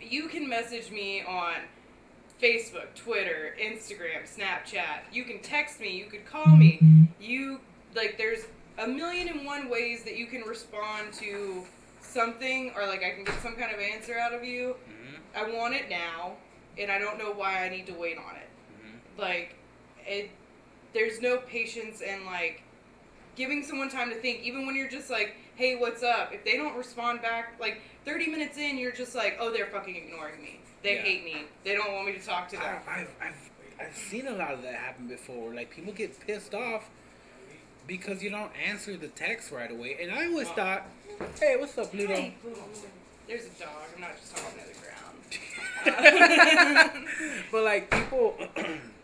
you 0.00 0.28
can 0.28 0.48
message 0.48 0.90
me 0.90 1.22
on 1.22 1.54
Facebook, 2.40 2.94
Twitter, 2.94 3.56
Instagram, 3.60 4.22
Snapchat. 4.24 5.00
You 5.12 5.24
can 5.24 5.40
text 5.40 5.80
me. 5.80 5.96
You 5.96 6.06
could 6.06 6.24
call 6.24 6.46
me. 6.54 6.78
You 7.20 7.60
like 7.96 8.16
there's 8.16 8.44
a 8.78 8.86
million 8.86 9.28
and 9.28 9.44
one 9.44 9.68
ways 9.68 10.04
that 10.04 10.16
you 10.16 10.26
can 10.26 10.42
respond 10.42 11.12
to 11.14 11.64
something 12.00 12.72
or 12.76 12.86
like 12.86 13.02
I 13.02 13.10
can 13.10 13.24
get 13.24 13.40
some 13.42 13.56
kind 13.56 13.74
of 13.74 13.80
answer 13.80 14.16
out 14.18 14.32
of 14.32 14.44
you. 14.44 14.76
hmm 14.86 15.16
I 15.36 15.50
want 15.50 15.74
it 15.74 15.88
now. 15.90 16.36
and 16.78 16.92
I 16.92 16.98
don't 17.00 17.18
know 17.18 17.32
why 17.32 17.64
I 17.64 17.68
need 17.68 17.86
to 17.88 17.92
wait 17.94 18.16
on 18.18 18.36
it. 18.36 18.48
Like, 19.18 19.54
it, 20.06 20.30
there's 20.94 21.20
no 21.20 21.38
patience 21.38 22.00
and 22.00 22.24
like 22.24 22.62
giving 23.36 23.62
someone 23.64 23.90
time 23.90 24.10
to 24.10 24.16
think. 24.16 24.42
Even 24.42 24.66
when 24.66 24.74
you're 24.76 24.88
just 24.88 25.10
like, 25.10 25.34
"Hey, 25.56 25.76
what's 25.76 26.02
up?" 26.02 26.32
If 26.32 26.44
they 26.44 26.56
don't 26.56 26.76
respond 26.76 27.20
back, 27.20 27.54
like 27.60 27.80
30 28.04 28.28
minutes 28.28 28.56
in, 28.56 28.78
you're 28.78 28.92
just 28.92 29.14
like, 29.14 29.36
"Oh, 29.40 29.50
they're 29.52 29.66
fucking 29.66 29.94
ignoring 29.96 30.40
me. 30.42 30.60
They 30.82 30.94
Yeah. 30.94 31.02
hate 31.02 31.24
me. 31.24 31.42
They 31.64 31.74
don't 31.74 31.92
want 31.92 32.06
me 32.06 32.12
to 32.14 32.24
talk 32.24 32.48
to 32.50 32.56
them." 32.56 32.64
I, 32.88 33.00
I've, 33.00 33.08
I've, 33.20 33.50
I've 33.88 33.96
seen 33.96 34.26
a 34.28 34.32
lot 34.32 34.52
of 34.54 34.62
that 34.62 34.74
happen 34.74 35.08
before. 35.08 35.52
Like 35.54 35.70
people 35.70 35.92
get 35.92 36.18
pissed 36.26 36.54
off 36.54 36.88
because 37.86 38.22
you 38.22 38.30
don't 38.30 38.52
answer 38.56 38.96
the 38.96 39.08
text 39.08 39.50
right 39.50 39.70
away. 39.70 39.96
And 40.00 40.12
I 40.12 40.26
always 40.26 40.48
Oh. 40.48 40.54
thought, 40.54 40.86
hey, 41.40 41.56
what's 41.58 41.76
up, 41.78 41.90
Pluto? 41.90 42.14
Hey. 42.14 42.34
There's 43.26 43.44
a 43.46 43.50
dog. 43.62 43.68
I'm 43.94 44.00
not 44.00 44.16
just 44.16 44.34
talking 44.34 44.58
to 44.60 44.66
the 44.66 44.74
ground. 44.80 44.94
but 47.52 47.62
like 47.64 47.90
people, 47.90 48.36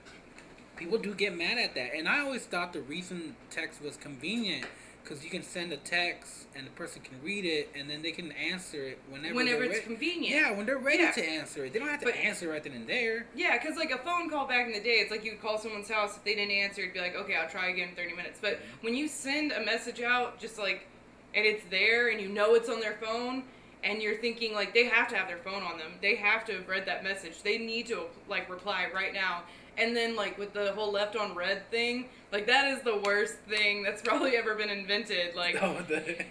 people 0.76 0.98
do 0.98 1.14
get 1.14 1.36
mad 1.36 1.58
at 1.58 1.74
that. 1.74 1.94
And 1.94 2.08
I 2.08 2.20
always 2.20 2.44
thought 2.44 2.72
the 2.72 2.80
reason 2.82 3.36
text 3.50 3.82
was 3.82 3.96
convenient 3.96 4.66
because 5.02 5.22
you 5.22 5.28
can 5.30 5.42
send 5.42 5.70
a 5.72 5.76
text 5.76 6.46
and 6.56 6.66
the 6.66 6.70
person 6.70 7.02
can 7.02 7.20
read 7.22 7.44
it 7.44 7.70
and 7.78 7.90
then 7.90 8.00
they 8.00 8.10
can 8.12 8.32
answer 8.32 8.82
it 8.82 8.98
whenever. 9.10 9.34
Whenever 9.34 9.64
it's 9.64 9.80
convenient. 9.80 10.34
Yeah, 10.34 10.52
when 10.52 10.64
they're 10.64 10.78
ready 10.78 11.02
Yeah. 11.02 11.10
to 11.12 11.24
answer 11.24 11.64
it, 11.66 11.72
they 11.74 11.78
don't 11.78 11.88
have 11.88 12.00
to 12.00 12.06
But- 12.06 12.16
answer 12.16 12.48
right 12.48 12.62
then 12.62 12.72
and 12.72 12.88
there. 12.88 13.26
Yeah, 13.34 13.58
because 13.58 13.76
like 13.76 13.90
a 13.90 13.98
phone 13.98 14.30
call 14.30 14.46
back 14.46 14.66
in 14.66 14.72
the 14.72 14.80
day, 14.80 15.00
it's 15.00 15.10
like 15.10 15.24
you 15.24 15.32
would 15.32 15.42
call 15.42 15.58
someone's 15.58 15.90
house. 15.90 16.16
If 16.16 16.24
they 16.24 16.34
didn't 16.34 16.52
answer, 16.52 16.80
it'd 16.82 16.94
be 16.94 17.00
like, 17.00 17.14
okay, 17.16 17.36
I'll 17.36 17.48
try 17.48 17.68
again 17.68 17.90
in 17.90 17.94
30 17.94 18.14
minutes. 18.14 18.38
But 18.40 18.60
when 18.80 18.94
you 18.94 19.06
send 19.08 19.52
a 19.52 19.60
message 19.64 20.00
out, 20.00 20.40
just 20.40 20.58
like, 20.58 20.86
and 21.34 21.44
it's 21.44 21.64
there 21.68 22.08
and 22.08 22.20
you 22.20 22.28
know 22.28 22.54
it's 22.54 22.68
on 22.68 22.80
their 22.80 22.94
phone, 22.94 23.44
and 23.82 24.00
you're 24.00 24.16
thinking, 24.16 24.54
like, 24.54 24.72
they 24.72 24.84
have 24.84 25.08
to 25.08 25.14
have 25.16 25.28
their 25.28 25.36
phone 25.36 25.62
on 25.62 25.76
them. 25.76 25.92
They 26.00 26.14
have 26.14 26.46
to 26.46 26.54
have 26.54 26.68
read 26.68 26.86
that 26.86 27.04
message. 27.04 27.42
They 27.42 27.58
need 27.58 27.86
to, 27.88 28.04
like, 28.28 28.48
reply 28.48 28.86
right 28.94 29.12
now. 29.12 29.42
And 29.76 29.96
then, 29.96 30.14
like, 30.16 30.38
with 30.38 30.52
the 30.52 30.72
whole 30.72 30.92
left 30.92 31.16
on 31.16 31.34
read 31.34 31.70
thing, 31.70 32.06
like, 32.32 32.46
that 32.46 32.68
is 32.76 32.82
the 32.82 32.98
worst 32.98 33.34
thing 33.48 33.82
that's 33.82 34.02
probably 34.04 34.36
ever 34.36 34.54
been 34.54 34.70
invented. 34.70 35.34
Like, 35.34 35.56
Oh, 35.62 35.76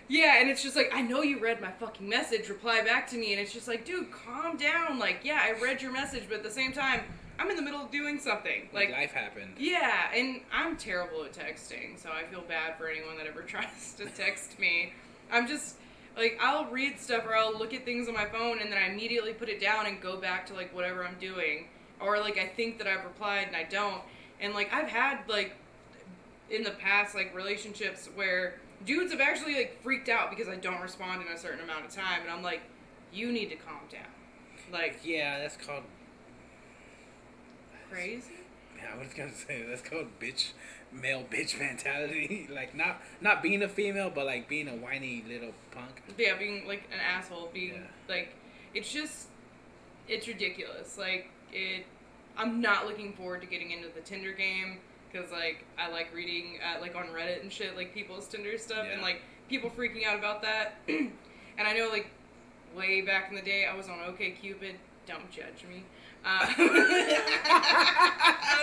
yeah, 0.07 0.39
and 0.39 0.49
it's 0.49 0.63
just 0.63 0.75
like, 0.75 0.91
I 0.93 1.01
know 1.01 1.21
you 1.21 1.39
read 1.39 1.61
my 1.61 1.71
fucking 1.71 2.07
message, 2.07 2.49
reply 2.49 2.81
back 2.83 3.07
to 3.09 3.17
me. 3.17 3.31
And 3.33 3.41
it's 3.41 3.53
just 3.53 3.67
like, 3.67 3.85
dude, 3.85 4.11
calm 4.11 4.57
down. 4.57 4.99
Like, 4.99 5.19
yeah, 5.23 5.39
I 5.41 5.59
read 5.61 5.81
your 5.81 5.91
message, 5.91 6.23
but 6.29 6.37
at 6.37 6.43
the 6.43 6.51
same 6.51 6.71
time, 6.73 7.01
I'm 7.39 7.49
in 7.49 7.55
the 7.55 7.61
middle 7.63 7.81
of 7.81 7.89
doing 7.91 8.19
something. 8.19 8.69
Like, 8.73 8.91
life 8.91 9.11
happened. 9.11 9.55
yeah, 9.57 10.11
and 10.15 10.41
I'm 10.53 10.77
terrible 10.77 11.23
at 11.25 11.33
texting, 11.33 11.97
so 12.01 12.09
I 12.11 12.23
feel 12.29 12.41
bad 12.41 12.77
for 12.77 12.87
anyone 12.87 13.17
that 13.17 13.25
ever 13.27 13.41
tries 13.47 13.93
to 13.97 14.05
text 14.05 14.59
me. 14.59 14.93
I'm 15.31 15.47
just, 15.47 15.77
like, 16.15 16.37
I'll 16.39 16.65
read 16.69 16.99
stuff 16.99 17.25
or 17.25 17.35
I'll 17.35 17.57
look 17.57 17.73
at 17.73 17.85
things 17.85 18.07
on 18.07 18.13
my 18.13 18.25
phone 18.25 18.59
and 18.61 18.71
then 18.71 18.77
I 18.77 18.87
immediately 18.87 19.33
put 19.33 19.49
it 19.49 19.59
down 19.59 19.87
and 19.87 19.99
go 19.99 20.17
back 20.17 20.45
to, 20.47 20.53
like, 20.53 20.73
whatever 20.75 21.03
I'm 21.05 21.17
doing. 21.19 21.67
Or, 21.99 22.19
like, 22.19 22.37
I 22.37 22.47
think 22.47 22.77
that 22.79 22.87
I've 22.87 23.03
replied 23.03 23.47
and 23.47 23.55
I 23.55 23.63
don't. 23.63 24.01
And, 24.41 24.53
like, 24.53 24.73
I've 24.73 24.89
had, 24.89 25.19
like, 25.27 25.55
in 26.49 26.63
the 26.63 26.71
past, 26.71 27.15
like, 27.15 27.33
relationships 27.35 28.09
where 28.15 28.55
dudes 28.85 29.11
have 29.11 29.21
actually, 29.21 29.55
like, 29.55 29.81
freaked 29.81 30.09
out 30.09 30.29
because 30.29 30.47
I 30.47 30.55
don't 30.55 30.81
respond 30.81 31.21
in 31.25 31.27
a 31.33 31.37
certain 31.37 31.61
amount 31.61 31.85
of 31.85 31.91
time. 31.91 32.21
And 32.21 32.29
I'm 32.31 32.43
like, 32.43 32.61
you 33.13 33.31
need 33.31 33.49
to 33.51 33.55
calm 33.55 33.79
down. 33.91 34.01
Like, 34.71 34.99
Yeah, 35.03 35.39
that's 35.39 35.55
called. 35.57 35.83
crazy? 37.89 38.31
Yeah, 38.77 38.95
I 38.95 38.97
was 38.99 39.13
gonna 39.13 39.33
say 39.47 39.63
that's 39.67 39.81
called 39.81 40.07
bitch, 40.19 40.51
male 40.91 41.23
bitch 41.31 41.57
mentality. 41.59 42.47
like 42.51 42.75
not 42.75 43.01
not 43.21 43.41
being 43.43 43.61
a 43.61 43.69
female, 43.69 44.11
but 44.13 44.25
like 44.25 44.47
being 44.49 44.67
a 44.67 44.75
whiny 44.75 45.23
little 45.27 45.53
punk. 45.71 46.01
Yeah, 46.17 46.37
being 46.37 46.67
like 46.67 46.83
an 46.91 46.99
asshole, 46.99 47.49
being 47.53 47.73
Yeah. 47.75 47.79
like, 48.09 48.33
it's 48.73 48.91
just, 48.91 49.27
it's 50.07 50.27
ridiculous. 50.27 50.97
Like 50.97 51.29
it, 51.53 51.85
I'm 52.37 52.61
not 52.61 52.85
looking 52.87 53.13
forward 53.13 53.41
to 53.41 53.47
getting 53.47 53.71
into 53.71 53.87
the 53.93 54.01
Tinder 54.01 54.33
game 54.33 54.79
because 55.11 55.31
like 55.31 55.65
I 55.77 55.89
like 55.89 56.13
reading 56.13 56.59
uh, 56.63 56.81
like 56.81 56.95
on 56.95 57.05
Reddit 57.07 57.41
and 57.41 57.51
shit 57.51 57.75
like 57.75 57.93
people's 57.93 58.27
Tinder 58.27 58.57
stuff 58.57 58.85
and 58.91 59.01
like 59.01 59.21
people 59.49 59.69
freaking 59.69 60.05
out 60.05 60.17
about 60.17 60.41
that. 60.41 60.75
and 60.87 61.11
I 61.59 61.73
know 61.73 61.89
like 61.89 62.07
way 62.75 63.01
back 63.01 63.29
in 63.29 63.35
the 63.35 63.41
day 63.41 63.65
I 63.65 63.75
was 63.75 63.87
on 63.87 63.97
OKCupid. 63.99 64.75
Don't 65.05 65.29
judge 65.29 65.65
me. 65.69 65.83
Uh, 66.26 66.47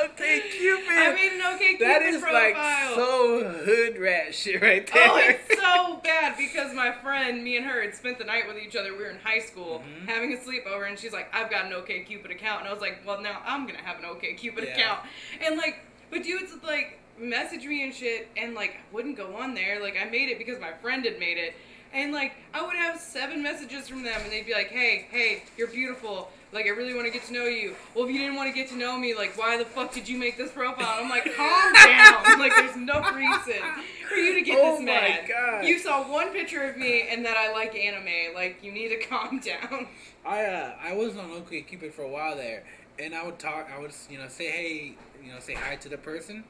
okay, 0.05 0.41
Cupid. 0.51 0.89
I 0.89 1.13
made 1.15 1.33
an 1.33 1.41
OKCupid 1.41 1.79
that 1.81 2.03
is 2.03 2.21
profile. 2.23 2.33
like 2.33 2.95
so 2.95 3.45
hood 3.65 3.99
rat 3.99 4.35
shit 4.35 4.63
right 4.63 4.87
there. 4.93 5.09
Oh, 5.11 5.19
it's 5.19 5.61
so 5.61 6.01
bad 6.03 6.37
because 6.39 6.73
my 6.75 6.93
friend, 7.03 7.43
me 7.45 7.57
and 7.57 7.67
her, 7.67 7.83
had 7.83 7.95
spent 7.95 8.19
the 8.19 8.25
night 8.25 8.45
with 8.49 8.57
each 8.59 8.77
other. 8.77 8.93
We 8.93 8.99
were 9.05 9.11
in 9.11 9.19
high 9.23 9.41
school 9.41 9.83
Mhm. 9.87 10.09
having 10.09 10.33
a 10.33 10.37
sleepover, 10.37 10.89
and 10.89 10.99
she's 10.99 11.13
like, 11.13 11.29
"I've 11.35 11.51
got 11.51 11.67
an 11.67 11.73
OK 11.73 12.01
Cupid 12.01 12.31
account," 12.31 12.61
and 12.61 12.69
I 12.69 12.73
was 12.73 12.81
like, 12.81 13.01
"Well, 13.07 13.21
now 13.21 13.43
I'm 13.45 13.67
gonna 13.67 13.83
have 13.83 13.99
an 13.99 14.05
OK 14.07 14.35
Cupid 14.35 14.65
Yeah. 14.65 14.75
account." 14.75 15.01
And 15.45 15.57
like, 15.59 15.81
but 16.11 16.23
dudes 16.23 16.53
would 16.53 16.65
like 16.65 16.99
message 17.19 17.65
me 17.67 17.83
and 17.85 17.95
shit, 17.95 18.29
and 18.37 18.55
like 18.55 18.71
I 18.77 18.95
wouldn't 18.95 19.17
go 19.17 19.37
on 19.37 19.55
there. 19.55 19.81
Like 19.81 19.99
I 20.01 20.05
made 20.09 20.31
it 20.31 20.39
because 20.39 20.59
my 20.61 20.73
friend 20.81 21.05
had 21.05 21.19
made 21.19 21.37
it, 21.37 21.55
and 21.93 22.13
like 22.13 22.33
I 22.55 22.63
would 22.65 22.77
have 22.77 23.01
seven 23.01 23.43
messages 23.43 23.89
from 23.89 24.03
them, 24.03 24.21
and 24.23 24.31
they'd 24.33 24.47
be 24.47 24.53
like, 24.55 24.69
"Hey, 24.69 25.07
hey, 25.11 25.43
you're 25.57 25.69
beautiful." 25.69 26.31
Like 26.53 26.67
I 26.67 26.71
really 26.71 26.95
want 26.95 27.07
to 27.07 27.13
get 27.13 27.25
to 27.27 27.33
know 27.33 27.45
you. 27.45 27.77
Well, 27.95 28.07
if 28.07 28.11
you 28.11 28.19
didn't 28.19 28.35
want 28.35 28.49
to 28.49 28.53
get 28.55 28.69
to 28.71 28.77
know 28.77 28.99
me, 28.99 29.15
like 29.15 29.39
why 29.39 29.57
the 29.57 29.65
fuck 29.65 29.93
did 29.93 30.09
you 30.09 30.19
make 30.19 30.37
this 30.37 30.51
profile? 30.51 30.99
I'm 31.01 31.09
like, 31.09 31.25
calm 31.37 31.73
down. 31.85 32.39
like 32.41 32.53
there's 32.57 32.75
no 32.77 33.01
reason 33.15 33.63
for 34.09 34.17
you 34.17 34.35
to 34.35 34.43
get 34.43 34.59
Oh 34.61 34.73
this 34.73 34.81
my 34.81 34.85
mad. 34.87 35.29
God. 35.29 35.65
You 35.65 35.79
saw 35.79 36.11
one 36.11 36.31
picture 36.33 36.65
of 36.65 36.77
me 36.77 37.07
and 37.09 37.25
that 37.25 37.37
I 37.37 37.53
like 37.53 37.77
anime. 37.77 38.35
Like 38.35 38.65
you 38.65 38.73
need 38.73 38.89
to 38.89 38.97
calm 39.09 39.39
down. 39.39 39.87
I 40.27 40.45
uh, 40.45 40.73
I 40.83 40.93
was 40.95 41.17
on 41.17 41.31
OK 41.31 41.63
Cupid 41.63 41.95
for 41.95 42.03
a 42.03 42.09
while 42.09 42.35
there, 42.35 42.65
and 42.99 43.15
I 43.15 43.25
would 43.25 43.39
talk. 43.39 43.69
I 43.73 43.79
would 43.79 43.93
you 44.11 44.19
know 44.19 44.27
say 44.27 44.51
hey, 44.51 44.95
you 45.25 45.33
know 45.33 45.39
say 45.39 45.55
hi 45.55 45.77
to 45.77 45.89
the 45.89 45.99
person, 45.99 46.43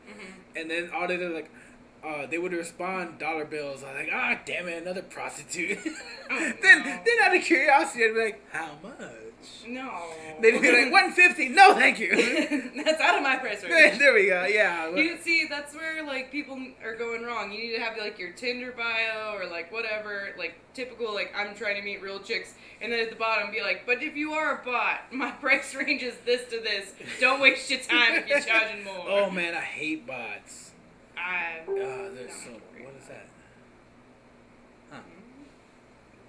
and 0.57 0.70
then 0.70 0.91
all 0.95 1.09
they 1.09 1.18
did 1.18 1.30
like. 1.32 1.51
Uh, 2.03 2.27
they 2.27 2.39
would 2.39 2.53
respond 2.53 3.19
dollar 3.19 3.45
bills. 3.45 3.85
I 3.85 3.93
was 3.93 3.97
like, 3.97 4.11
ah, 4.13 4.39
damn 4.47 4.69
it, 4.69 4.83
another 4.83 5.03
prostitute. 5.03 5.79
then, 6.29 6.55
no. 6.63 6.85
then 6.85 7.17
out 7.23 7.37
of 7.37 7.43
curiosity, 7.43 8.05
I'd 8.05 8.15
be 8.15 8.21
like, 8.21 8.43
how 8.53 8.71
much? 8.83 9.67
No. 9.67 9.91
They'd 10.41 10.61
be 10.61 10.73
like, 10.73 10.93
one 10.93 11.13
fifty. 11.13 11.49
No, 11.49 11.75
thank 11.75 11.99
you. 11.99 12.11
That's 12.85 13.01
out 13.01 13.17
of 13.17 13.23
my 13.23 13.37
price 13.37 13.63
range. 13.63 13.99
there 13.99 14.15
we 14.15 14.27
go. 14.27 14.45
Yeah. 14.45 14.95
You 14.95 15.19
see, 15.19 15.47
that's 15.49 15.75
where 15.75 16.05
like 16.05 16.31
people 16.31 16.59
are 16.85 16.95
going 16.95 17.23
wrong. 17.23 17.53
You 17.53 17.59
need 17.59 17.77
to 17.77 17.83
have 17.83 17.97
like 17.99 18.19
your 18.19 18.33
Tinder 18.33 18.73
bio 18.73 19.35
or 19.35 19.47
like 19.47 19.73
whatever, 19.73 20.31
like 20.37 20.55
typical 20.75 21.15
like 21.15 21.33
I'm 21.35 21.55
trying 21.55 21.77
to 21.77 21.83
meet 21.83 22.03
real 22.03 22.21
chicks, 22.21 22.55
and 22.81 22.93
then 22.93 23.01
at 23.01 23.11
the 23.11 23.17
bottom 23.17 23.51
be 23.51 23.63
like, 23.63 23.85
but 23.87 24.03
if 24.03 24.17
you 24.17 24.33
are 24.33 24.61
a 24.61 24.65
bot, 24.65 25.13
my 25.13 25.31
price 25.41 25.75
range 25.75 26.03
is 26.03 26.17
this 26.25 26.45
to 26.51 26.61
this. 26.61 26.93
Don't 27.21 27.41
waste 27.41 27.71
your 27.71 27.81
time 27.81 28.15
if 28.15 28.29
you're 28.29 28.41
charging 28.41 28.85
more. 28.85 29.05
Oh 29.09 29.31
man, 29.31 29.55
I 29.55 29.61
hate 29.61 30.07
bots. 30.07 30.70
I, 31.21 31.61
Uh, 31.66 32.11
there's 32.14 32.33
so. 32.33 32.51
What 32.53 32.95
is 33.01 33.09
that? 33.09 33.27
Huh. 34.91 34.99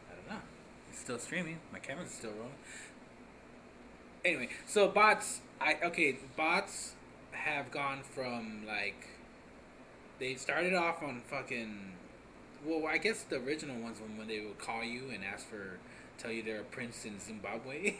I 0.10 0.16
don't 0.16 0.30
know. 0.30 0.42
It's 0.89 1.00
still 1.00 1.20
streaming. 1.20 1.60
My 1.72 1.80
camera's 1.80 2.12
still 2.12 2.32
rolling. 2.32 2.54
Anyway, 4.24 4.50
so 4.68 4.88
bots. 4.88 5.42
I 5.60 5.78
okay. 5.84 6.18
Bots 6.36 6.94
have 7.32 7.72
gone 7.72 8.02
from 8.04 8.66
like. 8.68 9.08
They 10.20 10.36
started 10.36 10.74
off 10.74 11.02
on 11.02 11.22
fucking. 11.28 11.94
Well, 12.66 12.86
I 12.88 12.98
guess 13.00 13.24
the 13.24 13.38
original 13.38 13.82
ones 13.82 14.00
when 14.00 14.18
when 14.18 14.28
they 14.28 14.39
would 14.42 14.60
call 14.60 14.84
you 14.84 15.10
and 15.14 15.24
ask 15.26 15.48
for 15.48 15.80
tell 16.18 16.32
you 16.32 16.44
they're 16.44 16.62
a 16.62 16.64
prince 16.64 17.06
in 17.06 17.20
Zimbabwe. 17.20 17.96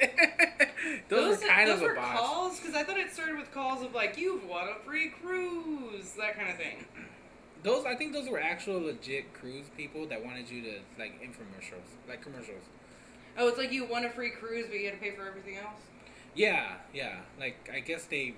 those, 1.08 1.40
were 1.40 1.48
kind 1.48 1.68
those 1.68 1.76
of 1.76 1.82
were 1.82 1.94
calls 1.94 2.60
because 2.60 2.74
I 2.74 2.82
thought 2.82 2.98
it 2.98 3.12
started 3.12 3.36
with 3.38 3.52
calls 3.52 3.82
of 3.82 3.94
like 3.94 4.18
you've 4.18 4.46
won 4.48 4.68
a 4.68 4.84
free 4.84 5.10
cruise, 5.22 6.12
that 6.18 6.36
kind 6.36 6.50
of 6.50 6.56
thing. 6.56 6.84
Those 7.62 7.86
I 7.86 7.94
think 7.94 8.12
those 8.12 8.28
were 8.28 8.40
actual 8.40 8.80
legit 8.80 9.32
cruise 9.32 9.66
people 9.76 10.06
that 10.08 10.24
wanted 10.24 10.50
you 10.50 10.62
to 10.62 10.78
like 10.98 11.20
infomercials, 11.22 11.88
like 12.08 12.22
commercials. 12.22 12.62
Oh, 13.38 13.48
it's 13.48 13.58
like 13.58 13.72
you 13.72 13.84
won 13.84 14.04
a 14.04 14.10
free 14.10 14.30
cruise, 14.30 14.66
but 14.68 14.78
you 14.78 14.86
had 14.86 14.94
to 14.94 15.00
pay 15.00 15.10
for 15.12 15.26
everything 15.26 15.56
else. 15.56 15.80
Yeah, 16.34 16.74
yeah. 16.92 17.20
Like 17.38 17.70
I 17.72 17.80
guess 17.80 18.04
they, 18.04 18.34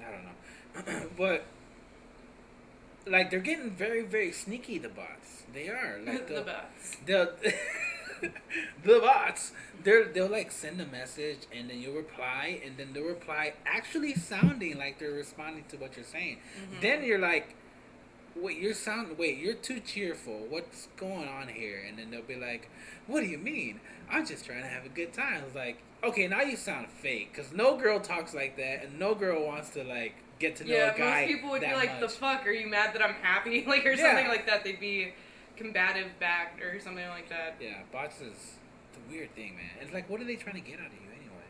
I 0.00 0.10
don't 0.10 0.94
know, 0.94 1.08
but 1.16 1.44
like 3.06 3.30
they're 3.30 3.40
getting 3.40 3.70
very 3.70 4.02
very 4.02 4.32
sneaky. 4.32 4.78
The 4.78 4.88
bots, 4.88 5.44
they 5.52 5.68
are 5.68 5.98
like 6.04 6.26
the 6.28 6.34
the 6.34 6.40
butts. 6.42 6.96
the, 7.06 7.32
the 8.84 9.00
bots. 9.00 9.52
They're 9.84 10.04
they'll 10.04 10.28
like 10.28 10.50
send 10.52 10.80
a 10.80 10.86
message 10.86 11.40
and 11.56 11.68
then 11.68 11.80
you'll 11.80 11.94
reply 11.96 12.60
and 12.64 12.76
then 12.76 12.88
they'll 12.92 13.04
reply 13.04 13.54
actually 13.66 14.14
sounding 14.14 14.78
like 14.78 14.98
they're 14.98 15.10
responding 15.10 15.64
to 15.70 15.76
what 15.76 15.96
you're 15.96 16.04
saying. 16.04 16.38
Mm-hmm. 16.38 16.80
Then 16.82 17.04
you're 17.04 17.18
like, 17.18 17.54
wait, 18.36 18.58
you're 18.58 18.74
sound 18.74 19.18
wait, 19.18 19.38
you're 19.38 19.54
too 19.54 19.80
cheerful. 19.80 20.46
What's 20.48 20.88
going 20.96 21.28
on 21.28 21.48
here? 21.48 21.82
And 21.86 21.98
then 21.98 22.10
they'll 22.10 22.22
be 22.22 22.36
like, 22.36 22.70
what 23.06 23.20
do 23.20 23.26
you 23.26 23.38
mean? 23.38 23.80
I'm 24.10 24.26
just 24.26 24.44
trying 24.46 24.62
to 24.62 24.68
have 24.68 24.86
a 24.86 24.90
good 24.90 25.12
time. 25.12 25.42
It's 25.46 25.56
like, 25.56 25.78
okay, 26.04 26.26
now 26.28 26.42
you 26.42 26.56
sound 26.56 26.88
fake 26.90 27.32
because 27.34 27.52
no 27.52 27.76
girl 27.76 27.98
talks 28.00 28.34
like 28.34 28.56
that, 28.56 28.84
and 28.84 28.98
no 28.98 29.14
girl 29.14 29.44
wants 29.46 29.70
to 29.70 29.84
like 29.84 30.14
get 30.38 30.56
to 30.56 30.64
know 30.64 30.74
Yeah, 30.74 30.94
a 30.94 30.98
guy. 30.98 31.20
most 31.20 31.32
people 31.32 31.50
would 31.50 31.60
be 31.62 31.72
like, 31.72 32.00
"The 32.00 32.08
fuck? 32.08 32.46
Are 32.46 32.50
you 32.50 32.66
mad 32.68 32.94
that 32.94 33.02
I'm 33.02 33.14
happy?" 33.14 33.64
Like 33.68 33.86
or 33.86 33.92
Yeah. 33.92 34.08
something 34.10 34.28
like 34.28 34.46
that. 34.46 34.64
They'd 34.64 34.80
be 34.80 35.12
combative 35.62 36.18
back 36.18 36.60
or 36.62 36.80
something 36.80 37.06
like 37.08 37.28
that. 37.28 37.56
Yeah, 37.60 37.82
bots 37.92 38.20
is 38.20 38.56
the 38.92 39.00
weird 39.12 39.34
thing, 39.34 39.56
man. 39.56 39.70
It's 39.80 39.92
like, 39.92 40.08
what 40.10 40.20
are 40.20 40.24
they 40.24 40.36
trying 40.36 40.56
to 40.56 40.68
get 40.68 40.80
out 40.80 40.86
of 40.86 40.92
you 40.92 41.08
anyway? 41.10 41.46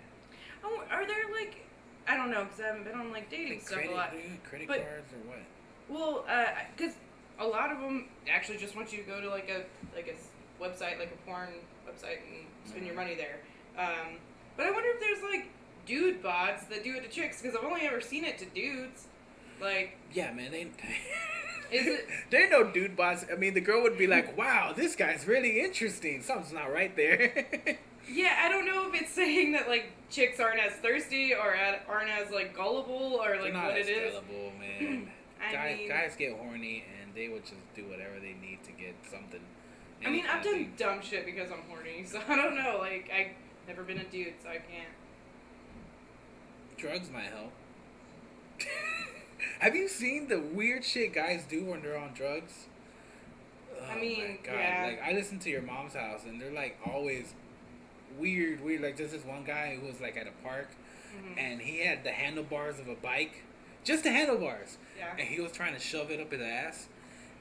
Oh, 0.64 0.82
are 0.90 1.06
there 1.06 1.30
like, 1.32 1.64
I 2.06 2.16
don't 2.16 2.30
know, 2.30 2.44
because 2.44 2.60
I 2.60 2.66
haven't 2.66 2.84
been 2.84 2.94
on 2.94 3.10
like 3.10 3.30
dating 3.30 3.54
Like 3.54 3.60
stuff 3.62 3.78
credit, 3.78 3.92
a 3.92 3.94
lot. 3.96 4.10
credit 4.44 4.68
But- 4.68 4.82
cards 4.82 5.12
or 5.12 5.28
what? 5.28 5.38
Well, 5.88 6.24
because 6.76 6.94
a 7.38 7.46
lot 7.46 7.72
of 7.72 7.80
them 7.80 8.08
actually 8.30 8.58
just 8.58 8.76
want 8.76 8.92
you 8.92 8.98
to 8.98 9.04
go 9.04 9.20
to 9.20 9.28
like 9.28 9.50
a 9.50 9.64
like 9.96 10.06
a 10.08 10.62
website, 10.62 10.98
like 10.98 11.12
a 11.12 11.26
porn 11.28 11.48
website, 11.86 12.18
and 12.28 12.46
spend 12.66 12.84
your 12.86 12.94
Mhm. 12.94 12.98
money 12.98 13.14
there. 13.16 13.40
Um, 13.76 14.18
but 14.56 14.66
I 14.66 14.70
wonder 14.70 14.88
if 14.90 15.00
there's 15.00 15.22
like 15.22 15.48
dude 15.84 16.22
bots 16.22 16.64
that 16.66 16.84
do 16.84 16.94
it 16.94 17.02
to 17.02 17.08
chicks, 17.08 17.42
because 17.42 17.56
I've 17.56 17.64
only 17.64 17.82
ever 17.82 18.00
seen 18.00 18.24
it 18.24 18.38
to 18.38 18.44
dudes. 18.46 19.08
Like, 19.60 19.96
Yeah, 20.12 20.32
man. 20.32 20.50
They. 20.52 20.64
Is 21.72 21.86
it- 21.86 22.06
there 22.30 22.42
ain't 22.42 22.50
no 22.50 22.70
dude 22.70 22.96
boss. 22.96 23.24
I 23.32 23.36
mean, 23.36 23.54
the 23.54 23.60
girl 23.60 23.82
would 23.82 23.98
be 23.98 24.06
like, 24.06 24.36
"Wow, 24.36 24.72
this 24.74 24.96
guy's 24.96 25.26
really 25.26 25.60
interesting. 25.60 26.22
Something's 26.22 26.52
not 26.52 26.72
right 26.72 26.94
there." 26.96 27.46
yeah, 28.10 28.40
I 28.44 28.48
don't 28.48 28.66
know 28.66 28.88
if 28.88 29.00
it's 29.00 29.12
saying 29.12 29.52
that 29.52 29.68
like 29.68 29.92
chicks 30.10 30.40
aren't 30.40 30.60
as 30.60 30.72
thirsty 30.74 31.34
or 31.34 31.56
aren't 31.88 32.10
as 32.10 32.30
like 32.30 32.54
gullible 32.56 33.20
or 33.22 33.40
like 33.40 33.54
what 33.54 33.76
it 33.76 33.88
is. 33.88 34.12
gullible, 34.12 34.52
man. 34.60 35.10
Guys, 35.50 35.78
mean, 35.78 35.88
guys 35.88 36.14
get 36.16 36.36
horny 36.38 36.84
and 37.02 37.12
they 37.14 37.28
would 37.28 37.42
just 37.44 37.74
do 37.74 37.84
whatever 37.88 38.20
they 38.20 38.36
need 38.40 38.60
to 38.64 38.72
get 38.72 38.94
something. 39.10 39.40
I 40.04 40.10
mean, 40.10 40.24
I've 40.26 40.42
done 40.42 40.54
thing. 40.54 40.74
dumb 40.76 41.00
shit 41.02 41.24
because 41.26 41.50
I'm 41.50 41.62
horny, 41.68 42.04
so 42.04 42.20
I 42.28 42.36
don't 42.36 42.56
know. 42.56 42.78
Like, 42.80 43.10
I've 43.14 43.32
never 43.68 43.82
been 43.82 43.98
a 43.98 44.04
dude, 44.04 44.34
so 44.42 44.48
I 44.48 44.54
can't. 44.54 44.88
drugs 46.76 47.10
might 47.10 47.24
help. 47.26 47.52
Have 49.60 49.74
you 49.76 49.88
seen 49.88 50.28
the 50.28 50.40
weird 50.40 50.84
shit 50.84 51.12
guys 51.14 51.44
do 51.48 51.64
when 51.64 51.82
they're 51.82 51.98
on 51.98 52.12
drugs? 52.14 52.52
I 53.88 53.94
Oh 53.96 54.00
mean, 54.00 54.18
my 54.20 54.36
God. 54.46 54.54
yeah. 54.54 54.86
Like 54.86 55.02
I 55.02 55.12
listen 55.12 55.38
to 55.40 55.50
your 55.50 55.62
mom's 55.62 55.94
house, 55.94 56.22
and 56.26 56.40
they're 56.40 56.52
like 56.52 56.78
always 56.86 57.34
weird, 58.18 58.62
weird. 58.62 58.82
Like 58.82 58.96
there's 58.96 59.12
this 59.12 59.24
one 59.24 59.44
guy 59.44 59.76
who 59.80 59.86
was 59.86 60.00
like 60.00 60.16
at 60.16 60.26
a 60.26 60.32
park, 60.44 60.68
Mhm. 61.16 61.34
and 61.38 61.60
he 61.60 61.84
had 61.84 62.04
the 62.04 62.12
handlebars 62.12 62.78
of 62.78 62.88
a 62.88 62.94
bike, 62.94 63.42
just 63.84 64.04
the 64.04 64.10
handlebars, 64.12 64.78
Yeah. 64.96 65.10
and 65.18 65.20
he 65.28 65.40
was 65.40 65.52
trying 65.52 65.74
to 65.74 65.80
shove 65.80 66.10
it 66.10 66.20
up 66.20 66.30
his 66.32 66.40
ass, 66.42 66.86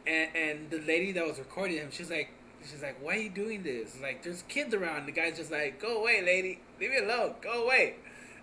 and 0.07 0.35
and 0.35 0.69
the 0.69 0.79
lady 0.79 1.11
that 1.13 1.25
was 1.25 1.39
recording 1.39 1.77
him, 1.77 1.89
she's 1.91 2.09
like. 2.09 2.29
She's 2.63 2.83
like, 2.83 3.01
why 3.01 3.15
are 3.15 3.19
you 3.19 3.29
doing 3.31 3.63
this? 3.63 3.99
Like, 3.99 4.21
there's 4.21 4.43
kids 4.43 4.71
around. 4.75 5.07
The 5.07 5.11
guy's 5.11 5.35
just 5.35 5.49
like, 5.51 5.81
go 5.81 5.97
away, 5.99 6.21
lady. 6.23 6.59
Leave 6.79 6.91
me 6.91 6.97
alone. 6.99 7.33
Go 7.41 7.63
away. 7.63 7.95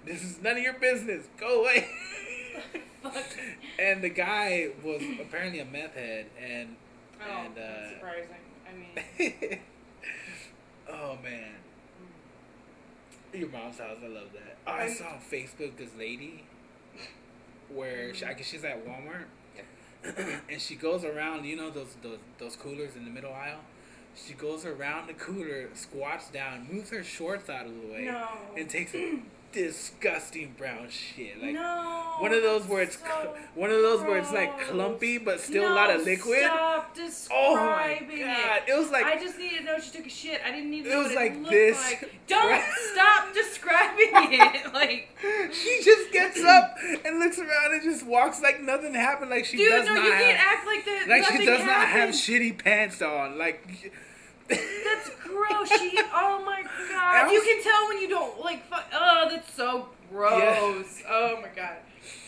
This 0.04 0.24
is 0.24 0.42
none 0.42 0.56
of 0.56 0.62
your 0.64 0.72
business. 0.72 1.28
Go 1.38 1.60
away. 1.60 1.86
Fuck. 3.02 3.24
and 3.78 4.02
the 4.02 4.08
guy 4.08 4.68
was 4.82 5.02
apparently 5.20 5.60
a 5.60 5.64
meth 5.64 5.94
head, 5.94 6.26
and 6.40 6.76
Oh, 7.20 7.46
And, 7.46 7.56
that's 7.56 7.68
uh, 7.68 7.94
surprising. 7.94 8.36
I 8.66 8.72
mean, 8.78 9.58
oh 10.90 11.18
man, 11.22 11.54
your 13.32 13.48
mom's 13.48 13.78
house. 13.78 13.96
I 14.02 14.08
love 14.08 14.28
that. 14.34 14.56
Oh, 14.66 14.72
I 14.72 14.88
saw 14.88 15.06
on 15.08 15.20
Facebook 15.30 15.76
this 15.76 15.90
lady 15.98 16.44
where 17.74 18.14
she, 18.14 18.24
I 18.24 18.34
guess 18.34 18.46
she's 18.46 18.64
at 18.64 18.86
Walmart, 18.86 19.24
and 20.50 20.60
she 20.60 20.76
goes 20.76 21.04
around. 21.04 21.44
You 21.44 21.56
know 21.56 21.70
those 21.70 21.96
those 22.02 22.18
those 22.38 22.56
coolers 22.56 22.94
in 22.96 23.04
the 23.04 23.10
middle 23.10 23.32
aisle. 23.32 23.60
She 24.14 24.34
goes 24.34 24.64
around 24.64 25.08
the 25.08 25.14
cooler, 25.14 25.68
squats 25.74 26.28
down, 26.30 26.66
moves 26.70 26.90
her 26.90 27.04
shorts 27.04 27.48
out 27.48 27.66
of 27.66 27.72
the 27.72 27.92
way, 27.92 28.04
no. 28.06 28.26
and 28.56 28.68
takes 28.68 28.94
a 28.94 29.18
disgusting 29.52 30.54
brown 30.58 30.88
shit. 30.90 31.40
Like 31.42 31.54
no. 31.54 32.14
one 32.18 32.32
of 32.32 32.42
those 32.42 32.64
where 32.66 32.82
it's 32.82 32.98
so 32.98 33.04
cl- 33.04 33.34
one 33.54 33.70
of 33.70 33.80
those 33.82 34.02
where 34.02 34.18
it's 34.18 34.32
like 34.32 34.58
clumpy 34.60 35.18
but 35.18 35.40
still 35.40 35.62
no, 35.62 35.72
a 35.72 35.74
lot 35.74 35.90
of 35.90 36.02
liquid. 36.04 36.42
Stop 36.44 36.96
Oh 37.30 37.54
my 37.56 37.98
god! 38.00 38.62
it. 38.66 38.72
It 38.72 38.78
was 38.78 38.90
like 38.90 39.04
I 39.06 39.18
just 39.18 39.38
needed 39.38 39.58
to 39.58 39.64
know 39.64 39.78
she 39.78 39.90
took 39.90 40.06
a 40.06 40.10
shit. 40.10 40.40
I 40.44 40.50
didn't 40.50 40.70
need 40.70 40.84
to 40.84 40.90
It 40.90 40.92
know 40.92 40.98
was 40.98 41.06
what 41.08 41.16
like 41.16 41.32
it 41.32 41.48
this. 41.50 41.76
like. 41.90 42.14
Don't 42.28 42.62
stop 42.92 43.32
describing 43.34 44.10
it. 44.12 44.72
Like, 44.74 45.08
she 45.52 45.80
just 45.82 46.12
gets 46.12 46.42
up 46.44 46.76
and 47.04 47.18
looks 47.18 47.38
around 47.38 47.72
and 47.72 47.82
just 47.82 48.04
walks 48.06 48.42
like 48.42 48.60
nothing 48.60 48.94
happened. 48.94 49.30
Like 49.30 49.44
she 49.44 49.56
dude, 49.56 49.70
does 49.70 49.86
no, 49.86 49.94
not 49.94 50.04
you 50.04 50.12
have, 50.12 50.20
can't 50.22 50.40
act 50.40 50.66
like 50.66 50.84
that. 50.84 51.06
like 51.08 51.24
she 51.24 51.44
does 51.44 51.64
not 51.64 51.88
have 51.88 52.10
shitty 52.10 52.62
pants 52.62 53.00
on. 53.02 53.38
Like 53.38 53.92
That's 54.48 55.10
gross. 55.22 55.68
She, 55.80 55.98
oh 56.14 56.42
my 56.44 56.62
god. 56.62 57.26
I 57.26 57.30
You 57.32 57.40
can 57.42 57.62
tell 57.62 57.88
when 57.88 58.00
you 58.00 58.08
don't 58.08 58.40
like. 58.40 58.66
Fuck. 58.68 58.86
Oh, 58.92 59.28
that's 59.30 59.52
so 59.54 59.88
gross. 60.10 61.02
Oh 61.08 61.40
my 61.40 61.48
god. 61.54 61.76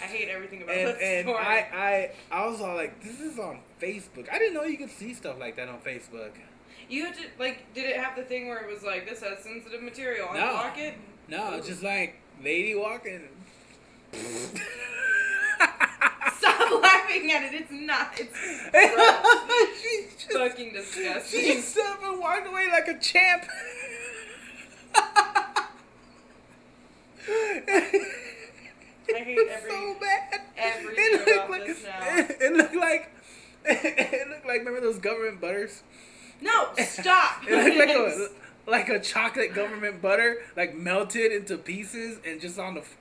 I 0.03 0.05
hate 0.05 0.29
everything 0.29 0.63
about 0.63 0.75
and 0.75 0.89
that 0.89 1.03
and 1.03 1.29
story. 1.29 1.43
I, 1.43 2.13
I 2.31 2.37
I 2.43 2.47
was 2.47 2.61
all 2.61 2.75
like, 2.75 3.03
this 3.03 3.21
is 3.21 3.39
on 3.39 3.61
Facebook. 3.81 4.29
I 4.31 4.39
didn't 4.39 4.55
know 4.55 4.65
you 4.65 4.77
could 4.77 4.91
see 4.91 5.15
stuff 5.15 5.39
like 5.39 5.57
that 5.57 5.69
on 5.69 5.79
Facebook. 5.81 6.33
you 6.89 7.07
had 7.07 7.15
to 7.15 7.23
like. 7.39 7.73
Did 7.75 7.87
it 7.91 7.97
have 7.97 8.17
the 8.17 8.25
thing 8.25 8.49
where 8.49 8.59
it 8.59 8.73
was 8.73 8.83
like 8.83 9.09
this 9.09 9.23
has 9.23 9.43
sensitive 9.43 9.83
material? 9.83 10.29
No. 10.35 10.51
Unlock 10.51 10.79
it. 10.79 10.95
No, 11.29 11.55
it's 11.55 11.67
just 11.69 11.83
like 11.83 12.17
lady 12.43 12.75
walking. 12.75 13.23
Laughing 16.83 17.33
at 17.33 17.43
it. 17.53 17.55
It's 17.63 17.71
not. 17.73 18.13
It's 18.19 18.39
gross. 18.71 20.27
just, 20.27 20.33
fucking 20.33 20.71
she 20.71 20.77
disgusting. 20.77 21.41
just 21.57 21.69
stood 21.71 21.87
up 21.87 22.03
and 22.05 22.21
walked 22.21 22.47
away 22.47 22.69
like 22.71 22.89
a 22.89 22.99
champ. 22.99 23.45
I 29.13 29.19
hate 29.19 29.39
every- 29.51 29.71
so 29.71 29.97
bad. 30.01 30.41
everything 30.57 31.05
It 31.13 31.27
looked 31.27 31.51
like. 31.51 31.69
It, 31.69 32.37
it 32.41 32.53
looked 32.57 32.75
like 32.77 33.11
it 33.65 34.29
looked 34.29 34.47
like 34.47 34.59
remember 34.61 34.81
those 34.81 34.99
government 34.99 35.41
butters? 35.41 35.83
No, 36.41 36.69
stop. 36.79 37.43
It 37.47 37.53
looked 37.65 37.77
like 37.77 37.91
a 37.91 38.29
like 38.71 38.89
a 38.89 39.01
chocolate 39.01 39.55
government 39.55 40.01
butter, 40.01 40.39
like 40.57 40.75
melted 40.75 41.33
into 41.33 41.59
pieces 41.59 42.19
and 42.25 42.41
just 42.41 42.59
on 42.59 42.75
the. 42.75 42.81
f- 42.81 42.97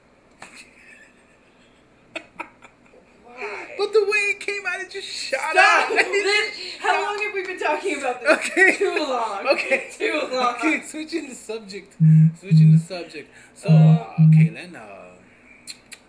Why? 3.24 3.69
But 3.80 3.94
the 3.94 4.04
way 4.04 4.24
it 4.36 4.42
came 4.42 4.62
out, 4.68 4.82
it 4.82 4.90
just 4.90 5.08
shot 5.08 5.40
Stop. 5.54 5.90
out. 5.90 5.90
This- 5.96 6.76
How 6.80 7.02
long 7.02 7.18
have 7.24 7.34
we 7.34 7.44
been 7.48 7.58
talking 7.58 7.98
about 7.98 8.20
this? 8.20 8.30
Okay. 8.32 8.76
Too 8.76 8.94
long. 9.00 9.48
Okay. 9.48 9.90
Too 9.98 10.20
long. 10.34 10.56
Okay, 10.56 10.82
switching 10.82 11.30
the 11.30 11.36
subject. 11.36 11.96
Switching 12.42 12.74
the 12.74 12.78
subject. 12.78 13.32
So, 13.56 13.70
uh, 13.70 14.16
okay, 14.28 14.50
Len, 14.50 14.76
uh, 14.76 15.16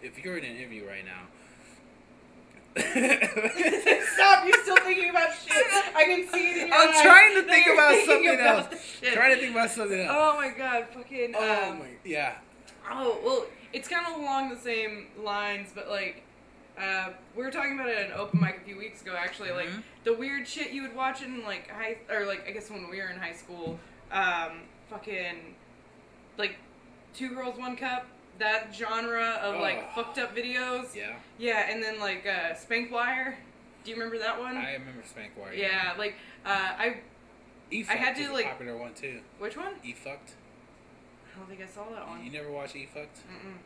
if 0.03 0.18
you're 0.25 0.37
in 0.39 0.45
an 0.47 0.57
interview 0.57 0.85
right 0.85 1.05
now. 1.05 1.29
Stop! 2.77 4.47
You're 4.47 4.62
still 4.64 4.77
thinking 4.79 5.11
about 5.11 5.31
shit. 5.35 5.64
I 5.95 6.05
can 6.07 6.29
see 6.29 6.51
it 6.51 6.57
in 6.62 6.66
your 6.68 6.77
I'm 6.77 6.89
eyes 6.89 7.03
trying 7.03 7.35
to 7.37 7.43
think 7.43 7.66
about 7.73 8.05
something 8.05 8.35
about 8.35 8.73
else. 8.73 8.85
shit. 9.01 9.12
Trying 9.14 9.35
to 9.35 9.41
think 9.41 9.53
about 9.53 9.71
something 9.71 10.01
else. 10.01 10.11
Oh 10.12 10.37
my 10.37 10.51
god, 10.51 10.87
fucking. 10.93 11.35
Oh 11.37 11.71
um, 11.71 11.79
my, 11.81 11.87
yeah. 12.05 12.35
Oh 12.91 13.18
well, 13.25 13.47
it's 13.73 13.89
kind 13.89 14.07
of 14.07 14.21
along 14.21 14.51
the 14.51 14.57
same 14.57 15.07
lines, 15.23 15.71
but 15.75 15.89
like, 15.89 16.23
uh, 16.81 17.11
we 17.37 17.43
were 17.45 17.51
talking 17.51 17.74
about 17.74 17.89
it 17.89 17.99
at 17.99 18.07
an 18.07 18.12
open 18.12 18.41
mic 18.41 18.57
a 18.57 18.61
few 18.61 18.76
weeks 18.78 19.03
ago. 19.03 19.14
Actually, 19.18 19.51
like 19.53 19.68
Mhm. 19.68 19.83
the 20.05 20.14
weird 20.14 20.47
shit 20.49 20.70
you 20.72 20.83
would 20.83 20.95
watch 20.95 21.22
in 21.22 21.43
like 21.45 21.68
high 21.68 21.99
or 22.11 22.24
like 22.26 22.47
I 22.49 22.53
guess 22.53 22.70
when 22.70 22.89
we 22.89 22.99
were 22.99 23.09
in 23.09 23.18
high 23.18 23.33
school, 23.35 23.78
um, 24.11 24.62
fucking, 24.89 25.55
like, 26.37 26.57
two 27.14 27.28
girls 27.35 27.59
one 27.59 27.76
cup. 27.76 28.07
That 28.39 28.74
genre 28.74 29.33
of 29.43 29.61
like 29.61 29.85
Oh. 29.91 30.03
fucked 30.03 30.18
up 30.18 30.35
videos. 30.35 30.95
Yeah. 30.95 31.16
Yeah, 31.37 31.68
and 31.70 31.83
then 31.83 32.01
like 32.01 32.26
uh, 32.26 32.55
Spank 32.55 32.91
Wire. 32.91 33.37
Do 33.85 33.91
you 33.91 33.97
remember 33.97 34.18
that 34.18 34.39
one? 34.39 34.57
I 34.57 34.72
remember 34.74 35.03
Spank 35.05 35.33
Wire. 35.37 35.53
yeah, 35.53 35.95
like 35.99 36.14
uh, 36.47 36.49
I 36.78 36.97
E 37.72 37.85
I 37.89 37.93
had 37.97 38.16
to, 38.16 38.33
like- 38.33 38.47
a 38.47 38.49
popular 38.51 38.76
one 38.78 38.95
too. 38.95 39.20
which 39.39 39.57
one? 39.57 39.74
E 39.85 39.93
Fucked. 39.93 40.33
I 41.35 41.39
don't 41.39 41.49
think 41.49 41.61
I 41.62 41.66
saw 41.66 41.89
that 41.91 42.09
one. 42.09 42.24
You 42.24 42.31
never 42.33 42.51
watched 42.51 42.74
E 42.76 42.87
Fucked? 42.93 43.18
Mm-mm. 43.28 43.59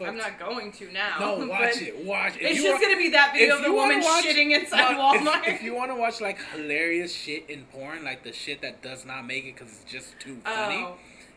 I'm 0.00 0.16
not 0.16 0.38
going 0.38 0.72
to 0.72 0.92
now. 0.92 1.16
No, 1.20 1.46
watch 1.48 1.80
it. 1.80 2.04
Watch 2.04 2.36
it. 2.36 2.42
If 2.42 2.50
It's 2.52 2.62
just 2.62 2.82
gonna 2.82 2.96
be 2.96 3.10
that 3.10 3.32
video 3.32 3.56
of 3.56 3.62
the 3.64 3.72
woman 3.72 4.00
watch- 4.00 4.24
shitting 4.24 4.58
inside 4.58 4.92
No, 4.96 5.14
if- 5.14 5.20
Walmart. 5.22 5.48
If, 5.48 5.62
you 5.62 5.74
want 5.74 5.90
to 5.90 5.94
watch 5.96 6.20
like 6.20 6.38
hilarious 6.54 7.14
shit 7.14 7.48
in 7.48 7.64
porn, 7.72 8.04
like 8.04 8.22
the 8.22 8.32
shit 8.32 8.60
that 8.62 8.82
does 8.82 9.04
not 9.04 9.26
make 9.26 9.44
it 9.44 9.56
because 9.56 9.80
it's 9.82 9.90
just 9.90 10.18
too 10.20 10.38
funny, 10.44 10.82
oh, 10.84 10.96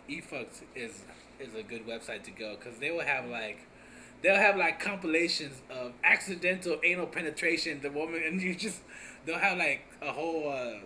eFucks 0.10 0.62
is 0.76 1.04
is 1.40 1.54
a 1.56 1.64
good 1.64 1.86
website 1.88 2.24
to 2.24 2.32
go 2.32 2.56
because 2.60 2.80
they 2.80 2.92
will 2.92 3.02
have 3.02 3.26
like 3.28 3.60
they'll 4.22 4.36
have 4.36 4.56
like 4.58 4.80
compilations 4.80 5.62
of 5.70 5.94
accidental 6.04 6.80
anal 6.84 7.08
penetration. 7.08 7.80
The 7.82 7.92
woman 7.92 8.22
and 8.26 8.42
you 8.42 8.56
just 8.56 8.82
they'll 9.26 9.38
have 9.40 9.58
like 9.58 9.82
a 10.02 10.12
whole 10.12 10.50
uh, 10.52 10.80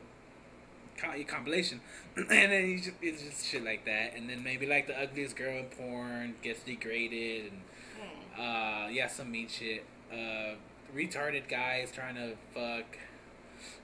compilation, 1.28 1.80
and 2.32 2.52
then 2.52 2.68
you 2.70 2.78
just 2.80 2.92
it's 3.02 3.22
just 3.22 3.46
shit 3.46 3.64
like 3.64 3.86
that, 3.86 4.16
and 4.16 4.30
then 4.30 4.44
maybe 4.44 4.66
like 4.66 4.88
the 4.88 5.00
ugliest 5.00 5.36
girl 5.36 5.58
in 5.58 5.66
porn 5.66 6.36
gets 6.42 6.62
degraded 6.64 7.52
and. 7.52 7.62
hmm. 8.02 8.42
Uh, 8.42 8.88
yeah, 8.90 9.08
some 9.08 9.32
mean 9.32 9.48
shit. 9.48 9.84
Uh, 10.12 10.56
retarded 10.96 11.48
guys 11.50 11.92
trying 11.92 12.16
to 12.16 12.34
fuck. 12.54 12.98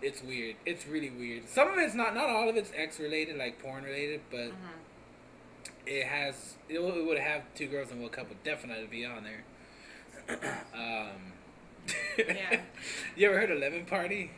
It's 0.01 0.21
weird. 0.21 0.55
It's 0.65 0.85
really 0.87 1.09
weird. 1.09 1.49
Some 1.49 1.69
of 1.69 1.77
it's 1.79 1.95
not. 1.95 2.13
Not 2.13 2.29
all 2.29 2.47
of 2.49 2.55
it's 2.55 2.71
X 2.75 2.99
related, 2.99 3.37
like 3.37 3.61
porn 3.61 3.83
related, 3.83 4.21
but 4.29 4.49
Mhm. 4.51 4.53
it 5.87 6.05
has. 6.05 6.55
It, 6.69 6.81
would- 6.81 6.95
it 6.97 7.05
would 7.05 7.17
have 7.19 7.41
two 7.55 7.67
girls 7.67 7.91
and 7.91 8.01
one 8.01 8.09
cup 8.11 8.29
would 8.29 8.43
definitely 8.43 8.85
be 8.87 9.03
on 9.05 9.23
there. 9.23 9.43
um, 10.73 11.33
Yeah. 12.17 12.59
You 13.15 13.29
ever 13.29 13.39
heard 13.39 13.51
of 13.51 13.59
Lemon 13.59 13.85
Party? 13.85 14.31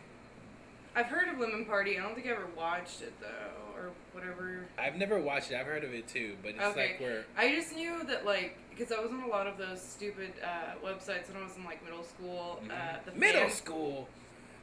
I've 0.96 1.08
heard 1.08 1.28
of 1.28 1.38
Lemon 1.40 1.66
Party. 1.66 1.98
I 2.00 2.02
don't 2.04 2.16
think 2.16 2.28
I 2.28 2.32
ever 2.32 2.48
watched 2.58 3.02
it 3.02 3.14
though, 3.20 3.65
or 3.88 3.92
whatever. 4.14 4.66
I've 4.78 4.96
never 4.96 5.20
watched 5.20 5.52
it. 5.52 5.56
I've 5.56 5.66
heard 5.66 5.84
of 5.84 5.94
it 5.94 6.08
too, 6.08 6.36
but 6.42 6.52
it's 6.56 6.64
Okay. 6.64 6.92
like 6.92 7.00
where 7.00 7.26
I 7.38 7.54
just 7.56 7.76
knew 7.76 8.04
that 8.06 8.26
like 8.26 8.58
because 8.70 8.92
I 8.92 9.00
was 9.00 9.12
on 9.12 9.22
a 9.22 9.28
lot 9.28 9.48
of 9.48 9.58
those 9.58 9.82
stupid 9.82 10.34
uh, 10.44 10.76
websites 10.86 11.32
when 11.32 11.42
I 11.42 11.46
was 11.46 11.56
in 11.56 11.64
like 11.64 11.84
middle 11.84 12.04
school. 12.04 12.62
Uh, 12.70 12.98
the 13.06 13.12
middle 13.14 13.42
fan- 13.44 13.52
school. 13.52 14.10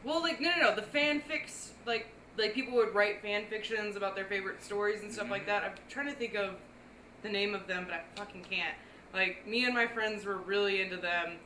Well, 0.05 0.21
like 0.21 0.41
no, 0.41 0.51
no, 0.51 0.71
no. 0.71 0.75
The 0.75 0.83
fanfics, 0.83 1.71
like 1.87 2.07
like 2.39 2.55
people 2.55 2.75
would 2.75 2.95
write 2.95 3.21
fan 3.23 3.45
fictions 3.49 3.97
about 3.97 4.15
their 4.17 4.25
favorite 4.25 4.63
stories 4.63 5.03
and 5.03 5.13
stuff 5.13 5.31
like 5.31 5.43
Mhm. 5.43 5.47
that. 5.47 5.65
I'm 5.65 5.73
trying 5.89 6.07
to 6.07 6.15
think 6.15 6.35
of 6.35 6.57
the 7.23 7.29
name 7.29 7.55
of 7.55 7.67
them, 7.67 7.85
but 7.89 7.95
I 7.95 8.01
fucking 8.17 8.45
can't. 8.45 8.75
Like 9.15 9.47
me 9.47 9.65
and 9.65 9.75
my 9.75 9.87
friends 9.87 10.25
were 10.25 10.39
really 10.39 10.81
into 10.81 10.97
them 10.97 11.39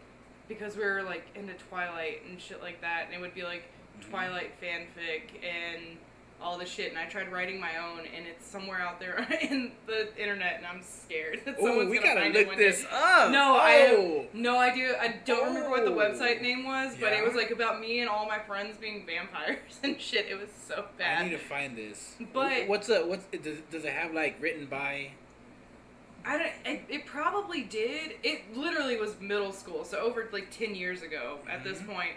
because 0.49 0.77
we 0.77 0.85
were 0.85 1.03
like 1.03 1.27
into 1.35 1.55
Twilight 1.55 2.23
and 2.29 2.41
shit 2.41 2.63
like 2.63 2.81
that, 2.81 3.07
and 3.07 3.15
it 3.15 3.21
would 3.21 3.35
be 3.35 3.43
like 3.43 3.65
Mhm. 4.01 4.11
Twilight 4.11 4.53
fanfic 4.61 5.45
and 5.45 5.99
all 6.41 6.59
the 6.59 6.67
shit. 6.67 6.91
And 6.91 6.99
I 6.99 7.07
tried 7.07 7.33
writing 7.33 7.59
my 7.61 7.77
own, 7.79 8.01
and 8.15 8.27
it's 8.27 8.47
somewhere 8.47 8.79
out 8.81 9.01
there 9.01 9.27
in 9.43 9.73
the 9.87 10.15
internet, 10.17 10.55
and 10.59 10.67
I'm 10.67 10.83
scared 10.83 11.41
that 11.45 11.57
Oh, 11.59 11.67
someone's 11.67 11.91
we 11.91 11.97
gonna 11.99 12.09
gotta 12.09 12.21
find 12.21 12.37
it 12.37 12.39
look 12.41 12.49
one 12.49 12.57
this 12.59 12.83
day. 12.83 12.89
up. 12.93 13.31
No, 13.31 13.57
I 13.57 13.89
Oh. 13.97 14.27
no 14.33 14.59
idea. 14.59 15.01
I 15.01 15.17
don't 15.25 15.47
remember 15.49 15.71
what 15.71 15.85
the 15.85 15.93
Oh. 15.93 15.97
website 15.97 16.43
name 16.43 16.65
was, 16.65 16.95
but 17.01 17.13
it 17.13 17.25
was 17.25 17.35
like 17.35 17.51
about 17.51 17.81
me 17.81 18.01
and 18.01 18.09
all 18.09 18.27
my 18.27 18.39
friends 18.41 18.77
being 18.79 19.07
vampires 19.07 19.59
and 19.83 20.01
shit. 20.01 20.27
It 20.29 20.39
was 20.39 20.51
so 20.67 20.87
bad. 20.99 21.21
I 21.21 21.25
need 21.25 21.31
to 21.31 21.39
find 21.39 21.77
this. 21.77 22.15
But- 22.33 22.67
what's 22.69 22.89
a 22.89 23.07
what's 23.07 23.25
does, 23.27 23.59
does 23.71 23.85
it 23.85 23.93
have 23.93 24.13
like 24.13 24.37
written 24.41 24.67
by? 24.67 25.13
I 26.29 26.39
don't. 26.39 26.53
It, 26.65 26.83
it 26.89 27.07
probably 27.07 27.63
did. 27.63 28.15
It 28.25 28.57
literally 28.57 28.97
was 28.97 29.15
middle 29.21 29.53
school, 29.53 29.85
so 29.85 29.99
over 30.01 30.29
like 30.33 30.51
ten 30.51 30.75
years 30.75 31.03
ago 31.03 31.39
at 31.49 31.63
this 31.63 31.79
Mhm. 31.79 31.87
point. 31.95 32.17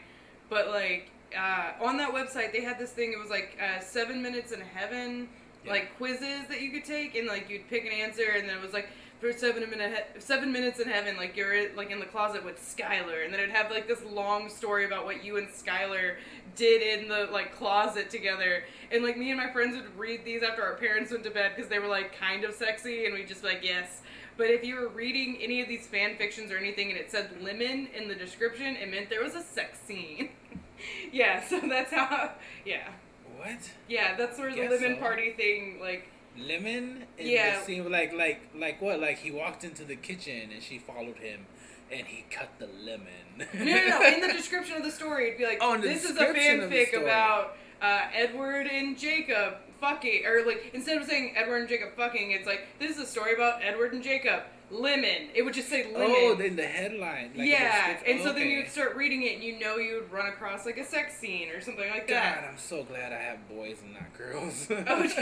But 0.49 0.69
like 0.69 1.11
uh, 1.37 1.71
on 1.83 1.97
that 1.97 2.11
website, 2.13 2.51
they 2.51 2.61
had 2.61 2.79
this 2.79 2.91
thing. 2.91 3.13
It 3.13 3.19
was 3.19 3.29
like 3.29 3.57
uh, 3.61 3.79
seven 3.81 4.21
minutes 4.21 4.51
in 4.51 4.61
heaven, 4.61 5.27
Yeah. 5.65 5.71
like 5.71 5.95
quizzes 5.97 6.47
that 6.49 6.61
you 6.61 6.71
could 6.71 6.85
take, 6.85 7.15
and 7.15 7.27
like 7.27 7.49
you'd 7.49 7.67
pick 7.69 7.85
an 7.85 7.91
answer, 7.91 8.31
and 8.35 8.47
then 8.49 8.57
it 8.57 8.61
was 8.61 8.73
like 8.73 8.89
for 9.19 9.33
seven 9.33 9.69
minute 9.69 10.15
seven 10.19 10.51
minutes 10.51 10.79
in 10.79 10.87
heaven, 10.87 11.17
like 11.17 11.35
you're 11.35 11.53
in- 11.53 11.75
like 11.75 11.91
in 11.91 11.99
the 11.99 12.05
closet 12.05 12.43
with 12.45 12.57
Skylar, 12.59 13.23
and 13.25 13.33
then 13.33 13.41
it'd 13.41 13.53
have 13.55 13.69
like 13.69 13.87
this 13.87 14.03
long 14.05 14.49
story 14.49 14.85
about 14.85 15.03
what 15.05 15.23
you 15.23 15.37
and 15.37 15.47
Skylar 15.49 16.15
did 16.55 16.81
in 17.01 17.07
the 17.09 17.27
like 17.31 17.53
closet 17.55 18.09
together, 18.09 18.63
and 18.91 19.03
like 19.03 19.17
me 19.17 19.29
and 19.31 19.39
my 19.39 19.51
friends 19.51 19.75
would 19.75 19.97
read 19.97 20.23
these 20.25 20.41
after 20.41 20.63
our 20.63 20.75
parents 20.75 21.11
went 21.11 21.23
to 21.25 21.31
bed 21.31 21.51
because 21.55 21.69
they 21.69 21.79
were 21.79 21.87
like 21.87 22.17
kind 22.17 22.43
of 22.45 22.53
sexy, 22.53 23.05
and 23.05 23.13
we'd 23.13 23.27
just 23.27 23.41
be 23.41 23.49
like 23.49 23.63
yes. 23.63 24.01
But 24.37 24.47
if 24.51 24.63
you 24.63 24.75
were 24.75 24.87
reading 24.87 25.37
any 25.41 25.61
of 25.61 25.67
these 25.67 25.85
fan 25.85 26.15
fictions 26.15 26.49
or 26.49 26.57
anything 26.57 26.89
and 26.89 26.97
it 26.97 27.11
said 27.11 27.29
lemon 27.41 27.87
in 27.93 28.07
the 28.07 28.15
description, 28.15 28.77
it 28.77 28.89
meant 28.89 29.09
there 29.09 29.21
was 29.21 29.35
a 29.35 29.43
sex 29.43 29.77
scene. 29.85 30.29
yeah, 31.11 31.43
so 31.47 31.59
that's 31.61 31.91
how. 31.91 32.31
Yeah, 32.65 32.87
What 33.37 33.57
yeah, 33.87 34.15
that's 34.17 34.37
where 34.37 34.51
the 34.53 34.61
lemon 34.67 34.95
so. 34.95 34.99
party 35.01 35.31
thing 35.33 35.79
like. 35.81 36.07
lemon? 36.37 37.03
And 37.17 37.27
Yeah. 37.27 37.59
The 37.59 37.65
scene 37.65 37.91
like 37.91 38.13
like 38.13 38.41
like 38.55 38.81
what? 38.81 38.99
Like 38.99 39.17
he 39.19 39.31
walked 39.31 39.63
into 39.63 39.83
the 39.83 39.95
kitchen 39.95 40.49
and 40.53 40.61
she 40.63 40.77
followed 40.79 41.17
him, 41.17 41.45
and 41.91 42.05
he 42.07 42.25
cut 42.29 42.49
the 42.59 42.67
lemon. 42.67 43.07
No, 43.53 43.63
no, 43.63 43.87
no. 43.99 44.01
In 44.05 44.21
the 44.21 44.33
description 44.33 44.75
of 44.77 44.83
the 44.83 44.91
story, 44.91 45.27
it'd 45.27 45.37
be 45.37 45.45
like, 45.45 45.59
Oh, 45.61 45.77
"This 45.77 46.03
is 46.03 46.11
a 46.11 46.13
description 46.19 46.59
of 46.61 46.69
the 46.69 46.75
fanfic 46.75 47.01
about 47.01 47.55
uh, 47.81 48.01
Edward 48.13 48.67
and 48.67 48.97
Jacob 48.97 49.55
fucking," 49.79 50.25
or 50.25 50.45
like 50.45 50.71
instead 50.73 50.97
of 51.01 51.07
saying 51.07 51.33
Edward 51.37 51.57
and 51.59 51.69
Jacob 51.69 51.95
fucking, 51.95 52.31
it's 52.31 52.45
like, 52.45 52.67
"This 52.79 52.91
is 52.91 53.03
a 53.03 53.05
story 53.05 53.33
about 53.33 53.63
Edward 53.63 53.93
and 53.93 54.03
Jacob 54.03 54.43
lemon." 54.71 55.29
It 55.33 55.43
would 55.43 55.53
just 55.53 55.69
say 55.69 55.87
oh, 55.93 55.99
lemon. 55.99 56.15
Oh, 56.17 56.39
in 56.39 56.55
the 56.55 56.65
headline. 56.65 57.31
Like 57.35 57.47
yeah, 57.47 57.97
and 58.05 58.21
so 58.21 58.33
then 58.33 58.47
you'd 58.49 58.69
start 58.69 58.95
reading 58.95 59.23
it, 59.23 59.35
and 59.35 59.43
you 59.43 59.59
know 59.59 59.77
you 59.77 59.95
would 59.95 60.11
run 60.11 60.27
across 60.27 60.65
like 60.65 60.77
a 60.77 60.85
sex 60.85 61.17
scene 61.17 61.49
or 61.49 61.61
something 61.61 61.89
like 61.89 62.07
that. 62.07 62.41
God. 62.41 62.49
I'm 62.51 62.57
so 62.57 62.83
glad 62.83 63.11
I 63.13 63.17
have 63.17 63.47
boys 63.49 63.77
and 63.83 63.93
not 63.93 64.13
girls. 64.17 64.67
Oh, 64.87 65.03
geez. 65.07 65.13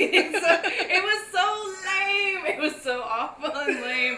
So, 0.41 0.60
it 0.64 1.04
was 1.04 1.32
so 1.32 1.74
lame. 1.86 2.45
It 2.45 2.60
was 2.62 2.76
so 2.82 3.02
awful 3.02 3.52
and 3.56 3.82
lame. 3.82 4.18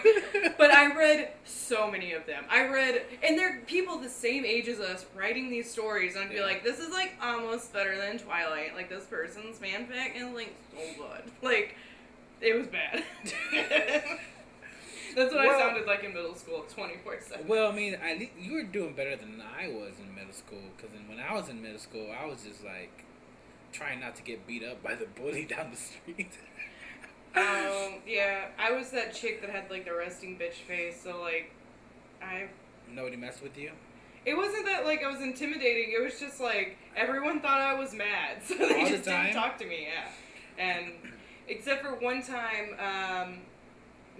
But 0.58 0.70
I 0.72 0.94
read 0.94 1.30
so 1.44 1.90
many 1.90 2.12
of 2.12 2.26
them. 2.26 2.44
I 2.50 2.66
read, 2.68 3.02
and 3.22 3.38
they're 3.38 3.60
people 3.66 3.98
the 3.98 4.08
same 4.08 4.44
age 4.44 4.68
as 4.68 4.78
us 4.80 5.06
writing 5.16 5.50
these 5.50 5.70
stories, 5.70 6.14
and 6.14 6.24
I'd 6.24 6.30
be 6.30 6.36
Yeah. 6.36 6.42
like, 6.44 6.62
this 6.62 6.78
is 6.78 6.90
like 6.90 7.12
almost 7.22 7.72
better 7.72 7.96
than 7.96 8.18
Twilight. 8.18 8.74
Like 8.74 8.88
this 8.88 9.04
person's 9.04 9.58
fanfic 9.58 10.14
is 10.16 10.32
like 10.34 10.54
so 10.72 11.02
good. 11.02 11.32
Like 11.42 11.74
it 12.40 12.54
was 12.56 12.66
bad. 12.66 13.02
That's 15.14 15.32
what 15.34 15.46
I 15.46 15.58
sounded 15.58 15.86
like 15.86 16.04
in 16.04 16.14
middle 16.14 16.34
school, 16.34 16.64
twenty 16.68 16.94
four 17.02 17.18
seven. 17.20 17.46
Well, 17.48 17.70
I 17.70 17.74
mean, 17.74 17.96
I, 18.02 18.30
you 18.38 18.54
were 18.54 18.62
doing 18.62 18.94
better 18.94 19.16
than 19.16 19.42
I 19.42 19.68
was 19.68 19.92
in 19.98 20.14
middle 20.14 20.32
school. 20.32 20.62
Because 20.76 20.90
when 21.08 21.18
I 21.18 21.34
was 21.34 21.48
in 21.48 21.60
middle 21.62 21.78
school, 21.78 22.08
I 22.18 22.26
was 22.26 22.42
just 22.42 22.64
like 22.64 23.04
trying 23.72 24.00
not 24.00 24.16
to 24.16 24.22
get 24.22 24.46
beat 24.46 24.64
up 24.64 24.82
by 24.82 24.94
the 24.94 25.06
bully 25.06 25.44
down 25.56 25.70
the 25.70 25.76
street. 25.76 26.32
Um, 27.36 28.00
yeah, 28.06 28.46
I 28.58 28.72
was 28.72 28.90
that 28.90 29.14
chick 29.14 29.40
that 29.42 29.50
had 29.50 29.70
like 29.70 29.84
the 29.84 29.94
resting 29.94 30.36
bitch 30.36 30.54
face. 30.66 31.00
So 31.02 31.20
like, 31.20 31.52
I 32.22 32.48
Nobody 32.92 33.16
messed 33.16 33.42
with 33.42 33.56
you. 33.56 33.70
It 34.26 34.36
wasn't 34.36 34.66
that 34.66 34.84
like 34.84 35.02
I 35.04 35.10
was 35.10 35.20
intimidating. 35.20 35.92
It 35.96 36.02
was 36.02 36.18
just 36.18 36.40
like 36.40 36.76
everyone 36.96 37.40
thought 37.40 37.60
I 37.60 37.74
was 37.74 37.94
mad, 37.94 38.38
so 38.44 38.54
they 38.56 38.80
All 38.82 38.88
just 38.88 39.04
time? 39.04 39.26
didn't 39.26 39.36
talk 39.36 39.58
to 39.58 39.66
me. 39.66 39.86
Yeah, 39.88 40.62
and 40.64 40.92
except 41.48 41.82
for 41.84 41.94
one 41.94 42.22
time, 42.22 42.74
um, 42.78 43.38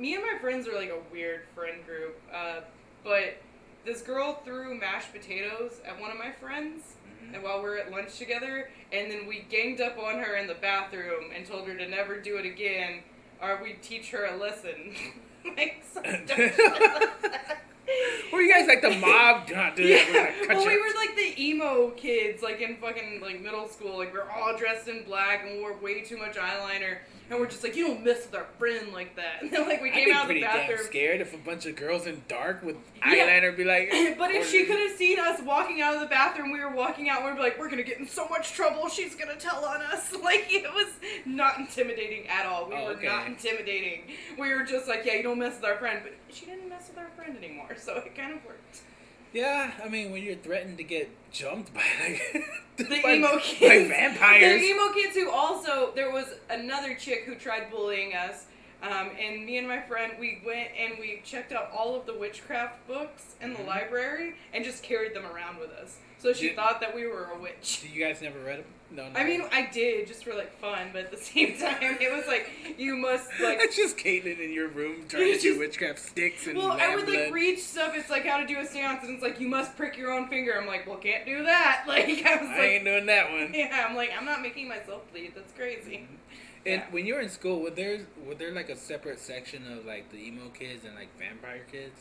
me 0.00 0.14
and 0.14 0.24
my 0.24 0.38
friends 0.40 0.66
were 0.66 0.74
like 0.74 0.90
a 0.90 0.98
weird 1.12 1.42
friend 1.54 1.84
group. 1.86 2.18
Uh, 2.34 2.60
but 3.04 3.36
this 3.84 4.02
girl 4.02 4.40
threw 4.44 4.74
mashed 4.78 5.12
potatoes 5.12 5.80
at 5.86 6.00
one 6.00 6.10
of 6.10 6.18
my 6.18 6.30
friends, 6.32 6.94
Mhm. 7.22 7.34
and 7.34 7.42
while 7.42 7.58
we 7.62 7.68
were 7.68 7.78
at 7.78 7.90
lunch 7.90 8.18
together, 8.18 8.70
and 8.92 9.10
then 9.10 9.26
we 9.26 9.40
ganged 9.50 9.80
up 9.80 9.98
on 9.98 10.18
her 10.18 10.36
in 10.36 10.46
the 10.46 10.54
bathroom 10.54 11.30
and 11.34 11.46
told 11.46 11.66
her 11.68 11.76
to 11.76 11.88
never 11.88 12.18
do 12.20 12.36
it 12.36 12.44
again, 12.46 13.02
or 13.40 13.60
we'd 13.62 13.82
teach 13.82 14.10
her 14.10 14.24
a 14.26 14.36
lesson. 14.36 14.94
like 15.56 15.82
some 15.92 16.02
dumb 16.02 16.26
shit. 16.36 16.54
Were 18.32 18.40
you 18.40 18.52
guys 18.52 18.68
like 18.68 18.82
the 18.82 18.90
mob? 18.98 19.46
Do 19.48 19.54
not 19.54 19.74
do 19.74 19.86
that. 19.88 20.08
Yeah. 20.08 20.30
gonna 20.32 20.46
cut 20.46 20.56
Well, 20.58 20.66
we 20.66 20.78
were 20.78 20.94
like 20.96 21.16
the 21.16 21.42
emo 21.42 21.90
kids, 21.90 22.42
like 22.42 22.60
in 22.60 22.76
fucking 22.76 23.20
like 23.20 23.40
middle 23.40 23.68
school. 23.68 23.98
Like 23.98 24.12
we 24.12 24.20
are 24.20 24.30
all 24.30 24.56
dressed 24.56 24.86
in 24.88 25.02
black 25.04 25.44
and 25.44 25.60
wore 25.60 25.74
way 25.78 26.02
too 26.02 26.16
much 26.16 26.36
eyeliner, 26.36 26.98
and 27.30 27.38
we're 27.40 27.46
just 27.46 27.62
like, 27.62 27.76
you 27.76 27.86
don't 27.86 28.04
mess 28.04 28.26
with 28.26 28.34
our 28.34 28.46
friend 28.58 28.92
like 28.92 29.16
that. 29.16 29.36
And 29.42 29.50
then 29.50 29.68
like 29.68 29.80
we 29.82 29.90
came 29.90 30.12
out 30.12 30.22
of 30.22 30.28
the 30.28 30.34
pretty 30.34 30.40
damn 30.40 30.68
bathroom. 30.68 30.78
scared 30.86 31.20
if 31.20 31.32
a 31.32 31.38
bunch 31.38 31.64
of 31.66 31.76
girls 31.76 32.06
in 32.06 32.22
dark 32.28 32.62
with 32.62 32.76
Yeah. 32.98 33.26
eyeliner 33.40 33.56
be 33.56 33.64
like. 33.64 33.90
But 34.18 34.32
if 34.32 34.50
she 34.50 34.66
could 34.66 34.78
have 34.78 34.96
seen 34.98 35.18
us 35.18 35.40
walking 35.42 35.80
out 35.80 35.94
of 35.94 36.00
the 36.00 36.06
bathroom, 36.06 36.50
we 36.52 36.58
were 36.60 36.70
walking 36.74 37.08
out, 37.08 37.18
and 37.22 37.26
we'd 37.30 37.36
be 37.36 37.42
like, 37.42 37.58
we're 37.58 37.70
gonna 37.70 37.82
get 37.84 37.98
in 37.98 38.06
so 38.08 38.26
much 38.28 38.52
trouble. 38.52 38.88
She's 38.88 39.14
gonna 39.14 39.36
tell 39.36 39.64
on 39.64 39.80
us. 39.82 40.12
Like 40.22 40.46
it 40.52 40.72
was 40.74 40.86
not 41.24 41.58
intimidating 41.58 42.28
at 42.28 42.46
all. 42.46 42.68
We 42.68 42.74
Oh, 42.74 42.84
were 42.86 42.90
okay. 42.92 43.06
not 43.06 43.26
intimidating. 43.26 44.02
We 44.38 44.52
were 44.54 44.64
just 44.64 44.86
like, 44.86 45.04
yeah, 45.04 45.14
you 45.14 45.22
don't 45.22 45.38
mess 45.38 45.56
with 45.56 45.64
our 45.64 45.76
friend. 45.76 46.00
But 46.02 46.12
she 46.34 46.46
didn't 46.46 46.68
mess 46.68 46.88
with 46.88 46.98
our 46.98 47.08
friend 47.16 47.36
anymore, 47.36 47.74
so 47.76 47.94
it 47.96 48.14
kind 48.14 48.32
of 48.34 48.44
worked. 48.44 48.80
Yeah, 49.32 49.70
I 49.82 49.88
mean, 49.88 50.10
when 50.10 50.22
you're 50.22 50.34
threatened 50.36 50.78
to 50.78 50.84
get 50.84 51.08
jumped 51.30 51.72
by 51.72 51.82
like 52.02 52.44
the 52.76 52.84
by, 53.02 53.14
emo 53.14 53.36
by 53.36 53.40
kids. 53.40 53.88
vampires. 53.88 54.60
The 54.60 54.66
emo 54.66 54.92
kids 54.92 55.14
who 55.14 55.30
also 55.30 55.92
there 55.94 56.10
was 56.10 56.26
another 56.48 56.94
chick 56.94 57.24
who 57.26 57.34
tried 57.36 57.70
bullying 57.70 58.14
us. 58.14 58.46
Um, 58.82 59.10
and 59.20 59.44
me 59.44 59.58
and 59.58 59.68
my 59.68 59.80
friend, 59.82 60.14
we 60.18 60.40
went 60.44 60.70
and 60.78 60.98
we 60.98 61.20
checked 61.24 61.52
out 61.52 61.70
all 61.70 61.94
of 61.94 62.06
the 62.06 62.14
witchcraft 62.14 62.86
books 62.88 63.34
in 63.40 63.52
the 63.52 63.58
Mhm. 63.60 63.66
library 63.66 64.34
and 64.54 64.64
just 64.64 64.82
carried 64.82 65.14
them 65.14 65.26
around 65.26 65.58
with 65.58 65.70
us. 65.70 65.98
So 66.20 66.32
she 66.34 66.48
Did- 66.48 66.56
thought 66.56 66.80
that 66.82 66.94
we 66.94 67.06
were 67.06 67.30
a 67.34 67.40
witch. 67.40 67.84
You 67.92 68.04
guys 68.04 68.20
never 68.20 68.38
read 68.40 68.58
them? 68.58 68.66
No, 68.92 69.08
no. 69.08 69.18
I 69.20 69.24
mean, 69.24 69.42
I 69.52 69.68
did 69.72 70.06
just 70.08 70.24
for 70.24 70.34
like 70.34 70.52
fun, 70.58 70.88
but 70.92 71.04
at 71.04 71.10
the 71.12 71.16
same 71.30 71.56
time, 71.56 71.96
it 72.00 72.12
was 72.14 72.26
like 72.26 72.50
you 72.76 72.96
must 72.96 73.28
like. 73.40 73.58
That's 73.58 73.76
just 73.76 73.96
Caitlin 73.96 74.38
in 74.40 74.52
your 74.52 74.68
room 74.68 75.04
trying 75.08 75.22
to 75.24 75.30
It's 75.30 75.42
do 75.42 75.50
just- 75.50 75.60
witchcraft 75.60 75.98
sticks 76.00 76.46
and 76.46 76.58
Well, 76.58 76.72
I 76.72 76.94
would 76.94 77.08
like 77.08 77.32
read 77.32 77.58
stuff. 77.58 77.92
It's 77.94 78.10
like 78.10 78.26
how 78.26 78.38
to 78.38 78.46
do 78.46 78.58
a 78.58 78.66
seance, 78.66 79.02
and 79.04 79.14
it's 79.14 79.22
like 79.22 79.40
you 79.40 79.48
must 79.48 79.76
prick 79.76 79.96
your 79.96 80.12
own 80.12 80.28
finger. 80.28 80.58
I'm 80.60 80.66
like, 80.66 80.86
well, 80.86 80.98
can't 80.98 81.24
do 81.24 81.42
that. 81.44 81.84
Like 81.86 82.06
I 82.26 82.36
was 82.36 82.50
I 82.50 82.58
like, 82.58 82.60
ain't 82.70 82.84
doing 82.84 83.06
that 83.06 83.30
one. 83.32 83.52
yeah, 83.54 83.86
I'm 83.88 83.96
like, 83.96 84.10
I'm 84.16 84.24
not 84.26 84.42
making 84.42 84.68
myself 84.68 85.10
bleed. 85.12 85.32
That's 85.34 85.52
crazy. 85.52 86.06
And 86.66 86.82
Yeah. 86.82 86.86
when 86.90 87.06
you 87.06 87.14
were 87.14 87.20
in 87.20 87.30
school, 87.30 87.60
was 87.62 87.72
there 87.74 88.00
was 88.26 88.36
there 88.38 88.52
like 88.52 88.68
a 88.68 88.76
separate 88.76 89.18
section 89.20 89.72
of 89.72 89.86
like 89.86 90.10
the 90.10 90.18
emo 90.18 90.48
kids 90.50 90.84
and 90.84 90.94
like 90.96 91.08
vampire 91.18 91.62
kids? 91.70 91.98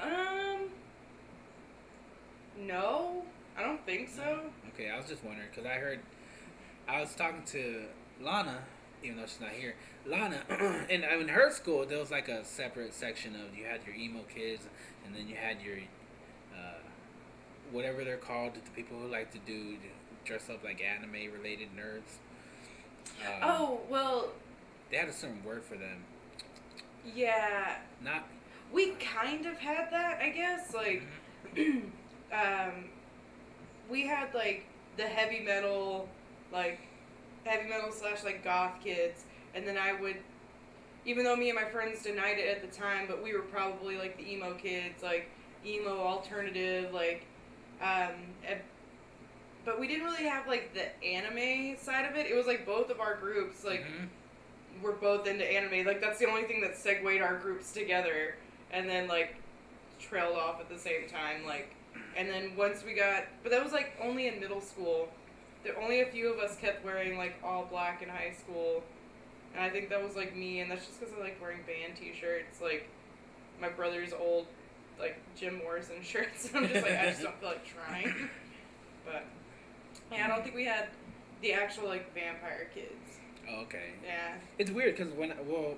Um, 0.00 0.68
no, 2.58 3.22
I 3.56 3.62
don't 3.62 3.84
think 3.86 4.08
so. 4.10 4.40
Okay, 4.74 4.90
I 4.90 4.96
was 4.96 5.06
just 5.06 5.24
wondering 5.24 5.48
because 5.50 5.66
I 5.66 5.74
heard 5.74 6.00
I 6.88 7.00
was 7.00 7.14
talking 7.14 7.42
to 7.46 7.84
Lana, 8.20 8.58
even 9.02 9.16
though 9.18 9.26
she's 9.26 9.40
not 9.40 9.50
here. 9.50 9.74
Lana, 10.06 10.40
and 10.90 11.04
in 11.04 11.28
her 11.28 11.50
school 11.50 11.86
there 11.86 11.98
was 11.98 12.10
like 12.10 12.28
a 12.28 12.44
separate 12.44 12.92
section 12.94 13.34
of 13.34 13.56
you 13.56 13.64
had 13.64 13.80
your 13.86 13.94
emo 13.94 14.22
kids, 14.34 14.66
and 15.06 15.14
then 15.14 15.28
you 15.28 15.36
had 15.36 15.60
your 15.62 15.76
uh, 16.54 16.78
whatever 17.72 18.04
they're 18.04 18.16
called, 18.16 18.54
the 18.54 18.70
people 18.72 18.98
who 18.98 19.08
like 19.08 19.30
to 19.32 19.38
do 19.38 19.76
dress 20.24 20.48
up 20.50 20.64
like 20.64 20.82
anime 20.82 21.32
related 21.32 21.68
nerds. 21.76 22.18
Um, 23.26 23.40
Oh 23.42 23.80
well, 23.88 24.28
they 24.90 24.96
had 24.96 25.08
a 25.08 25.12
certain 25.12 25.42
word 25.44 25.62
for 25.64 25.76
them. 25.76 26.04
yeah, 27.14 27.76
Not 28.02 28.26
we 28.72 28.92
kind 28.92 29.46
of 29.46 29.58
had 29.58 29.90
that, 29.92 30.20
I 30.22 30.30
guess. 30.30 30.74
Like, 30.74 31.02
Mm-hmm. 31.54 31.88
um, 32.32 32.90
we 33.90 34.06
had 34.06 34.34
like 34.34 34.66
the 34.96 35.04
heavy 35.04 35.40
metal, 35.40 36.08
like 36.52 36.80
heavy 37.44 37.68
metal 37.68 37.90
slash 37.92 38.24
like 38.24 38.42
goth 38.44 38.72
kids, 38.82 39.24
and 39.54 39.66
then 39.66 39.76
I 39.76 39.92
would, 40.00 40.16
even 41.04 41.24
though 41.24 41.36
me 41.36 41.50
and 41.50 41.58
my 41.58 41.66
friends 41.68 42.02
denied 42.02 42.38
it 42.38 42.48
at 42.48 42.62
the 42.62 42.76
time, 42.76 43.06
but 43.08 43.22
we 43.22 43.32
were 43.34 43.42
probably 43.42 43.96
like 43.96 44.16
the 44.16 44.30
emo 44.30 44.54
kids, 44.54 45.02
like 45.02 45.28
emo 45.66 45.98
alternative, 45.98 46.92
like, 46.92 47.24
um, 47.82 48.12
but 49.64 49.80
we 49.80 49.88
didn't 49.88 50.04
really 50.04 50.24
have 50.24 50.46
like 50.46 50.74
the 50.74 51.04
anime 51.06 51.76
side 51.78 52.04
of 52.10 52.16
it. 52.16 52.26
It 52.26 52.34
was 52.34 52.46
like 52.46 52.66
both 52.66 52.90
of 52.90 53.00
our 53.00 53.16
groups, 53.16 53.64
like 53.64 53.80
Mhm. 53.84 54.08
we're 54.82 54.92
both 54.92 55.26
into 55.26 55.44
anime. 55.50 55.86
Like 55.86 56.00
that's 56.00 56.18
the 56.18 56.26
only 56.26 56.44
thing 56.44 56.60
that 56.60 56.76
segued 56.76 57.22
our 57.22 57.38
groups 57.38 57.72
together, 57.72 58.36
and 58.70 58.88
then 58.88 59.08
like 59.08 59.36
trailed 59.98 60.36
off 60.36 60.60
at 60.60 60.68
the 60.68 60.78
same 60.78 61.08
time. 61.08 61.46
Like, 61.46 61.74
and 62.16 62.28
then 62.28 62.56
once 62.56 62.84
we 62.84 62.94
got, 62.94 63.24
but 63.42 63.50
that 63.50 63.62
was 63.62 63.72
like 63.72 63.92
only 64.02 64.28
in 64.28 64.40
middle 64.40 64.60
school. 64.60 65.08
There 65.62 65.80
only 65.80 66.02
a 66.02 66.06
few 66.06 66.30
of 66.32 66.38
us 66.38 66.56
kept 66.58 66.84
wearing 66.84 67.16
like 67.16 67.36
all 67.42 67.64
black 67.64 68.02
in 68.02 68.08
high 68.08 68.34
school, 68.38 68.82
and 69.54 69.64
I 69.64 69.70
think 69.70 69.88
that 69.88 70.02
was 70.02 70.14
like 70.14 70.36
me, 70.36 70.60
and 70.60 70.70
that's 70.70 70.86
just 70.86 71.00
because 71.00 71.14
I 71.18 71.20
like 71.20 71.40
wearing 71.40 71.60
band 71.66 71.96
T-shirts, 71.98 72.60
like 72.60 72.88
my 73.60 73.68
brother's 73.68 74.12
old 74.12 74.46
like 74.98 75.16
Jim 75.36 75.58
Morrison 75.58 75.96
shirts. 76.02 76.50
I'm 76.54 76.68
just 76.68 76.82
like 76.82 76.98
I 76.98 77.06
just 77.06 77.22
don't 77.22 77.38
feel 77.40 77.50
like 77.50 77.64
trying. 77.66 78.28
But 79.04 79.24
yeah, 80.12 80.26
I 80.26 80.28
don't 80.28 80.42
think 80.42 80.54
we 80.54 80.64
had 80.64 80.88
the 81.42 81.52
actual 81.52 81.88
like 81.88 82.12
vampire 82.14 82.68
kids. 82.74 83.18
Oh, 83.50 83.62
okay. 83.62 83.92
Yeah. 84.04 84.34
It's 84.58 84.70
weird 84.70 84.96
because 84.96 85.12
when 85.12 85.32
well, 85.46 85.74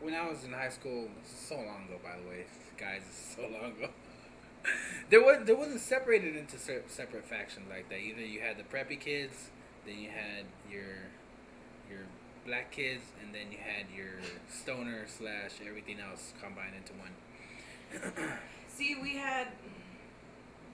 when 0.00 0.14
I 0.14 0.28
was 0.28 0.44
in 0.44 0.52
high 0.52 0.68
school, 0.68 1.08
so 1.24 1.56
long 1.56 1.86
ago, 1.88 1.98
by 2.02 2.20
the 2.22 2.28
way, 2.28 2.44
guys, 2.76 3.02
it's 3.08 3.36
so 3.36 3.42
long 3.42 3.72
ago. 3.72 3.88
There 5.10 5.22
was 5.22 5.38
there 5.46 5.56
wasn't 5.56 5.80
separated 5.80 6.36
into 6.36 6.58
separate 6.58 7.24
factions 7.24 7.66
like 7.70 7.88
that. 7.88 7.98
Either 7.98 8.20
you 8.20 8.40
had 8.40 8.58
the 8.58 8.62
preppy 8.62 9.00
kids, 9.00 9.48
then 9.86 9.98
you 9.98 10.10
had 10.10 10.44
your 10.70 10.96
your 11.88 12.00
black 12.44 12.70
kids, 12.70 13.02
and 13.22 13.34
then 13.34 13.50
you 13.50 13.56
had 13.56 13.86
your 13.96 14.20
stoner 14.50 15.06
slash 15.06 15.52
everything 15.66 15.96
else 15.98 16.34
combined 16.42 16.74
into 16.76 16.92
one. 16.92 18.32
See, 18.68 18.96
we 19.00 19.16
had 19.16 19.48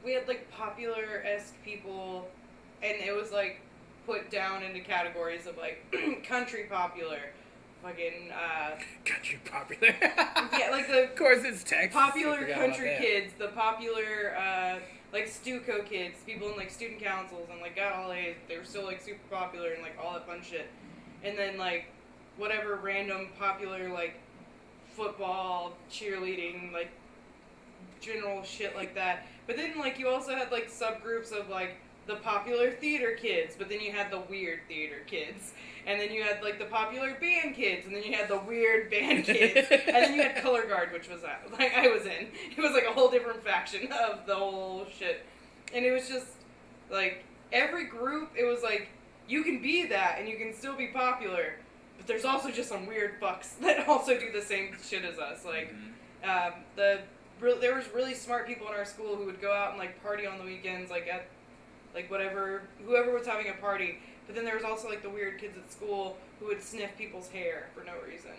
we 0.05 0.14
had 0.14 0.26
like 0.28 0.51
popular 0.51 1.22
esque 1.24 1.55
people, 1.64 2.28
and 2.82 2.97
it 3.01 3.14
was 3.14 3.30
like 3.30 3.61
put 4.07 4.30
down 4.30 4.62
into 4.62 4.80
categories 4.80 5.47
of 5.47 5.57
like 5.57 5.78
country 6.28 6.66
popular, 6.68 7.20
fucking 7.85 8.30
uh, 8.32 8.70
Country 9.05 9.39
popular. 9.45 9.95
yeah, 10.01 10.68
like 10.70 10.87
the 10.91 11.05
of 11.05 11.16
course 11.16 11.45
it's 11.45 11.62
Texas. 11.62 11.93
Popular 11.93 12.47
country 12.47 12.97
kids, 12.99 13.32
the 13.39 13.49
popular 13.49 14.35
uh, 14.39 14.78
like 15.12 15.28
Stuco 15.28 15.85
kids, 15.85 16.16
people 16.26 16.49
in 16.51 16.57
like 16.57 16.70
student 16.70 17.01
councils 17.01 17.49
and 17.53 17.61
like 17.61 17.76
got 17.76 17.93
all 17.93 18.11
A's. 18.12 18.37
They 18.49 18.57
were 18.57 18.64
still 18.64 18.85
like 18.85 19.03
super 19.03 19.20
popular 19.30 19.72
and 19.72 19.82
like 19.82 19.97
all 20.03 20.14
that 20.14 20.26
fun 20.26 20.41
shit. 20.43 20.68
And 21.22 21.39
then 21.39 21.59
like 21.59 21.87
whatever 22.39 22.76
random 22.76 23.28
popular 23.39 23.91
like 23.91 24.14
football, 24.89 25.76
cheerleading, 25.93 26.72
like 26.72 26.91
general 28.01 28.43
shit 28.45 28.74
like 28.74 28.95
that. 28.95 29.26
But 29.47 29.57
then 29.57 29.78
like 29.78 29.99
you 29.99 30.09
also 30.09 30.35
had 30.35 30.51
like 30.51 30.70
subgroups 30.70 31.32
of 31.32 31.51
like 31.51 31.76
the 32.07 32.17
popular 32.17 32.71
theater 32.71 33.13
kids, 33.21 33.55
but 33.59 33.69
then 33.69 33.81
you 33.81 33.93
had 33.93 34.11
the 34.11 34.21
weird 34.29 34.61
theater 34.69 34.99
kids. 35.07 35.53
And 35.87 36.01
then 36.01 36.13
you 36.13 36.23
had 36.23 36.43
like 36.43 36.59
the 36.59 36.65
popular 36.65 37.15
band 37.21 37.55
kids, 37.55 37.87
and 37.87 37.95
then 37.95 38.03
you 38.05 38.13
had 38.15 38.29
the 38.29 38.39
weird 38.39 38.91
band 38.91 39.25
kids, 39.27 39.69
and 39.71 39.83
then 39.95 40.15
you 40.15 40.23
had 40.23 40.37
color 40.43 40.67
guard, 40.67 40.93
which 40.93 41.09
was 41.11 41.23
uh, 41.25 41.35
like 41.59 41.73
I 41.77 41.89
was 41.89 42.03
in. 42.07 42.29
It 42.57 42.59
was 42.59 42.73
like 42.73 42.87
a 42.89 42.93
whole 42.93 43.11
different 43.11 43.43
faction 43.45 43.93
of 44.09 44.27
the 44.27 44.35
whole 44.35 44.87
shit, 44.99 45.25
and 45.75 45.85
it 45.85 45.93
was 45.93 46.09
just 46.09 46.27
like 46.91 47.25
every 47.53 47.85
group. 47.87 48.31
It 48.35 48.45
was 48.45 48.63
like 48.63 48.89
you 49.29 49.43
can 49.45 49.61
be 49.61 49.85
that, 49.89 50.17
and 50.19 50.27
you 50.29 50.37
can 50.39 50.55
still 50.55 50.75
be 50.75 50.87
popular, 50.89 51.57
but 51.99 52.07
there's 52.07 52.25
also 52.25 52.51
just 52.51 52.69
some 52.71 52.87
weird 52.87 53.21
fucks 53.21 53.59
that 53.61 53.87
also 53.87 54.19
do 54.19 54.33
the 54.33 54.43
same 54.43 54.75
shit 54.83 55.05
as 55.05 55.19
us. 55.19 55.45
Like 55.45 55.75
Mhm. 56.25 56.47
um, 56.49 56.53
the 56.77 57.01
re- 57.41 57.59
there 57.61 57.75
was 57.75 57.85
really 57.95 58.15
smart 58.15 58.47
people 58.47 58.67
in 58.69 58.73
our 58.75 58.87
school 58.87 59.17
who 59.17 59.27
would 59.27 59.41
go 59.43 59.53
out 59.53 59.71
and 59.71 59.79
like 59.79 60.03
party 60.03 60.27
on 60.27 60.39
the 60.39 60.45
weekends, 60.45 60.91
like 60.91 61.07
at 61.09 61.27
like 61.95 62.11
whatever 62.11 62.62
whoever 62.84 63.12
was 63.12 63.26
having 63.26 63.49
a 63.49 63.55
party. 63.61 63.99
But 64.26 64.34
then 64.36 64.45
there 64.45 64.55
was 64.57 64.64
also 64.64 64.88
like 64.88 65.03
the 65.03 65.11
weird 65.11 65.38
kids 65.38 65.57
at 65.57 65.70
school 65.72 66.16
who 66.40 66.47
would 66.47 66.62
sniff 66.62 66.90
people's 66.97 67.28
hair 67.28 67.68
for 67.74 67.84
no 67.84 67.92
reason. 68.07 68.30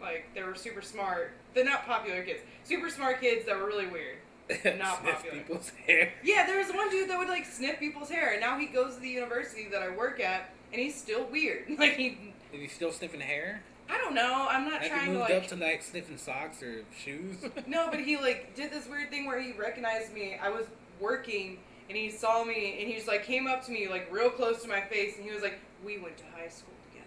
Like 0.00 0.24
they 0.34 0.42
were 0.42 0.54
super 0.54 0.82
smart. 0.82 1.32
They're 1.54 1.64
not 1.64 1.86
popular 1.86 2.22
kids. 2.22 2.40
Super 2.64 2.90
smart 2.90 3.20
kids 3.20 3.46
that 3.46 3.56
were 3.58 3.66
really 3.66 3.86
weird. 3.86 4.16
Not 4.76 5.00
Sniff 5.00 5.14
popular. 5.14 5.36
people's 5.38 5.70
hair. 5.86 6.12
Yeah, 6.24 6.44
there 6.46 6.58
was 6.58 6.68
one 6.74 6.90
dude 6.90 7.08
that 7.08 7.16
would 7.18 7.28
like 7.28 7.46
sniff 7.46 7.78
people's 7.78 8.10
hair, 8.10 8.32
and 8.32 8.40
now 8.40 8.58
he 8.58 8.66
goes 8.66 8.96
to 8.96 9.00
the 9.00 9.08
university 9.08 9.68
that 9.70 9.80
I 9.82 9.88
work 9.90 10.18
at, 10.20 10.50
and 10.72 10.80
he's 10.82 10.94
still 10.96 11.24
weird. 11.30 11.64
Like 11.78 11.94
he, 11.94 12.18
Is 12.52 12.60
he 12.60 12.66
still 12.66 12.90
sniffing 12.90 13.20
hair? 13.20 13.62
I 13.88 13.96
don't 13.98 14.14
know. 14.14 14.46
I'm 14.50 14.64
not 14.68 14.82
Have 14.82 14.90
trying 14.90 15.06
to 15.06 15.12
moved 15.18 15.30
like. 15.30 15.42
up 15.44 15.48
to 15.50 15.56
like 15.56 15.82
sniffing 15.82 16.18
socks 16.18 16.62
or 16.62 16.82
shoes? 16.98 17.36
No, 17.66 17.88
but 17.90 18.00
he 18.00 18.16
like 18.16 18.54
did 18.56 18.72
this 18.72 18.88
weird 18.88 19.10
thing 19.10 19.26
where 19.26 19.40
he 19.40 19.52
recognized 19.52 20.12
me. 20.12 20.36
I 20.42 20.48
was 20.50 20.66
working 21.00 21.58
and 21.88 21.96
he 21.98 22.10
saw 22.10 22.44
me 22.44 22.78
and 22.80 22.88
he 22.88 22.94
just 22.94 23.08
like 23.08 23.24
came 23.24 23.46
up 23.46 23.64
to 23.66 23.72
me 23.72 23.88
like 23.88 24.08
real 24.12 24.30
close 24.30 24.62
to 24.62 24.68
my 24.68 24.80
face 24.80 25.16
and 25.16 25.24
he 25.26 25.32
was 25.32 25.42
like, 25.42 25.58
"We 25.84 25.98
went 25.98 26.16
to 26.18 26.24
high 26.36 26.48
school 26.48 26.74
together." 26.90 27.06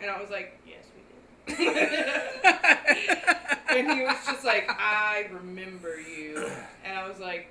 And 0.00 0.10
I 0.10 0.20
was 0.20 0.30
like, 0.30 0.58
"Yes, 0.66 0.84
we 0.94 1.54
did." 1.54 1.58
and 3.70 3.92
he 3.92 4.02
was 4.02 4.16
just 4.26 4.44
like, 4.44 4.66
"I 4.70 5.26
remember 5.32 5.98
you." 6.00 6.48
And 6.84 6.98
I 6.98 7.08
was 7.08 7.18
like, 7.18 7.48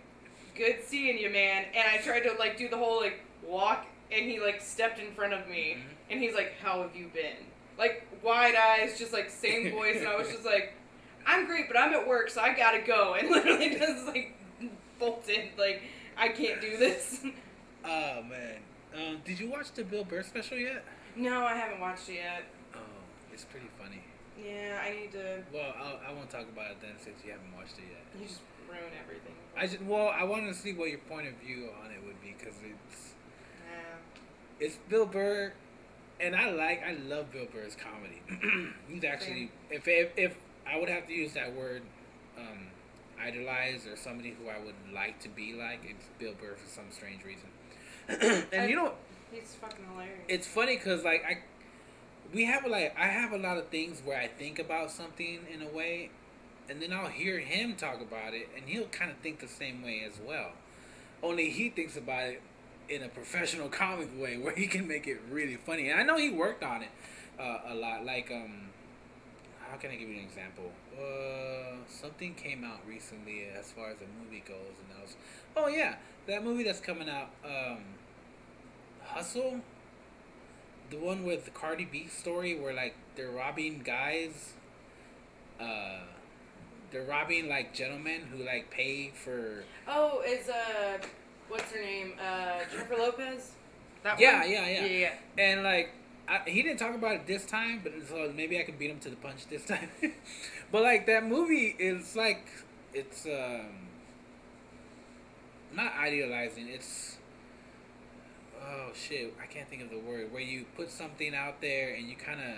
"Good 0.56 0.78
seeing 0.86 1.18
you, 1.18 1.30
man." 1.30 1.66
And 1.76 1.84
I 1.88 1.98
tried 2.02 2.22
to 2.22 2.34
like 2.40 2.58
do 2.58 2.70
the 2.70 2.78
whole 2.78 3.02
like 3.02 3.22
walk 3.46 3.86
and 4.12 4.30
he 4.30 4.40
like 4.40 4.62
stepped 4.62 5.00
in 5.00 5.12
front 5.14 5.34
of 5.34 5.48
me 5.48 5.78
Mhm. 5.78 5.82
and 6.12 6.20
he's 6.22 6.34
like, 6.34 6.54
"How 6.62 6.82
have 6.84 6.96
you 6.96 7.08
been?" 7.14 7.36
Like 7.78 8.08
wide 8.24 8.56
eyes, 8.56 8.98
just 8.98 9.14
like 9.14 9.30
same 9.30 9.72
voice, 9.72 9.98
and 9.98 10.08
I 10.08 10.16
was 10.16 10.28
just 10.32 10.46
like, 10.46 10.74
"I'm 11.26 11.46
great, 11.48 11.68
but 11.68 11.78
I'm 11.78 11.94
at 11.94 12.08
work, 12.08 12.30
so 12.30 12.42
I 12.42 12.54
gotta 12.56 12.80
go." 12.80 13.16
And 13.16 13.30
literally 13.30 13.76
just 13.78 14.06
like 14.08 14.37
bolted, 15.00 15.50
like 15.58 15.82
I 16.18 16.30
can't 16.30 16.62
do 16.62 16.78
this. 16.78 17.22
Oh 17.86 18.22
man, 18.24 18.58
um, 18.96 19.18
did 19.24 19.40
you 19.40 19.50
watch 19.50 19.72
the 19.72 19.84
Bill 19.84 20.04
Burr 20.04 20.22
special 20.24 20.58
yet? 20.58 20.84
no, 21.16 21.46
I 21.46 21.56
haven't 21.56 21.80
watched 21.80 22.10
it 22.10 22.16
yet. 22.16 22.44
Oh, 22.76 22.80
it's 23.32 23.46
pretty 23.46 23.70
funny. 23.82 24.02
Yeah, 24.44 24.82
I 24.84 24.90
need 24.92 25.12
to. 25.14 25.42
Well, 25.54 25.74
I'll, 25.80 26.00
I 26.10 26.12
won't 26.14 26.30
talk 26.30 26.48
about 26.52 26.72
it 26.72 26.78
then 26.82 26.92
since 27.02 27.16
you 27.24 27.32
haven't 27.32 27.56
watched 27.56 27.78
it 27.78 27.86
yet. 27.90 28.22
You 28.22 28.28
just 28.28 28.42
ruin 28.70 28.92
everything. 29.02 29.34
I 29.56 29.68
just, 29.68 29.82
well, 29.84 30.10
I 30.10 30.24
wanted 30.26 30.48
to 30.48 30.54
see 30.54 30.74
what 30.74 30.90
your 30.90 31.00
point 31.00 31.28
of 31.28 31.36
view 31.36 31.70
on 31.82 31.92
it 31.92 32.04
would 32.06 32.20
be 32.22 32.36
because 32.38 32.56
it's 32.58 33.14
Yeah. 33.72 34.66
it's 34.66 34.76
Bill 34.90 35.06
Burr, 35.06 35.54
and 36.20 36.36
I 36.36 36.52
like 36.52 36.84
I 36.84 36.94
love 37.08 37.32
Bill 37.32 37.46
Burr's 37.54 37.78
comedy. 37.78 38.22
He's 38.90 39.04
actually 39.06 39.52
if, 39.70 39.88
if 39.88 40.12
if 40.18 40.36
I 40.70 40.78
would 40.78 40.90
have 40.90 41.08
to 41.08 41.14
use 41.14 41.34
that 41.34 41.56
word, 41.56 41.84
um, 42.38 42.68
idolize 43.22 43.86
or 43.88 43.96
somebody 43.96 44.32
who 44.42 44.50
I 44.50 44.60
would 44.64 44.76
like 44.94 45.20
to 45.22 45.30
be 45.30 45.54
like, 45.54 45.80
it's 45.84 46.06
Bill 46.20 46.34
Burr 46.40 46.56
for 46.56 46.70
some 46.70 46.86
strange 46.92 47.22
reason. 47.24 47.50
and 48.54 48.70
you 48.70 48.76
know, 48.76 48.94
He's 49.32 49.56
fucking 49.56 49.86
hilarious. 49.92 50.20
it's 50.30 50.48
funny 50.48 50.78
because 50.78 51.04
like 51.04 51.24
I, 51.28 51.40
we 52.34 52.46
have 52.46 52.66
like 52.66 52.96
I 52.98 53.08
have 53.08 53.32
a 53.34 53.38
lot 53.38 53.58
of 53.58 53.68
things 53.68 54.02
where 54.06 54.18
I 54.20 54.28
think 54.28 54.60
about 54.60 54.92
something 54.92 55.40
in 55.54 55.62
a 55.62 55.68
way, 55.68 56.10
and 56.70 56.82
then 56.82 56.94
I'll 56.94 57.08
hear 57.10 57.40
him 57.40 57.76
talk 57.76 58.02
about 58.02 58.34
it, 58.34 58.48
and 58.56 58.66
he'll 58.66 58.88
kind 58.88 59.12
of 59.12 59.18
think 59.18 59.40
the 59.40 59.48
same 59.48 59.84
way 59.84 60.04
as 60.06 60.20
well. 60.26 60.52
Only 61.22 61.50
he 61.50 61.70
thinks 61.70 61.98
about 61.98 62.28
it 62.28 62.42
in 62.90 63.04
a 63.04 63.10
professional 63.10 63.68
comic 63.68 64.10
way 64.18 64.38
where 64.42 64.56
he 64.56 64.68
can 64.68 64.88
make 64.88 65.08
it 65.08 65.20
really 65.30 65.58
funny. 65.58 65.90
And 65.90 66.00
I 66.00 66.04
know 66.04 66.18
he 66.18 66.30
worked 66.30 66.64
on 66.64 66.84
it 66.84 66.90
uh, 67.40 67.60
a 67.68 67.76
lot. 67.76 68.06
Like 68.06 68.32
um, 68.32 68.70
how 69.70 69.78
can 69.78 69.92
I 69.92 69.96
give 69.96 70.10
you 70.10 70.18
an 70.18 70.24
example? 70.24 70.72
Uh, 70.98 71.76
something 71.90 72.34
came 72.36 72.64
out 72.64 72.80
recently 72.88 73.46
as 73.58 73.72
far 73.72 73.90
as 73.92 73.98
the 73.98 74.06
movie 74.24 74.44
goes, 74.48 74.76
and 74.82 74.98
I 74.98 75.02
was, 75.02 75.16
oh 75.56 75.68
yeah, 75.68 75.96
that 76.28 76.44
movie 76.44 76.64
that's 76.64 76.80
coming 76.80 77.10
out. 77.10 77.30
Um, 77.46 77.80
Hustle, 79.04 79.62
the 80.90 80.98
one 80.98 81.24
with 81.26 81.46
the 81.46 81.52
Cardi 81.52 81.86
B 81.86 82.08
story 82.08 82.60
where 82.60 82.74
like 82.74 82.96
they're 83.16 83.32
robbing 83.32 83.82
guys. 83.84 84.54
Uh, 85.60 86.00
they're 86.92 87.04
robbing 87.04 87.50
like 87.50 87.74
gentlemen 87.74 88.22
who 88.32 88.44
like 88.44 88.70
pay 88.70 89.10
for. 89.12 89.64
oh, 89.88 90.22
is 90.26 90.50
uh, 90.50 90.98
what's 91.50 91.72
her 91.72 91.82
name? 91.82 92.14
Uh, 92.22 92.60
Jennifer 92.72 92.96
Lopez. 92.96 93.52
That 94.04 94.20
Yeah, 94.20 94.42
one? 94.42 94.52
yeah, 94.52 94.68
yeah. 94.68 94.86
yeah, 94.86 95.12
yeah. 95.38 95.44
And 95.44 95.64
like, 95.64 95.90
I, 96.28 96.42
he 96.46 96.62
didn't 96.62 96.78
talk 96.78 96.94
about 96.94 97.16
it 97.16 97.28
this 97.28 97.46
time, 97.46 97.82
but 97.84 97.94
so 98.08 98.32
maybe 98.36 98.60
I 98.60 98.64
can 98.64 98.78
beat 98.78 98.92
him 98.92 99.00
to 99.00 99.10
the 99.10 99.16
punch 99.16 99.48
this 99.48 99.66
time. 99.74 99.90
but 100.72 100.82
like 100.82 101.06
that 101.08 101.26
movie 101.26 101.76
is 101.80 102.16
like, 102.16 102.48
it's 102.94 103.26
um, 103.26 103.88
not 105.74 105.94
idealizing. 105.96 106.68
It's 106.68 107.18
oh 108.62 108.92
shit, 108.94 109.34
I 109.42 109.46
can't 109.46 109.70
think 109.70 109.84
of 109.84 109.90
the 109.90 110.00
word. 110.00 110.32
Where 110.32 110.42
you 110.42 110.66
put 110.76 110.92
something 110.92 111.34
out 111.34 111.62
there 111.62 111.96
and 111.96 112.08
you 112.10 112.16
kind 112.16 112.40
of. 112.40 112.56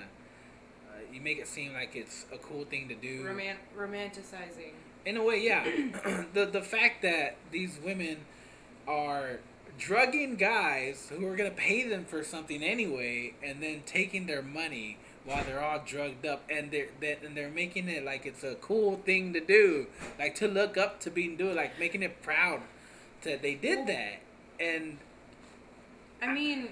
Uh, 0.89 1.01
you 1.13 1.22
make 1.22 1.38
it 1.38 1.47
seem 1.47 1.74
like 1.74 1.95
it's 1.95 2.26
a 2.34 2.38
cool 2.39 2.65
thing 2.65 2.88
to 2.88 2.95
do. 2.95 3.24
Roman- 3.24 3.57
romanticizing. 3.78 4.74
In 5.05 5.17
a 5.17 5.24
way, 5.24 5.39
yeah. 5.41 5.63
the 6.34 6.45
the 6.45 6.61
fact 6.61 7.03
that 7.03 7.38
these 7.51 7.78
women 7.84 8.17
are 8.88 9.39
drugging 9.80 10.36
guys 10.36 11.10
who 11.10 11.26
are 11.26 11.36
gonna 11.36 11.50
pay 11.50 11.88
them 11.88 12.06
for 12.06 12.24
something 12.24 12.62
anyway, 12.62 13.34
and 13.42 13.64
then 13.64 13.82
taking 13.86 14.28
their 14.28 14.42
money 14.42 14.98
while 15.26 15.44
they're 15.44 15.64
all 15.64 15.82
drugged 15.86 16.26
up, 16.26 16.44
and 16.50 16.72
they're 16.72 16.90
and 17.02 17.36
they're 17.36 17.50
making 17.50 17.88
it 17.88 18.04
like 18.04 18.26
it's 18.26 18.44
a 18.44 18.56
cool 18.56 18.98
thing 18.98 19.34
to 19.34 19.40
do, 19.40 19.88
like 20.20 20.36
to 20.36 20.48
look 20.48 20.78
up 20.78 21.00
to 21.00 21.10
being 21.10 21.36
doing, 21.38 21.56
like 21.56 21.80
making 21.80 22.04
it 22.04 22.22
proud 22.22 22.62
that 23.24 23.42
they 23.42 23.56
did 23.56 23.88
that, 23.88 24.20
and 24.60 24.98
I 26.22 26.34
mean, 26.34 26.70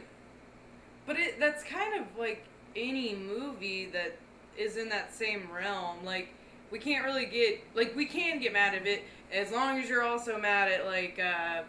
but 1.05 1.17
it 1.17 1.39
that's 1.39 1.63
kind 1.63 1.99
of 1.99 2.07
like 2.17 2.43
any 2.75 3.15
movie 3.15 3.85
that 3.87 4.17
is 4.57 4.77
in 4.77 4.89
that 4.89 5.15
same 5.15 5.49
realm. 5.51 6.03
Like 6.03 6.29
we 6.71 6.79
can't 6.79 7.05
really 7.05 7.25
get 7.25 7.63
like 7.73 7.95
we 7.95 8.05
can 8.05 8.39
get 8.39 8.53
mad 8.53 8.75
at 8.75 8.85
it 8.85 9.03
as 9.31 9.51
long 9.51 9.79
as 9.79 9.89
you're 9.89 10.03
also 10.03 10.37
mad 10.37 10.71
at 10.71 10.85
like 10.85 11.19
uh, 11.19 11.63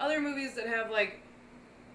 other 0.00 0.20
movies 0.20 0.54
that 0.54 0.66
have 0.66 0.90
like 0.90 1.20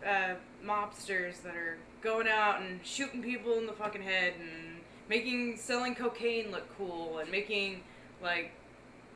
uh, 0.06 0.36
mobsters 0.66 1.42
that 1.44 1.56
are 1.56 1.78
going 2.02 2.28
out 2.28 2.62
and 2.62 2.80
shooting 2.84 3.22
people 3.22 3.58
in 3.58 3.66
the 3.66 3.74
fucking 3.74 4.02
head 4.02 4.34
and 4.40 4.80
making 5.10 5.58
selling 5.58 5.96
cocaine 5.96 6.52
look 6.52 6.66
cool 6.78 7.18
and 7.18 7.30
making 7.30 7.82
like 8.22 8.52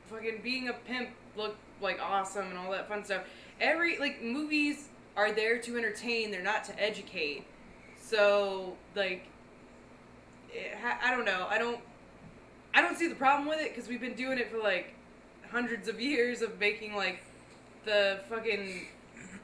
fucking 0.09 0.41
being 0.43 0.69
a 0.69 0.73
pimp 0.73 1.09
look 1.37 1.55
like 1.81 1.99
awesome 2.01 2.47
and 2.47 2.57
all 2.57 2.71
that 2.71 2.87
fun 2.87 3.03
stuff. 3.03 3.23
Every 3.61 3.97
like 3.99 4.21
movies 4.21 4.89
are 5.15 5.31
there 5.31 5.59
to 5.59 5.77
entertain, 5.77 6.31
they're 6.31 6.43
not 6.43 6.63
to 6.65 6.81
educate. 6.81 7.45
So 8.01 8.75
like 8.95 9.27
it 10.51 10.77
I 11.03 11.11
don't 11.11 11.25
know. 11.25 11.47
I 11.49 11.57
don't 11.57 11.79
I 12.73 12.81
don't 12.81 12.97
see 12.97 13.07
the 13.07 13.15
problem 13.15 13.47
with 13.47 13.59
it 13.59 13.73
cuz 13.75 13.87
we've 13.87 14.01
been 14.01 14.15
doing 14.15 14.37
it 14.39 14.51
for 14.51 14.57
like 14.57 14.93
hundreds 15.51 15.87
of 15.87 16.01
years 16.01 16.41
of 16.41 16.59
making 16.59 16.95
like 16.95 17.23
the 17.85 18.19
fucking 18.29 18.87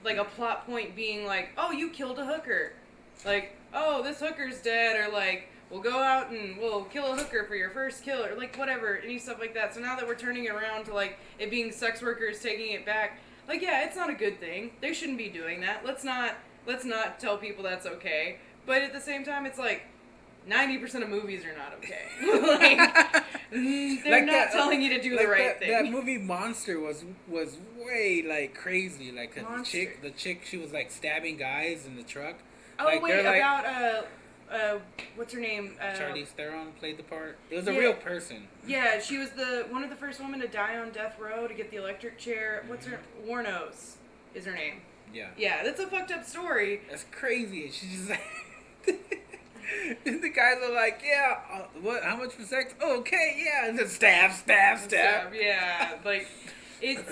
like 0.04 0.18
a 0.18 0.26
plot 0.26 0.66
point 0.66 0.96
being 0.96 1.26
like, 1.26 1.50
"Oh, 1.58 1.72
you 1.72 1.90
killed 1.90 2.20
a 2.20 2.26
hooker." 2.26 2.74
Like, 3.26 3.56
"Oh, 3.74 4.02
this 4.04 4.20
hooker's 4.20 4.62
dead," 4.62 4.96
or 5.00 5.12
like, 5.12 5.50
"We'll 5.70 5.82
go 5.82 6.00
out 6.00 6.32
and 6.32 6.58
we'll 6.58 6.86
kill 6.86 7.14
a 7.14 7.18
hooker 7.18 7.46
for 7.46 7.56
your 7.56 7.70
first 7.70 8.04
kill," 8.04 8.26
or 8.26 8.36
like 8.36 8.56
whatever, 8.58 8.98
any 8.98 9.20
stuff 9.20 9.40
like 9.40 9.54
that. 9.56 9.74
So 9.74 9.82
now 9.82 9.96
that 9.96 10.08
we're 10.08 10.16
turning 10.16 10.50
around 10.50 10.86
to 10.86 10.94
like 10.94 11.18
it 11.38 11.50
being 11.50 11.72
sex 11.72 12.02
workers 12.02 12.42
taking 12.42 12.74
it 12.74 12.86
back, 12.86 13.20
like 13.48 13.62
yeah, 13.62 13.86
it's 13.86 13.96
not 13.96 14.10
a 14.10 14.16
good 14.16 14.40
thing. 14.40 14.72
They 14.82 14.94
shouldn't 14.94 15.18
be 15.18 15.30
doing 15.30 15.62
that. 15.62 15.86
Let's 15.86 16.04
not 16.04 16.36
let's 16.66 16.86
not 16.86 17.20
tell 17.20 17.38
people 17.38 17.64
that's 17.64 17.86
okay. 17.86 18.38
But 18.66 18.82
at 18.82 18.94
the 18.94 19.02
same 19.02 19.24
time, 19.24 19.46
it's 19.46 19.60
like. 19.60 19.84
Ninety 20.48 20.78
percent 20.78 21.04
of 21.04 21.10
movies 21.10 21.44
are 21.46 21.56
not 21.56 21.74
okay. 21.76 22.06
like, 22.24 23.24
they're 23.52 24.12
Like 24.12 24.26
not 24.26 24.32
that- 24.32 24.52
telling 24.52 24.82
you 24.82 24.90
to 24.98 25.02
do 25.02 25.12
like 25.16 25.26
the 25.26 25.28
right 25.32 25.44
that, 25.48 25.60
thing. 25.60 25.72
That 25.72 25.92
movie 25.92 26.18
Monster 26.18 26.80
was 26.80 27.04
was 27.28 27.58
way 27.78 28.24
like 28.28 28.56
crazy. 28.56 29.12
Like 29.12 29.36
the 29.36 29.64
chick, 29.64 30.02
the 30.02 30.12
chick, 30.12 30.42
she 30.46 30.58
was 30.58 30.72
like 30.74 30.92
stabbing 30.92 31.38
guys 31.38 31.86
in 31.86 31.96
the 31.96 32.04
truck. 32.04 32.36
Oh 32.80 32.86
Like, 32.86 33.02
wait, 33.02 33.20
about 33.20 33.66
uh, 33.66 34.02
uh, 34.52 34.80
what's 35.16 35.34
her 35.34 35.40
name? 35.40 35.76
Uh, 35.80 35.86
Charlize 35.96 36.28
Theron 36.30 36.72
played 36.80 36.98
the 36.98 37.04
part. 37.04 37.38
It 37.52 37.56
was 37.58 37.68
a 37.68 37.74
yeah. 37.74 37.80
real 37.80 37.94
person. 37.94 38.48
Yeah, 38.66 39.00
she 39.00 39.18
was 39.18 39.30
the 39.32 39.66
one 39.70 39.84
of 39.84 39.90
the 39.90 39.96
first 39.96 40.20
women 40.20 40.40
to 40.40 40.48
die 40.48 40.78
on 40.78 40.92
death 40.92 41.20
row 41.20 41.48
to 41.48 41.54
get 41.54 41.70
the 41.70 41.78
electric 41.78 42.18
chair. 42.18 42.64
What's 42.68 42.86
her 42.88 43.00
Wuornos 43.28 43.96
is 44.34 44.46
her 44.46 44.54
name. 44.54 44.82
Yeah, 45.14 45.30
Yeah, 45.38 45.64
that's 45.64 45.80
a 45.80 45.88
fucked 45.88 46.12
up 46.12 46.24
story. 46.24 46.82
that's 46.90 47.06
crazy. 47.12 47.70
She's 47.72 48.08
just 48.08 48.10
like. 48.10 48.22
and 50.06 50.22
the 50.22 50.30
guys 50.30 50.58
are 50.64 50.74
like, 50.74 51.02
yeah, 51.06 51.38
uh, 51.54 51.64
what? 51.82 52.04
How 52.04 52.18
much 52.18 52.34
for 52.34 52.44
sex? 52.44 52.74
Okay, 52.82 53.44
yeah, 53.46 53.68
and 53.70 53.78
then 53.78 53.88
stab, 53.88 54.32
stab, 54.34 54.80
stab. 54.80 55.32
So, 55.32 55.40
yeah, 55.40 55.96
like 56.06 56.28
it's 56.82 57.12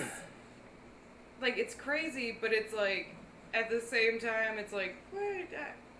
like 1.40 1.58
it's 1.58 1.74
crazy, 1.74 2.36
but 2.40 2.52
it's 2.52 2.74
like 2.74 3.14
at 3.54 3.70
the 3.70 3.80
same 3.80 4.18
time, 4.18 4.58
it's 4.58 4.72
like 4.72 4.96
what? 5.10 5.22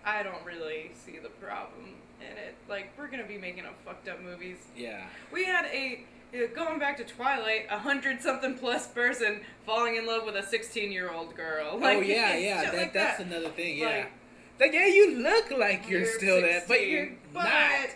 I, 0.05 0.19
I 0.19 0.23
don't 0.23 0.43
really 0.45 0.91
see 1.05 1.19
the 1.19 1.29
problem 1.29 1.95
in 2.21 2.37
it. 2.37 2.55
Like 2.67 2.91
we're 2.97 3.07
gonna 3.07 3.27
be 3.27 3.37
making 3.37 3.65
a 3.65 3.71
fucked 3.85 4.07
up 4.07 4.21
movies. 4.21 4.57
Yeah, 4.75 5.05
We 5.31 5.45
had 5.45 5.65
a 5.65 6.03
uh, 6.33 6.47
going 6.53 6.79
back 6.79 6.97
to 6.97 7.03
Twilight, 7.03 7.65
a 7.69 7.79
hundred 7.79 8.21
something 8.21 8.57
plus 8.57 8.87
person 8.87 9.41
falling 9.65 9.95
in 9.95 10.05
love 10.05 10.25
with 10.25 10.35
a 10.35 10.43
sixteen 10.43 10.91
year 10.91 11.11
old 11.11 11.35
girl. 11.35 11.79
oh 11.81 12.01
yeah, 12.01 12.35
yeah. 12.35 12.63
That, 12.63 12.75
like 12.75 12.93
that's 12.93 13.17
that. 13.17 13.27
another 13.27 13.49
thing. 13.49 13.77
Yeah. 13.77 13.87
Like- 13.87 14.11
Like, 14.59 14.73
yeah, 14.73 14.87
you 14.87 15.17
look 15.19 15.51
like 15.51 15.89
you're, 15.89 16.01
You're 16.01 16.09
still 16.19 16.41
that, 16.41 16.67
but 16.67 16.85
you're 16.87 17.09
but- 17.33 17.43
not. 17.43 17.89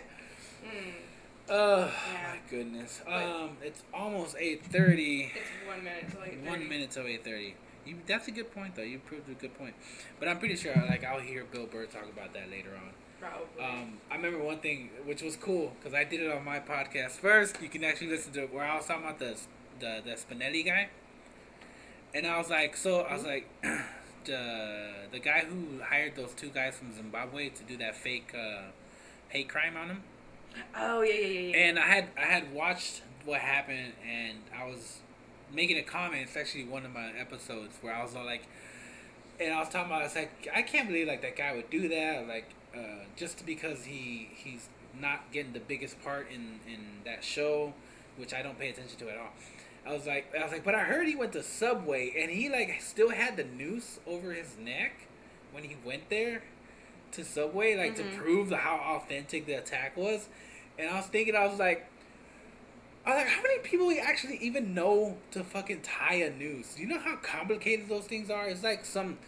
Mm, 0.64 0.92
Oh 1.46 1.78
Yeah. 2.12 2.22
my 2.32 2.38
goodness. 2.48 3.02
But- 3.04 3.12
Um, 3.22 3.56
it's 3.62 3.82
almost 3.92 4.34
eight 4.38 4.64
thirty. 4.64 5.24
it's 5.34 5.66
one 5.66 5.84
minute 5.84 6.06
till 6.10 6.24
eight 6.24 6.38
One 6.38 6.68
minute 6.68 6.90
till 6.90 7.06
eight 7.06 7.22
thirty. 7.22 7.54
You 7.84 7.96
that's 8.06 8.28
a 8.28 8.30
good 8.30 8.50
point 8.50 8.76
though. 8.76 8.82
You 8.82 8.98
proved 8.98 9.28
a 9.28 9.34
good 9.34 9.52
point. 9.58 9.74
But 10.18 10.28
I'm 10.28 10.38
pretty 10.38 10.56
sure 10.56 10.72
like 10.88 11.04
I'll 11.04 11.20
hear 11.20 11.44
Bill 11.44 11.66
Burr 11.66 11.84
talk 11.84 12.04
about 12.10 12.32
that 12.32 12.50
later 12.50 12.70
on. 12.74 12.92
Probably. 13.20 13.62
Um, 13.62 13.98
I 14.10 14.16
remember 14.16 14.38
one 14.38 14.58
thing 14.60 14.88
which 15.04 15.20
was 15.22 15.36
cool 15.36 15.74
because 15.78 15.92
I 15.92 16.04
did 16.04 16.20
it 16.20 16.32
on 16.32 16.44
my 16.46 16.60
podcast 16.60 17.12
first. 17.18 17.60
You 17.60 17.68
can 17.68 17.84
actually 17.84 18.06
listen 18.08 18.32
to 18.32 18.44
it 18.44 18.52
where 18.54 18.64
I 18.64 18.76
was 18.76 18.86
talking 18.86 19.04
about 19.04 19.18
the 19.18 19.36
the 19.80 20.00
the 20.02 20.12
Spinelli 20.12 20.64
guy, 20.64 20.88
and 22.14 22.26
I 22.26 22.38
was 22.38 22.48
like, 22.48 22.74
so 22.74 23.00
I 23.02 23.12
was 23.12 23.24
like, 23.24 23.46
the 24.24 25.06
the 25.12 25.18
guy 25.18 25.44
who 25.48 25.82
hired 25.82 26.16
those 26.16 26.32
two 26.32 26.48
guys 26.48 26.76
from 26.76 26.94
Zimbabwe 26.94 27.50
to 27.50 27.62
do 27.64 27.76
that 27.78 27.96
fake 27.96 28.34
uh, 28.36 28.62
hate 29.28 29.48
crime 29.48 29.76
on 29.76 29.88
him. 29.88 30.02
oh 30.76 31.02
yeah, 31.02 31.14
yeah, 31.14 31.26
yeah, 31.26 31.40
yeah. 31.40 31.56
And 31.56 31.78
I 31.78 31.86
had 31.86 32.08
I 32.16 32.24
had 32.24 32.52
watched 32.52 33.02
what 33.24 33.40
happened, 33.40 33.92
and 34.06 34.38
I 34.56 34.66
was 34.66 34.98
making 35.52 35.78
a 35.78 35.82
comment. 35.82 36.22
It's 36.22 36.36
actually 36.36 36.64
one 36.64 36.84
of 36.84 36.92
my 36.92 37.10
episodes 37.18 37.76
where 37.80 37.94
I 37.94 38.02
was 38.02 38.14
all 38.14 38.24
like, 38.24 38.46
and 39.40 39.52
I 39.52 39.60
was 39.60 39.68
talking 39.68 39.90
about 39.90 40.04
it's 40.04 40.16
like 40.16 40.48
I 40.54 40.62
can't 40.62 40.88
believe 40.88 41.06
like 41.08 41.22
that 41.22 41.36
guy 41.36 41.54
would 41.54 41.70
do 41.70 41.88
that, 41.88 42.26
like 42.28 42.50
uh, 42.76 43.04
just 43.16 43.44
because 43.46 43.84
he 43.84 44.28
he's 44.34 44.68
not 45.00 45.32
getting 45.32 45.52
the 45.52 45.60
biggest 45.60 46.02
part 46.02 46.28
in 46.30 46.60
in 46.72 46.80
that 47.04 47.24
show, 47.24 47.72
which 48.16 48.34
I 48.34 48.42
don't 48.42 48.58
pay 48.58 48.70
attention 48.70 48.98
to 48.98 49.10
at 49.10 49.18
all. 49.18 49.32
I 49.86 49.92
was 49.92 50.06
like, 50.06 50.32
I 50.38 50.42
was 50.42 50.52
like, 50.52 50.64
but 50.64 50.74
I 50.74 50.80
heard 50.84 51.06
he 51.06 51.14
went 51.16 51.32
to 51.32 51.42
Subway 51.42 52.14
and 52.18 52.30
he 52.30 52.48
like 52.48 52.80
still 52.80 53.10
had 53.10 53.36
the 53.36 53.44
noose 53.44 53.98
over 54.06 54.32
his 54.32 54.56
neck 54.58 55.08
when 55.52 55.64
he 55.64 55.76
went 55.84 56.08
there 56.08 56.42
to 57.12 57.24
Subway, 57.24 57.76
like 57.76 57.92
Mhm. 57.94 57.96
to 58.12 58.18
prove 58.18 58.50
how 58.50 58.76
authentic 58.96 59.46
the 59.46 59.54
attack 59.54 59.96
was. 59.96 60.28
And 60.78 60.88
I 60.90 60.96
was 60.96 61.06
thinking, 61.06 61.36
I 61.36 61.46
was 61.46 61.58
like, 61.58 61.86
I 63.06 63.10
was 63.10 63.18
like, 63.18 63.28
how 63.28 63.42
many 63.42 63.58
people 63.58 63.86
we 63.86 64.00
actually 64.00 64.38
even 64.38 64.72
know 64.74 65.18
to 65.32 65.44
fucking 65.44 65.82
tie 65.82 66.14
a 66.14 66.30
noose? 66.30 66.74
Do 66.74 66.82
you 66.82 66.88
know 66.88 66.98
how 66.98 67.16
complicated 67.16 67.88
those 67.88 68.06
things 68.06 68.30
are? 68.30 68.48
It's 68.48 68.62
like 68.62 68.84
some, 68.86 69.18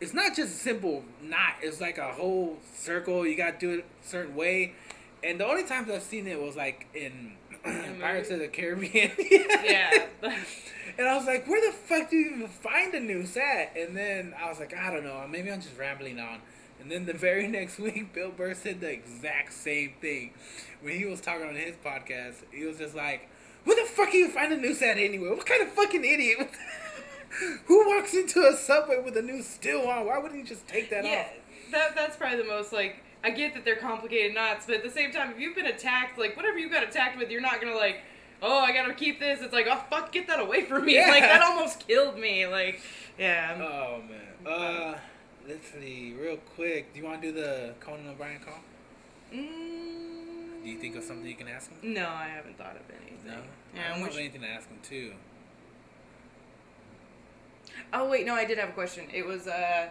it's 0.00 0.12
not 0.12 0.34
just 0.34 0.52
a 0.54 0.58
simple 0.58 1.04
knot. 1.22 1.54
It's 1.62 1.80
like 1.80 1.96
a 1.98 2.12
whole 2.12 2.58
circle. 2.74 3.24
You 3.24 3.36
got 3.36 3.60
to 3.60 3.66
do 3.66 3.78
it 3.78 3.84
a 4.04 4.06
certain 4.08 4.34
way. 4.34 4.72
And 5.22 5.38
the 5.38 5.46
only 5.46 5.62
times 5.64 5.88
I've 5.90 6.02
seen 6.02 6.26
it 6.26 6.40
was 6.42 6.56
like 6.56 6.86
In 6.94 7.36
Pirates 8.00 8.30
of 8.30 8.38
the 8.38 8.48
Caribbean. 8.48 9.12
yeah. 9.64 10.06
And 10.98 11.08
I 11.08 11.16
was 11.16 11.24
like, 11.24 11.48
where 11.48 11.66
the 11.66 11.74
fuck 11.74 12.10
do 12.10 12.16
you 12.16 12.34
even 12.34 12.48
find 12.48 12.92
a 12.92 13.00
noose 13.00 13.34
at? 13.34 13.74
And 13.74 13.96
then 13.96 14.34
I 14.38 14.50
was 14.50 14.58
like, 14.58 14.76
I 14.76 14.92
don't 14.92 15.02
know. 15.02 15.26
Maybe 15.30 15.50
I'm 15.50 15.62
just 15.62 15.78
rambling 15.78 16.20
on. 16.20 16.40
And 16.78 16.90
then 16.90 17.06
the 17.06 17.14
very 17.14 17.46
next 17.48 17.78
week, 17.78 18.12
Bill 18.12 18.30
Burr 18.30 18.52
said 18.52 18.80
the 18.80 18.90
exact 18.90 19.52
same 19.52 19.94
thing. 20.00 20.32
When 20.82 20.98
he 20.98 21.06
was 21.06 21.20
talking 21.22 21.46
on 21.46 21.54
his 21.54 21.76
podcast, 21.76 22.42
he 22.52 22.64
was 22.64 22.76
just 22.76 22.94
like, 22.94 23.30
where 23.64 23.76
the 23.76 23.90
fuck 23.90 24.12
do 24.12 24.18
you 24.18 24.28
find 24.28 24.52
a 24.52 24.56
noose 24.58 24.82
at 24.82 24.98
anyway? 24.98 25.30
What 25.30 25.46
kind 25.46 25.62
of 25.62 25.68
fucking 25.70 26.04
idiot? 26.04 26.50
Who 27.66 27.88
walks 27.88 28.12
into 28.14 28.40
a 28.40 28.54
subway 28.56 29.00
with 29.02 29.16
a 29.16 29.22
noose 29.22 29.46
still 29.46 29.88
on? 29.88 30.06
Why 30.06 30.18
wouldn't 30.18 30.40
he 30.40 30.46
just 30.46 30.66
take 30.66 30.90
that 30.90 31.04
yeah, 31.04 31.20
off? 31.20 31.72
that 31.72 31.94
that's 31.94 32.16
probably 32.16 32.38
the 32.38 32.48
most 32.48 32.72
like. 32.72 33.04
I 33.22 33.30
get 33.30 33.54
that 33.54 33.64
they're 33.64 33.76
complicated 33.76 34.34
knots, 34.34 34.66
but 34.66 34.76
at 34.76 34.82
the 34.82 34.90
same 34.90 35.12
time, 35.12 35.30
if 35.30 35.38
you've 35.38 35.54
been 35.54 35.66
attacked, 35.66 36.18
like 36.18 36.36
whatever 36.36 36.58
you 36.58 36.70
got 36.70 36.82
attacked 36.82 37.18
with, 37.18 37.30
you're 37.30 37.40
not 37.42 37.60
gonna 37.60 37.76
like, 37.76 38.00
oh, 38.42 38.58
I 38.60 38.72
gotta 38.72 38.94
keep 38.94 39.20
this. 39.20 39.40
It's 39.42 39.52
like, 39.52 39.66
oh 39.70 39.82
fuck, 39.90 40.12
get 40.12 40.26
that 40.28 40.40
away 40.40 40.64
from 40.64 40.86
me. 40.86 40.94
Yeah. 40.94 41.10
Like 41.10 41.22
that 41.22 41.42
almost 41.42 41.86
killed 41.86 42.18
me. 42.18 42.46
Like, 42.46 42.80
yeah. 43.18 43.56
Oh, 43.60 44.00
man. 44.08 44.52
Uh, 44.52 44.98
let's 45.46 45.68
see. 45.70 46.14
Real 46.18 46.38
quick. 46.54 46.92
Do 46.94 47.00
you 47.00 47.04
want 47.04 47.20
to 47.20 47.32
do 47.32 47.38
the 47.38 47.74
Conan 47.80 48.08
O'Brien 48.08 48.40
call? 48.40 48.60
Mm, 49.34 50.64
Do 50.64 50.70
you 50.70 50.78
think 50.78 50.96
of 50.96 51.04
something 51.04 51.26
you 51.26 51.34
can 51.34 51.48
ask 51.48 51.70
him? 51.70 51.92
No, 51.92 52.08
I 52.08 52.28
haven't 52.28 52.56
thought 52.56 52.76
of 52.76 52.82
anything. 52.90 53.18
No? 53.26 53.32
Yeah, 53.74 53.80
I 53.84 53.88
don't 53.90 53.98
and 53.98 54.06
have 54.06 54.16
anything 54.16 54.40
to 54.40 54.48
ask 54.48 54.68
him, 54.68 54.78
too. 54.82 55.12
Oh 57.92 58.08
wait, 58.08 58.24
no, 58.26 58.34
I 58.34 58.44
did 58.44 58.58
have 58.58 58.70
a 58.70 58.72
question. 58.72 59.06
It 59.12 59.26
was 59.26 59.46
uh, 59.46 59.88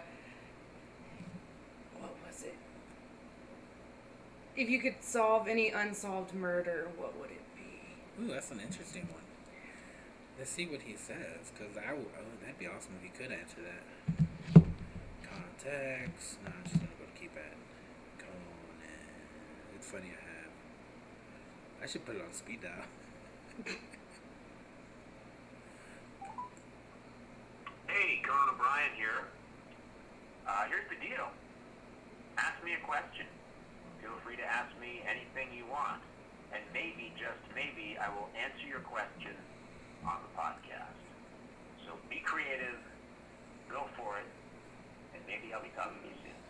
if 4.60 4.68
you 4.68 4.78
could 4.78 5.02
solve 5.02 5.48
any 5.48 5.70
unsolved 5.70 6.34
murder, 6.34 6.88
what 6.98 7.18
would 7.18 7.30
it 7.30 7.40
be? 7.56 7.80
Ooh, 8.22 8.28
that's 8.28 8.50
an 8.50 8.60
interesting 8.60 9.08
one. 9.10 9.22
Let's 10.38 10.50
see 10.50 10.66
what 10.66 10.82
he 10.82 10.96
says, 10.96 11.50
because 11.52 11.78
I 11.78 11.94
would. 11.94 12.04
Oh, 12.18 12.24
that'd 12.42 12.58
be 12.58 12.66
awesome 12.66 12.92
if 13.00 13.04
he 13.04 13.08
could 13.08 13.32
answer 13.32 13.56
that. 13.64 13.82
Context. 15.24 16.36
No, 16.44 16.52
I'm 16.52 16.64
just 16.64 16.76
gonna 16.76 16.92
go 17.00 17.06
to 17.08 17.18
keep 17.18 17.32
at. 17.36 17.56
Conan. 18.18 18.84
It's 19.76 19.86
funny 19.88 20.12
I 20.12 20.20
have. 20.28 20.52
I 21.82 21.86
should 21.86 22.04
put 22.04 22.16
it 22.16 22.22
on 22.22 22.32
speed 22.34 22.60
dial. 22.60 22.84
hey, 27.88 28.20
Conan 28.22 28.54
O'Brien 28.54 28.92
here. 28.96 29.24
Uh, 30.46 30.64
here's 30.68 30.88
the 30.90 30.96
deal. 31.00 31.30
Ask 32.36 32.62
me 32.62 32.74
a 32.74 32.86
question. 32.86 33.26
Feel 34.02 34.16
free 34.24 34.36
to 34.36 34.44
ask 34.44 34.72
me 34.80 35.02
anything 35.04 35.52
you 35.56 35.64
want, 35.70 36.00
and 36.52 36.62
maybe, 36.72 37.12
just 37.16 37.40
maybe, 37.54 37.96
I 38.00 38.08
will 38.08 38.28
answer 38.32 38.66
your 38.66 38.80
question 38.80 39.36
on 40.04 40.16
the 40.24 40.32
podcast. 40.40 40.96
So 41.84 41.92
be 42.08 42.20
creative, 42.24 42.80
go 43.68 43.84
for 43.96 44.18
it, 44.18 44.28
and 45.14 45.22
maybe 45.26 45.52
I'll 45.52 45.62
be 45.62 45.72
talking 45.76 46.00
to 46.00 46.08
you 46.08 46.14
soon. 46.24 46.40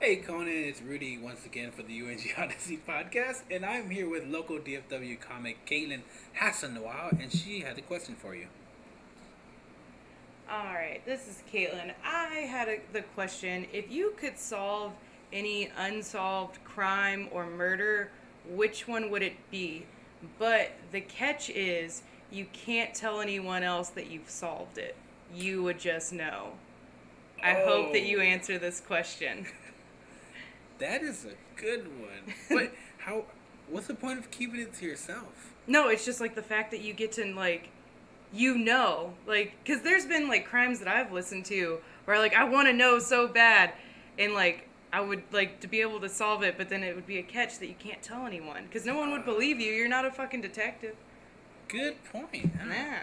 Hey 0.00 0.16
Conan, 0.16 0.48
it's 0.48 0.80
Rudy 0.80 1.18
once 1.18 1.44
again 1.44 1.72
for 1.72 1.82
the 1.82 2.00
UNG 2.00 2.20
Odyssey 2.38 2.78
podcast, 2.86 3.42
and 3.50 3.64
I'm 3.64 3.90
here 3.90 4.08
with 4.08 4.26
local 4.26 4.58
DFW 4.58 5.20
comic 5.20 5.66
Caitlin 5.66 6.02
Hassanwau, 6.40 7.20
and 7.20 7.32
she 7.32 7.60
has 7.60 7.78
a 7.78 7.82
question 7.82 8.14
for 8.14 8.34
you. 8.34 8.46
All 10.50 10.64
right, 10.74 11.02
this 11.04 11.28
is 11.28 11.42
Caitlin. 11.52 11.92
I 12.04 12.46
had 12.50 12.68
a, 12.68 12.80
the 12.92 13.02
question: 13.02 13.66
If 13.72 13.90
you 13.90 14.14
could 14.16 14.38
solve 14.38 14.92
any 15.32 15.70
unsolved 15.76 16.62
crime 16.64 17.28
or 17.30 17.46
murder, 17.46 18.10
which 18.48 18.88
one 18.88 19.10
would 19.10 19.22
it 19.22 19.34
be? 19.50 19.84
But 20.38 20.72
the 20.90 21.02
catch 21.02 21.50
is, 21.50 22.02
you 22.30 22.46
can't 22.52 22.94
tell 22.94 23.20
anyone 23.20 23.62
else 23.62 23.90
that 23.90 24.10
you've 24.10 24.30
solved 24.30 24.78
it. 24.78 24.96
You 25.34 25.62
would 25.64 25.78
just 25.78 26.12
know. 26.12 26.52
I 27.42 27.52
hope 27.52 27.92
that 27.92 28.02
you 28.02 28.18
Oh. 28.18 28.22
answer 28.22 28.58
this 28.58 28.80
question. 28.80 29.46
That 30.78 31.02
is 31.02 31.24
a 31.24 31.60
good 31.60 31.88
one. 32.00 32.34
But 32.48 32.72
how? 32.98 33.24
What's 33.68 33.88
the 33.88 33.94
point 33.96 34.20
of 34.20 34.30
keeping 34.30 34.60
it 34.60 34.72
to 34.74 34.86
yourself? 34.86 35.52
No, 35.66 35.88
it's 35.88 36.04
just 36.04 36.20
like 36.20 36.36
the 36.36 36.42
fact 36.42 36.70
that 36.70 36.80
you 36.82 36.92
get 36.94 37.10
to 37.12 37.24
like, 37.34 37.70
you 38.32 38.56
know, 38.58 39.14
like, 39.26 39.54
because 39.64 39.82
there's 39.82 40.06
been 40.06 40.28
like 40.28 40.46
crimes 40.46 40.78
that 40.80 40.88
I've 40.88 41.12
listened 41.12 41.44
to 41.46 41.78
where 42.04 42.18
like 42.18 42.34
I 42.34 42.44
want 42.44 42.68
to 42.68 42.72
know 42.72 42.98
so 42.98 43.28
bad, 43.28 43.72
and 44.18 44.34
like 44.34 44.68
I 44.92 45.00
would 45.00 45.22
like 45.32 45.60
to 45.60 45.68
be 45.68 45.80
able 45.80 46.00
to 46.00 46.08
solve 46.08 46.42
it, 46.42 46.56
but 46.56 46.68
then 46.68 46.82
it 46.82 46.94
would 46.94 47.06
be 47.06 47.18
a 47.18 47.22
catch 47.22 47.58
that 47.58 47.66
you 47.68 47.74
can't 47.78 48.02
tell 48.02 48.26
anyone 48.26 48.64
because 48.64 48.86
no 48.86 48.96
one 48.96 49.12
would 49.12 49.24
believe 49.24 49.60
you. 49.60 49.72
You're 49.72 49.88
not 49.88 50.04
a 50.04 50.10
fucking 50.10 50.40
detective. 50.40 50.96
Good 51.68 51.96
point. 52.10 52.52
huh? 52.58 52.64
Nah. 52.64 52.98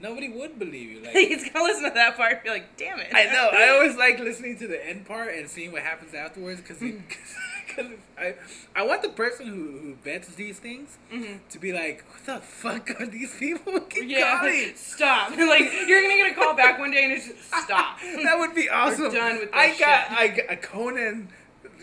Nobody 0.00 0.30
would 0.30 0.58
believe 0.58 0.90
you. 0.90 1.02
Like 1.02 1.12
He's 1.14 1.48
gonna 1.50 1.64
listen 1.64 1.84
to 1.84 1.90
that 1.94 2.16
part 2.16 2.32
and 2.32 2.42
be 2.42 2.48
like, 2.50 2.76
damn 2.76 2.98
it. 3.00 3.08
I 3.12 3.24
know. 3.26 3.50
I 3.52 3.68
always 3.74 3.96
like 3.96 4.18
listening 4.18 4.58
to 4.58 4.66
the 4.66 4.84
end 4.86 5.06
part 5.06 5.34
and 5.34 5.48
seeing 5.48 5.72
what 5.72 5.82
happens 5.82 6.14
afterwards 6.14 6.60
because 6.60 6.78
because 7.76 7.92
I 8.18 8.34
I 8.74 8.82
want 8.86 9.02
the 9.02 9.08
person 9.10 9.46
who 9.46 9.78
who 9.80 9.94
vets 10.04 10.28
these 10.34 10.58
things 10.58 10.98
Mhm. 11.12 11.38
to 11.50 11.58
be 11.58 11.72
like, 11.72 12.04
what 12.10 12.24
the 12.26 12.40
fuck 12.46 13.00
are 13.00 13.06
these 13.06 13.34
people 13.36 13.80
keep 13.88 14.08
Yeah, 14.08 14.38
calling? 14.38 14.72
stop. 14.76 15.30
like 15.36 15.72
you're 15.86 16.02
gonna 16.02 16.16
get 16.16 16.32
a 16.32 16.34
call 16.34 16.54
back 16.54 16.78
one 16.78 16.90
day 16.90 17.04
and 17.04 17.12
it's 17.12 17.26
just 17.28 17.42
stop. 17.64 17.98
that 18.24 18.38
would 18.38 18.54
be 18.54 18.68
awesome. 18.68 19.12
done 19.12 19.38
with 19.40 19.50
I 19.52 19.68
got 19.78 20.08
shit. 20.08 20.18
I 20.18 20.28
got 20.28 20.50
a 20.50 20.56
Conan. 20.56 21.28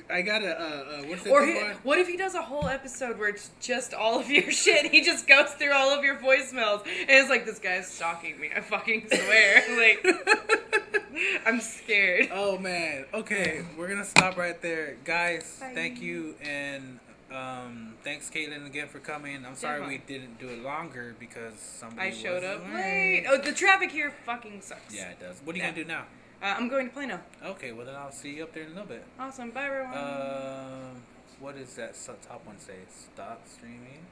I 0.09 0.21
got 0.21 0.41
a 0.43 0.47
uh, 0.59 0.63
uh, 0.63 1.03
what's 1.07 1.23
that 1.23 1.31
Or 1.31 1.45
he, 1.45 1.53
what 1.83 1.99
if 1.99 2.07
he 2.07 2.15
does 2.17 2.33
a 2.35 2.41
whole 2.41 2.67
episode 2.67 3.17
where 3.19 3.29
it's 3.29 3.51
just 3.59 3.93
all 3.93 4.19
of 4.19 4.29
your 4.29 4.51
shit? 4.63 4.91
He 4.91 5.01
just 5.03 5.27
goes 5.27 5.51
through 5.53 5.73
all 5.73 5.89
of 5.97 6.03
your 6.03 6.15
voicemails, 6.17 6.85
and 6.85 7.09
it's 7.09 7.29
like 7.29 7.45
this 7.45 7.59
guy's 7.59 7.87
stalking 7.87 8.39
me. 8.39 8.49
I 8.55 8.61
fucking 8.61 9.07
swear. 9.11 9.63
like 9.77 10.05
I'm 11.45 11.59
scared. 11.59 12.29
Oh 12.31 12.57
man. 12.57 13.05
Okay, 13.13 13.65
we're 13.77 13.87
gonna 13.89 14.05
stop 14.05 14.37
right 14.37 14.61
there, 14.61 14.97
guys. 15.03 15.57
Bye. 15.59 15.71
Thank 15.73 16.01
you 16.01 16.35
and 16.41 16.99
um, 17.29 17.95
thanks, 18.05 18.29
Caitlin, 18.29 18.65
again 18.65 18.87
for 18.87 18.99
coming. 18.99 19.45
I'm 19.45 19.55
sorry 19.55 19.85
we 19.85 19.97
didn't 19.97 20.39
do 20.39 20.47
it 20.47 20.59
longer 20.63 21.13
because 21.19 21.53
somebody 21.55 22.07
I 22.09 22.11
showed 22.11 22.43
was 22.43 22.61
up 22.61 22.73
late. 22.73 23.25
Oh, 23.27 23.37
the 23.37 23.51
traffic 23.51 23.91
here 23.91 24.13
fucking 24.25 24.61
sucks. 24.61 24.95
Yeah, 24.95 25.09
it 25.09 25.19
does. 25.19 25.41
What 25.43 25.53
are 25.53 25.57
you 25.57 25.63
Yeah. 25.65 25.71
gonna 25.71 25.83
do 25.83 25.87
now? 25.89 26.05
Uh, 26.41 26.45
I'm 26.45 26.69
going 26.69 26.87
to 26.87 26.93
Plano. 26.93 27.19
Okay, 27.43 27.71
well 27.71 27.85
then 27.85 27.95
I'll 27.95 28.11
see 28.11 28.35
you 28.35 28.43
up 28.43 28.53
there 28.53 28.63
in 28.63 28.69
a 28.69 28.73
little 28.73 28.87
bit. 28.87 29.03
Awesome. 29.19 29.49
Bye, 29.51 29.65
everyone. 29.65 29.97
Um, 29.97 31.01
what 31.39 31.57
does 31.57 31.73
that 31.75 31.95
top 32.27 32.45
one 32.45 32.59
say? 32.59 32.75
Stop 33.13 33.41
streaming. 33.47 34.05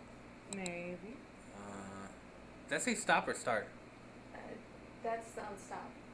Maybe. 0.55 1.15
Uh, 1.55 2.07
does 2.67 2.69
that 2.69 2.81
say 2.81 2.95
stop 2.95 3.27
or 3.27 3.35
start? 3.35 3.67
Uh, 4.33 4.37
that's 5.03 5.37
on 5.37 5.45
stop. 5.57 5.79
Hit 5.79 5.93
click. 5.93 6.04